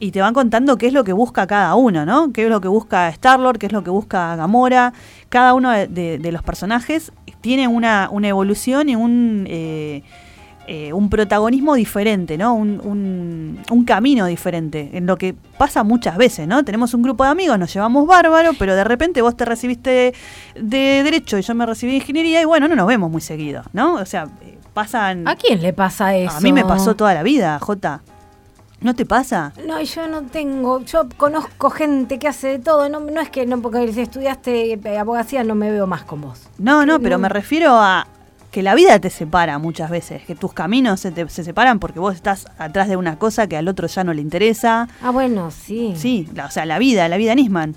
y 0.00 0.10
te 0.10 0.20
van 0.20 0.34
contando 0.34 0.76
qué 0.76 0.86
es 0.88 0.92
lo 0.92 1.04
que 1.04 1.12
busca 1.12 1.46
cada 1.46 1.74
uno, 1.76 2.04
¿no? 2.04 2.32
Qué 2.32 2.44
es 2.44 2.50
lo 2.50 2.60
que 2.60 2.68
busca 2.68 3.08
Star-Lord, 3.08 3.58
qué 3.58 3.66
es 3.66 3.72
lo 3.72 3.82
que 3.84 3.90
busca 3.90 4.34
Gamora. 4.36 4.92
Cada 5.28 5.54
uno 5.54 5.70
de, 5.70 5.86
de- 5.86 6.18
de 6.18 6.32
los 6.32 6.42
personajes 6.42 7.12
tiene 7.40 7.68
una, 7.68 8.08
una 8.10 8.28
evolución 8.28 8.88
y 8.88 8.96
un, 8.96 9.44
eh, 9.48 10.02
eh, 10.66 10.92
un 10.94 11.10
protagonismo 11.10 11.74
diferente, 11.74 12.38
¿no? 12.38 12.54
Un, 12.54 12.80
un- 12.82 13.58
un 13.70 13.84
camino 13.84 14.24
diferente, 14.26 14.90
en 14.94 15.06
lo 15.06 15.16
que 15.16 15.34
pasa 15.58 15.84
muchas 15.84 16.16
veces, 16.16 16.48
¿no? 16.48 16.64
Tenemos 16.64 16.94
un 16.94 17.02
grupo 17.02 17.22
de 17.24 17.30
amigos, 17.30 17.58
nos 17.58 17.72
llevamos 17.72 18.06
bárbaro, 18.06 18.52
pero 18.58 18.74
de 18.74 18.82
repente 18.84 19.20
vos 19.22 19.36
te 19.36 19.44
recibiste 19.44 20.14
de 20.54 21.02
Derecho 21.04 21.38
y 21.38 21.42
yo 21.42 21.54
me 21.54 21.66
recibí 21.66 21.92
de 21.92 21.98
Ingeniería 21.98 22.40
y 22.40 22.46
bueno, 22.46 22.66
no 22.66 22.74
nos 22.76 22.86
vemos 22.86 23.10
muy 23.10 23.20
seguido, 23.20 23.62
¿no? 23.74 23.94
O 23.94 24.06
sea, 24.06 24.26
eh, 24.42 24.58
pasan... 24.72 25.28
¿A 25.28 25.36
quién 25.36 25.60
le 25.62 25.72
pasa 25.74 26.16
eso? 26.16 26.34
A 26.36 26.40
mí 26.40 26.52
me 26.52 26.64
pasó 26.64 26.96
toda 26.96 27.12
la 27.14 27.22
vida, 27.22 27.58
Jota. 27.60 28.00
¿No 28.80 28.94
te 28.94 29.06
pasa? 29.06 29.52
No, 29.66 29.80
yo 29.80 30.08
no 30.08 30.22
tengo, 30.22 30.80
yo 30.84 31.08
conozco 31.16 31.70
gente 31.70 32.18
que 32.18 32.28
hace 32.28 32.48
de 32.48 32.58
todo, 32.58 32.88
no, 32.88 33.00
no 33.00 33.20
es 33.20 33.30
que 33.30 33.46
no 33.46 33.60
porque 33.62 33.90
si 33.92 34.00
estudiaste 34.02 34.72
eh, 34.74 34.98
abogacía 34.98 35.42
no 35.42 35.54
me 35.54 35.70
veo 35.70 35.86
más 35.86 36.02
con 36.02 36.20
vos. 36.20 36.48
No, 36.58 36.84
no, 36.84 37.00
pero 37.00 37.16
no- 37.16 37.22
me 37.22 37.28
refiero 37.30 37.74
a 37.76 38.06
que 38.50 38.62
la 38.62 38.74
vida 38.74 38.98
te 39.00 39.10
separa 39.10 39.58
muchas 39.58 39.90
veces, 39.90 40.22
que 40.24 40.34
tus 40.34 40.52
caminos 40.52 41.00
se, 41.00 41.10
te- 41.12 41.28
se 41.28 41.42
separan 41.44 41.78
porque 41.78 41.98
vos 41.98 42.14
estás 42.14 42.46
atrás 42.58 42.88
de 42.88 42.96
una 42.96 43.18
cosa 43.18 43.46
que 43.48 43.56
al 43.56 43.66
otro 43.68 43.86
ya 43.88 44.04
no 44.04 44.12
le 44.12 44.20
interesa. 44.20 44.86
Ah, 45.02 45.10
bueno, 45.10 45.50
sí. 45.50 45.94
Sí, 45.96 46.28
la- 46.34 46.46
o 46.46 46.50
sea, 46.50 46.66
la 46.66 46.78
vida, 46.78 47.08
la 47.08 47.16
vida 47.16 47.34
Nisman, 47.34 47.74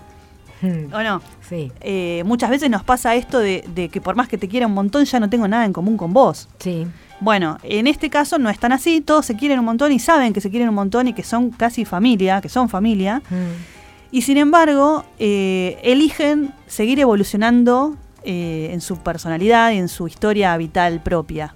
Hmm, 0.60 0.92
¿o 0.92 1.04
no? 1.04 1.22
Sí, 1.48 1.72
Eh, 1.82 2.24
muchas 2.26 2.50
veces 2.50 2.70
nos 2.72 2.84
pasa 2.84 3.14
esto 3.14 3.38
de, 3.40 3.64
de 3.76 3.90
que 3.90 4.02
por 4.02 4.16
más 4.16 4.28
que 4.28 4.40
te 4.40 4.48
quiera 4.48 4.66
un 4.66 4.74
montón, 4.74 5.06
ya 5.06 5.20
no 5.20 5.30
tengo 5.30 5.48
nada 5.48 5.66
en 5.66 5.72
común 5.72 5.98
con 5.98 6.14
vos. 6.14 6.50
sí. 6.60 6.86
Bueno, 7.20 7.58
en 7.64 7.88
este 7.88 8.10
caso 8.10 8.38
no 8.38 8.50
es 8.50 8.60
tan 8.60 8.72
así, 8.72 9.02
todos 9.02 9.26
se 9.26 9.36
quieren 9.36 9.60
un 9.60 9.66
montón 9.66 9.92
y 9.92 10.00
saben 10.00 10.34
que 10.34 10.42
se 10.42 10.50
quieren 10.50 10.70
un 10.70 10.76
montón 10.76 11.08
y 11.08 11.14
que 11.14 11.24
son 11.24 11.50
casi 11.50 11.84
familia, 11.84 12.42
que 12.42 12.50
son 12.50 12.70
familia. 12.70 13.22
Hmm. 13.30 13.78
Y 14.12 14.22
sin 14.22 14.38
embargo, 14.38 15.04
eh, 15.20 15.80
eligen 15.84 16.54
seguir 16.68 17.00
evolucionando 17.00 17.96
eh, 18.24 18.70
en 18.72 18.82
su 18.82 18.98
personalidad 18.98 19.72
y 19.72 19.78
en 19.78 19.90
su 19.90 20.08
historia 20.08 20.56
vital 20.58 21.02
propia. 21.02 21.56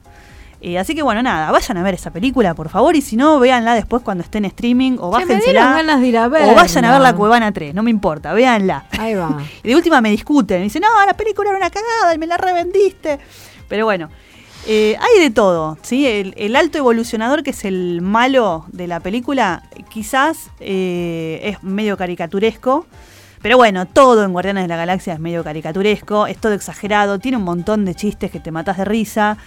Eh, 0.64 0.78
así 0.78 0.93
que 0.93 1.01
bueno, 1.01 1.24
nada, 1.24 1.51
vayan 1.51 1.78
a 1.78 1.84
ver 1.84 1.95
esa 1.95 2.12
película, 2.12 2.53
por 2.53 2.70
favor, 2.70 2.95
y 2.95 3.01
si 3.01 3.16
no, 3.16 3.39
véanla 3.39 3.74
después 3.74 4.03
cuando 4.03 4.24
esté 4.24 4.38
en 4.38 4.45
streaming 4.45 4.97
o 4.99 5.09
bájensela. 5.09 5.74
ganas 5.74 6.01
de 6.01 6.07
ir 6.07 6.18
a 6.18 6.28
o 6.28 6.30
vayan 6.30 6.86
a 6.86 6.91
ver 6.91 7.01
la 7.01 7.16
Cuevana 7.16 7.51
3, 7.51 7.74
no 7.74 7.82
me 7.82 7.89
importa, 7.89 8.32
véanla. 8.34 8.86
Ahí 8.91 9.16
va. 9.16 9.39
Y 9.64 9.70
de 9.70 9.76
última 9.76 10.01
me 10.01 10.12
discuten, 10.12 10.59
me 10.59 10.66
dicen, 10.66 10.84
no, 10.84 11.05
la 11.05 11.14
película 11.14 11.49
era 11.49 11.57
una 11.57 11.72
cagada 11.72 12.14
y 12.14 12.20
me 12.20 12.28
la 12.28 12.38
revendiste. 12.38 13.20
Pero 13.68 13.86
bueno, 13.86 14.09
eh, 14.68 14.95
hay 14.99 15.20
de 15.20 15.32
todo, 15.32 15.78
¿sí? 15.82 16.05
El, 16.07 16.55
alto 16.55 16.78
evolucionador, 16.78 17.43
que 17.43 17.49
es 17.49 17.66
el 17.66 18.01
malo 18.01 18.66
de 18.72 18.88
la 18.88 18.99
película, 18.99 19.64
quizás 19.89 20.51
eh, 20.59 21.39
es 21.43 21.64
medio 21.64 21.97
caricaturesco. 21.97 22.86
Pero 23.41 23.57
bueno, 23.57 23.88
todo 23.88 24.24
en 24.24 24.34
Guardianes 24.34 24.66
de 24.66 24.68
la 24.68 24.76
Galaxia 24.76 25.14
es 25.14 25.20
medio 25.20 25.43
caricaturesco, 25.43 26.28
es 26.28 26.38
todo 26.38 26.53
exagerado, 26.53 27.18
tiene 27.18 27.38
un 27.38 27.43
montón 27.43 27.86
de 27.86 27.95
chistes 27.95 28.30
que 28.30 28.39
te 28.39 28.51
matas 28.51 28.78
de 28.78 28.86
risa. 28.86 29.38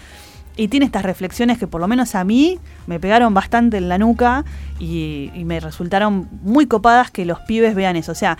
Y 0.56 0.68
tiene 0.68 0.86
estas 0.86 1.04
reflexiones 1.04 1.58
que 1.58 1.66
por 1.66 1.80
lo 1.80 1.88
menos 1.88 2.14
a 2.14 2.24
mí 2.24 2.58
me 2.86 3.00
pegaron 3.00 3.34
bastante 3.34 3.76
en 3.76 3.88
la 3.88 3.98
nuca 3.98 4.44
y, 4.78 5.30
y 5.34 5.44
me 5.44 5.58
resultaron 5.58 6.28
muy 6.42 6.66
copadas 6.66 7.10
que 7.10 7.24
los 7.24 7.40
pibes 7.40 7.74
vean 7.74 7.96
eso. 7.96 8.12
O 8.12 8.16
sea, 8.16 8.38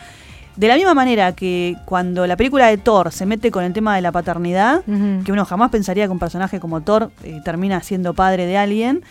de 0.57 0.68
la 0.68 0.76
misma 0.76 0.94
manera 0.94 1.32
que 1.32 1.76
cuando 1.84 2.26
la 2.26 2.36
película 2.36 2.66
de 2.66 2.76
Thor 2.78 3.11
se 3.12 3.26
mete 3.26 3.50
con 3.50 3.64
el 3.64 3.72
tema 3.72 3.96
de 3.96 4.02
la 4.02 4.12
paternidad, 4.12 4.82
que 4.84 5.32
uno 5.32 5.44
jamás 5.44 5.70
pensaría 5.70 6.07
que 6.07 6.12
un 6.12 6.18
personaje 6.18 6.61
como 6.61 6.80
Thor 6.82 7.11
eh, 7.24 7.40
termina 7.44 7.80
siendo 7.82 8.14
padre 8.14 8.46
de 8.46 8.57
alguien, 8.57 9.02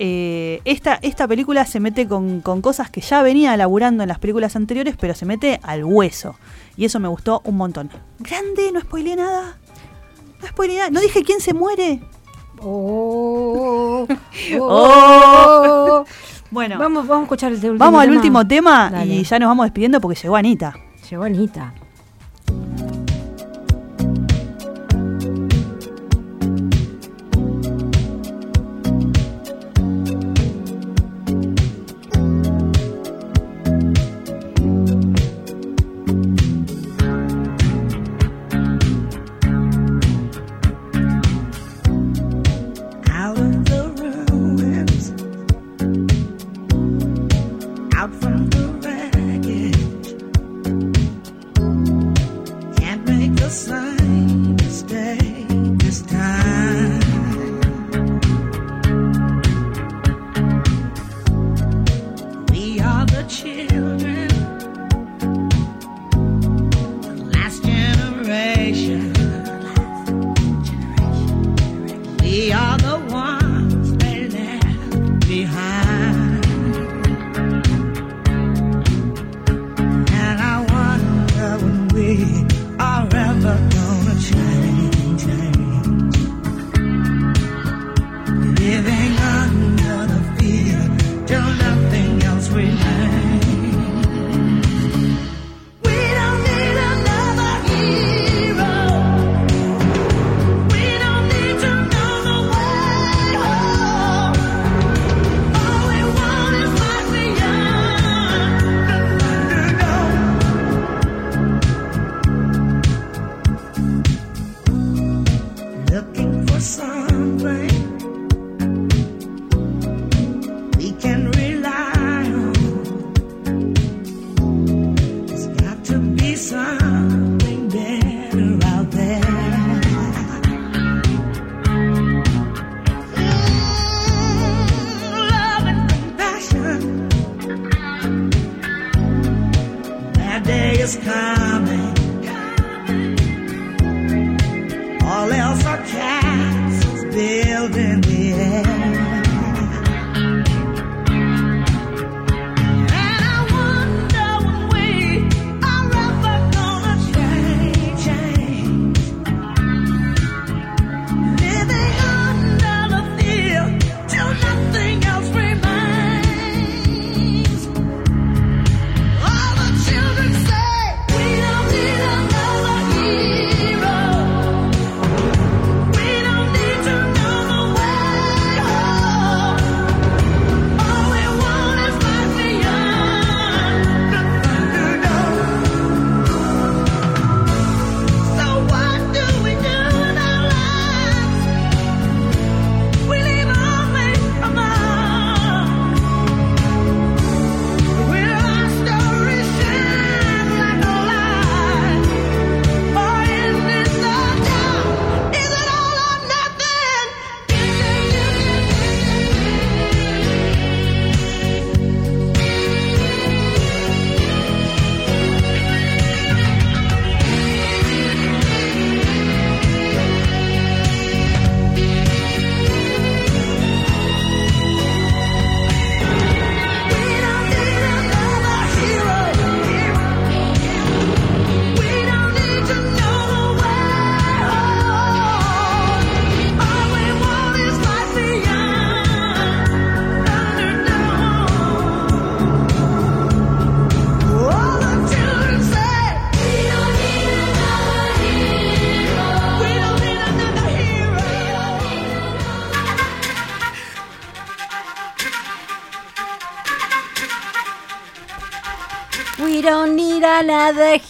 eh, 0.00 0.60
esta, 0.64 0.98
esta 1.02 1.26
película 1.26 1.64
se 1.66 1.80
mete 1.80 2.06
con, 2.06 2.40
con 2.40 2.60
cosas 2.62 2.88
que 2.90 3.00
ya 3.00 3.22
venía 3.22 3.54
elaborando 3.54 4.02
en 4.04 4.08
las 4.08 4.18
películas 4.18 4.54
anteriores, 4.56 4.96
pero 4.98 5.14
se 5.14 5.24
mete 5.26 5.58
al 5.62 5.84
hueso. 5.84 6.36
Y 6.76 6.84
eso 6.84 7.00
me 7.00 7.08
gustó 7.08 7.42
un 7.44 7.56
montón. 7.56 7.90
Grande, 8.20 8.70
no 8.72 8.80
spoileé 8.80 9.16
nada. 9.16 9.56
No 10.40 10.46
spoileé 10.48 10.78
nada. 10.78 10.90
No 10.90 11.00
dije 11.00 11.22
quién 11.24 11.40
se 11.40 11.52
muere. 11.54 12.00
Oh, 12.60 14.06
oh, 14.60 14.88
Oh. 16.00 16.04
Bueno, 16.50 16.78
vamos, 16.78 17.06
Vamos, 17.06 17.08
vamos 17.08 17.20
a 17.20 17.24
escuchar 17.24 17.52
el 17.52 17.56
último 17.72 17.98
al 17.98 18.06
tema. 18.06 18.16
último 18.16 18.46
tema 18.48 18.90
Dale. 18.90 19.14
y 19.16 19.22
ya 19.22 19.38
nos 19.38 19.48
vamos 19.50 19.66
despidiendo 19.66 20.00
porque 20.00 20.18
llegó 20.18 20.34
Anita. 20.36 20.74
Llegó 21.08 21.24
Anita. 21.24 21.72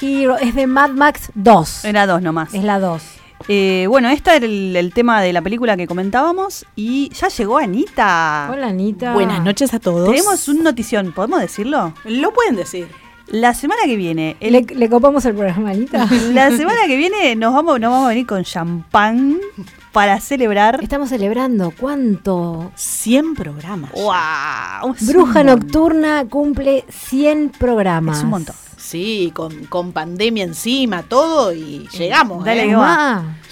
Hero. 0.00 0.36
Es 0.38 0.54
de 0.54 0.66
Mad 0.66 0.90
Max 0.90 1.30
2. 1.34 1.84
Era 1.84 2.06
dos 2.06 2.22
nomás. 2.22 2.54
Es 2.54 2.64
la 2.64 2.78
2. 2.78 3.02
Eh, 3.48 3.86
bueno, 3.88 4.08
este 4.08 4.34
era 4.34 4.44
el, 4.46 4.74
el 4.74 4.92
tema 4.92 5.22
de 5.22 5.32
la 5.32 5.40
película 5.42 5.76
que 5.76 5.86
comentábamos 5.86 6.66
y 6.74 7.08
ya 7.10 7.28
llegó 7.28 7.58
Anita. 7.58 8.48
Hola, 8.52 8.68
Anita. 8.68 9.12
Buenas 9.14 9.42
noches 9.44 9.72
a 9.74 9.78
todos. 9.78 10.10
Tenemos 10.10 10.48
un 10.48 10.62
notición, 10.64 11.12
¿podemos 11.12 11.40
decirlo? 11.40 11.94
Lo 12.04 12.32
pueden 12.32 12.56
decir. 12.56 12.88
La 13.28 13.52
semana 13.54 13.82
que 13.84 13.94
viene, 13.94 14.36
el- 14.40 14.54
¿Le, 14.54 14.62
le 14.62 14.88
copamos 14.88 15.24
el 15.26 15.34
programa, 15.34 15.70
Anita? 15.70 16.08
la 16.32 16.50
semana 16.50 16.78
que 16.86 16.96
viene 16.96 17.36
nos 17.36 17.52
vamos, 17.54 17.78
nos 17.78 17.90
vamos 17.92 18.06
a 18.06 18.08
venir 18.08 18.26
con 18.26 18.42
champán 18.42 19.38
para 19.92 20.18
celebrar. 20.18 20.80
Estamos 20.82 21.10
celebrando. 21.10 21.72
¿Cuánto? 21.78 22.72
100 22.74 23.34
programas. 23.34 23.92
¡Wow! 23.92 24.94
Bruja 25.02 25.44
Nocturna 25.44 26.24
cumple 26.28 26.84
100 26.88 27.50
programas. 27.50 28.18
Es 28.18 28.24
un 28.24 28.30
montón. 28.30 28.56
Sí, 28.88 29.32
con, 29.34 29.66
con 29.66 29.92
pandemia 29.92 30.44
encima, 30.44 31.02
todo, 31.02 31.52
y 31.52 31.86
llegamos. 31.88 32.42
Dale 32.42 32.64
¿eh? 32.64 32.76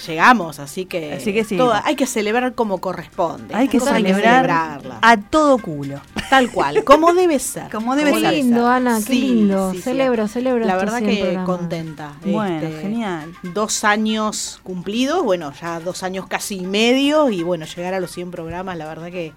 Llegamos, 0.07 0.59
así 0.59 0.85
que, 0.85 1.13
Así 1.13 1.31
que 1.31 1.43
sí. 1.43 1.57
todo- 1.57 1.73
hay 1.83 1.95
que 1.95 2.07
celebrar 2.07 2.55
como 2.55 2.79
corresponde. 2.79 3.53
Hay 3.53 3.67
que 3.67 3.79
celebrar 3.79 4.45
celebrarlas. 4.45 4.97
a 5.01 5.17
todo 5.17 5.59
culo. 5.59 6.01
Tal 6.31 6.49
cual, 6.51 6.83
como 6.83 7.13
debe 7.13 7.37
ser. 7.37 7.69
Como 7.71 7.95
debe 7.95 8.13
qué 8.13 8.19
ser. 8.21 8.33
lindo, 8.33 8.67
Ana, 8.67 8.99
qué 9.05 9.13
lindo. 9.13 9.71
sí, 9.71 9.77
sí. 9.77 9.83
celebro, 9.83 10.27
celebro. 10.27 10.65
La 10.65 10.75
verdad 10.75 10.97
100 10.99 11.09
que 11.09 11.39
contenta. 11.45 12.13
Bueno, 12.25 12.67
Este, 12.67 12.81
genial. 12.81 13.31
Dos 13.43 13.83
años 13.83 14.59
cumplidos, 14.63 15.23
bueno, 15.23 15.53
ya 15.61 15.79
dos 15.79 16.01
años 16.01 16.25
casi 16.27 16.55
y 16.57 16.65
medio, 16.65 17.29
y 17.29 17.43
bueno, 17.43 17.65
llegar 17.65 17.93
a 17.93 17.99
los 17.99 18.09
100 18.11 18.31
programas, 18.31 18.75
la 18.77 18.85
verdad 18.87 19.11
que 19.11 19.33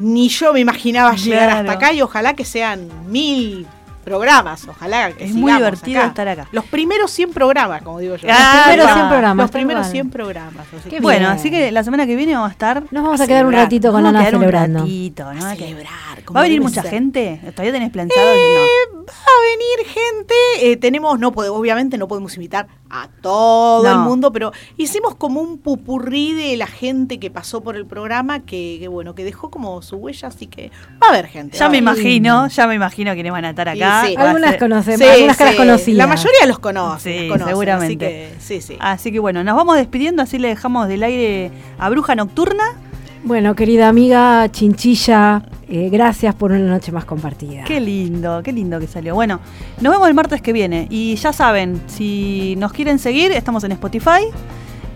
ni 0.00 0.28
yo 0.28 0.52
me 0.52 0.58
imaginaba 0.60 1.14
llegar 1.14 1.48
Claro. 1.48 1.60
hasta 1.60 1.72
acá 1.72 1.92
y 1.92 2.02
ojalá 2.02 2.34
que 2.34 2.44
sean 2.44 2.88
mil 3.10 3.66
programas, 4.02 4.66
ojalá 4.68 5.12
que 5.12 5.24
Es 5.24 5.32
muy 5.34 5.52
divertido 5.52 6.02
estar 6.02 6.28
acá. 6.28 6.48
Los 6.52 6.64
primeros 6.66 7.10
100 7.10 7.32
programas, 7.32 7.82
como 7.82 7.98
digo 7.98 8.16
yo. 8.16 8.28
Ah, 8.30 8.52
Los 8.54 8.62
primeros 8.64 8.86
va. 8.90 8.94
100 8.94 9.08
programas. 9.08 9.44
Los 9.44 9.50
primeros 9.50 9.80
cual. 9.82 9.92
100 9.92 10.10
programas. 10.10 10.66
así 10.68 10.88
Qué 10.90 10.96
que- 10.96 11.00
Bueno, 11.02 11.20
bien. 11.20 11.30
así 11.32 11.50
que 11.50 11.70
la 11.72 11.84
semana 11.84 12.06
que 12.06 12.16
viene 12.16 12.34
vamos 12.34 12.48
a 12.50 12.52
estar. 12.52 12.82
Nos 12.90 13.02
vamos 13.04 13.20
a 13.20 13.26
quedar 13.26 13.46
un 13.46 13.52
ratito 13.52 13.92
con 13.92 14.02
vamos 14.02 14.06
a 14.06 14.08
Ana 14.10 14.18
quedar 14.20 14.32
celebrando. 14.40 14.78
Un 14.80 14.84
ratito, 14.86 15.34
¿no? 15.34 15.46
A 15.46 15.54
celebrar. 15.54 15.90
¿Va 16.34 16.40
a 16.40 16.42
venir 16.42 16.60
mucha 16.60 16.82
ser. 16.82 16.90
gente? 16.90 17.40
¿Todavía 17.54 17.72
tenés 17.72 17.90
pensado? 17.90 18.26
No. 18.34 19.01
Va 19.08 19.12
a 19.12 19.40
venir 19.50 19.88
gente. 19.94 20.34
eh, 20.60 20.76
tenemos, 20.76 21.18
no 21.18 21.32
podemos, 21.32 21.58
obviamente 21.58 21.98
no 21.98 22.06
podemos 22.08 22.34
invitar 22.36 22.68
a 22.90 23.08
todo 23.22 23.82
No. 23.84 23.90
el 23.90 23.98
mundo, 23.98 24.32
pero 24.32 24.52
hicimos 24.76 25.14
como 25.16 25.40
un 25.40 25.58
pupurrí 25.58 26.34
de 26.34 26.56
la 26.56 26.66
gente 26.66 27.18
que 27.18 27.30
pasó 27.30 27.62
por 27.62 27.76
el 27.76 27.86
programa 27.86 28.40
que, 28.40 28.76
que, 28.80 28.88
bueno, 28.88 29.14
que 29.14 29.24
dejó 29.24 29.50
como 29.50 29.80
su 29.82 29.96
huella, 29.96 30.28
así 30.28 30.46
que 30.46 30.70
va 31.02 31.06
a 31.08 31.10
haber 31.10 31.26
gente. 31.26 31.56
Ya 31.56 31.68
me 31.68 31.78
haber. 31.78 31.82
imagino, 31.82 32.48
ya 32.48 32.66
me 32.66 32.74
imagino 32.74 33.12
quiénes 33.14 33.32
van 33.32 33.44
a 33.46 33.50
estar 33.50 33.68
acá. 33.68 34.02
Sí, 34.04 34.10
sí. 34.10 34.16
Algunas 34.16 34.56
conocemos, 34.58 35.00
Sí, 35.00 35.06
algunas 35.06 35.36
caras 35.36 35.54
conocidas. 35.56 35.98
La 35.98 36.06
mayoría 36.06 36.46
los 36.46 36.58
conoce. 36.58 37.28
Conocen, 37.28 37.48
seguramente. 37.48 38.06
Así 38.26 38.34
que, 38.36 38.40
sí, 38.40 38.60
sí. 38.60 38.76
Así 38.80 39.10
que 39.12 39.18
bueno, 39.18 39.42
nos 39.42 39.56
vamos 39.56 39.76
despidiendo, 39.76 40.22
así 40.22 40.38
le 40.38 40.48
dejamos 40.48 40.86
del 40.88 41.02
aire 41.02 41.50
a 41.78 41.88
Bruja 41.90 42.14
Nocturna. 42.14 42.64
Bueno, 43.24 43.54
querida 43.54 43.88
amiga 43.88 44.50
Chinchilla, 44.50 45.42
eh, 45.68 45.88
gracias 45.90 46.34
por 46.34 46.50
una 46.50 46.66
noche 46.66 46.90
más 46.90 47.04
compartida. 47.04 47.62
Qué 47.64 47.80
lindo, 47.80 48.42
qué 48.42 48.52
lindo 48.52 48.80
que 48.80 48.88
salió. 48.88 49.14
Bueno, 49.14 49.38
nos 49.80 49.92
vemos 49.92 50.08
el 50.08 50.14
martes 50.14 50.42
que 50.42 50.52
viene. 50.52 50.88
Y 50.90 51.14
ya 51.14 51.32
saben, 51.32 51.80
si 51.86 52.56
nos 52.58 52.72
quieren 52.72 52.98
seguir, 52.98 53.30
estamos 53.30 53.62
en 53.62 53.72
Spotify. 53.72 54.26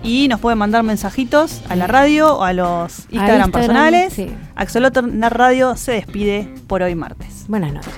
Y 0.02 0.26
nos 0.28 0.40
pueden 0.40 0.58
mandar 0.58 0.82
mensajitos 0.82 1.62
a 1.68 1.76
la 1.76 1.86
radio 1.86 2.36
o 2.36 2.42
a 2.42 2.52
los 2.52 3.06
Instagram, 3.10 3.46
Instagram, 3.46 3.52
personales. 3.52 4.12
sí. 4.12 4.28
Axolotl 4.56 5.08
Radio 5.30 5.76
se 5.76 5.92
despide 5.92 6.52
por 6.66 6.82
hoy 6.82 6.94
martes. 6.94 7.46
Buenas 7.48 7.72
noches. 7.72 7.92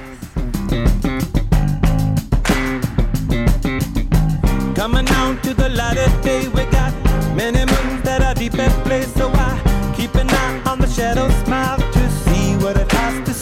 Coming 4.75 5.09
out 5.09 5.43
to 5.43 5.55
the 5.55 5.69
light 5.71 5.99
of 5.99 6.23
day, 6.23 6.49
we 6.55 6.65
got 6.67 6.93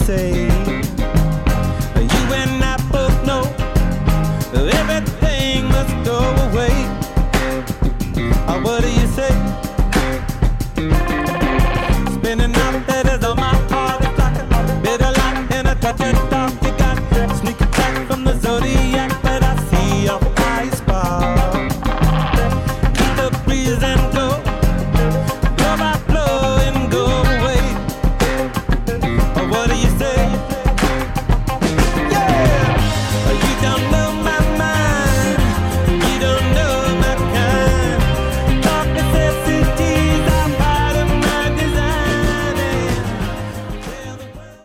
say 0.07 0.46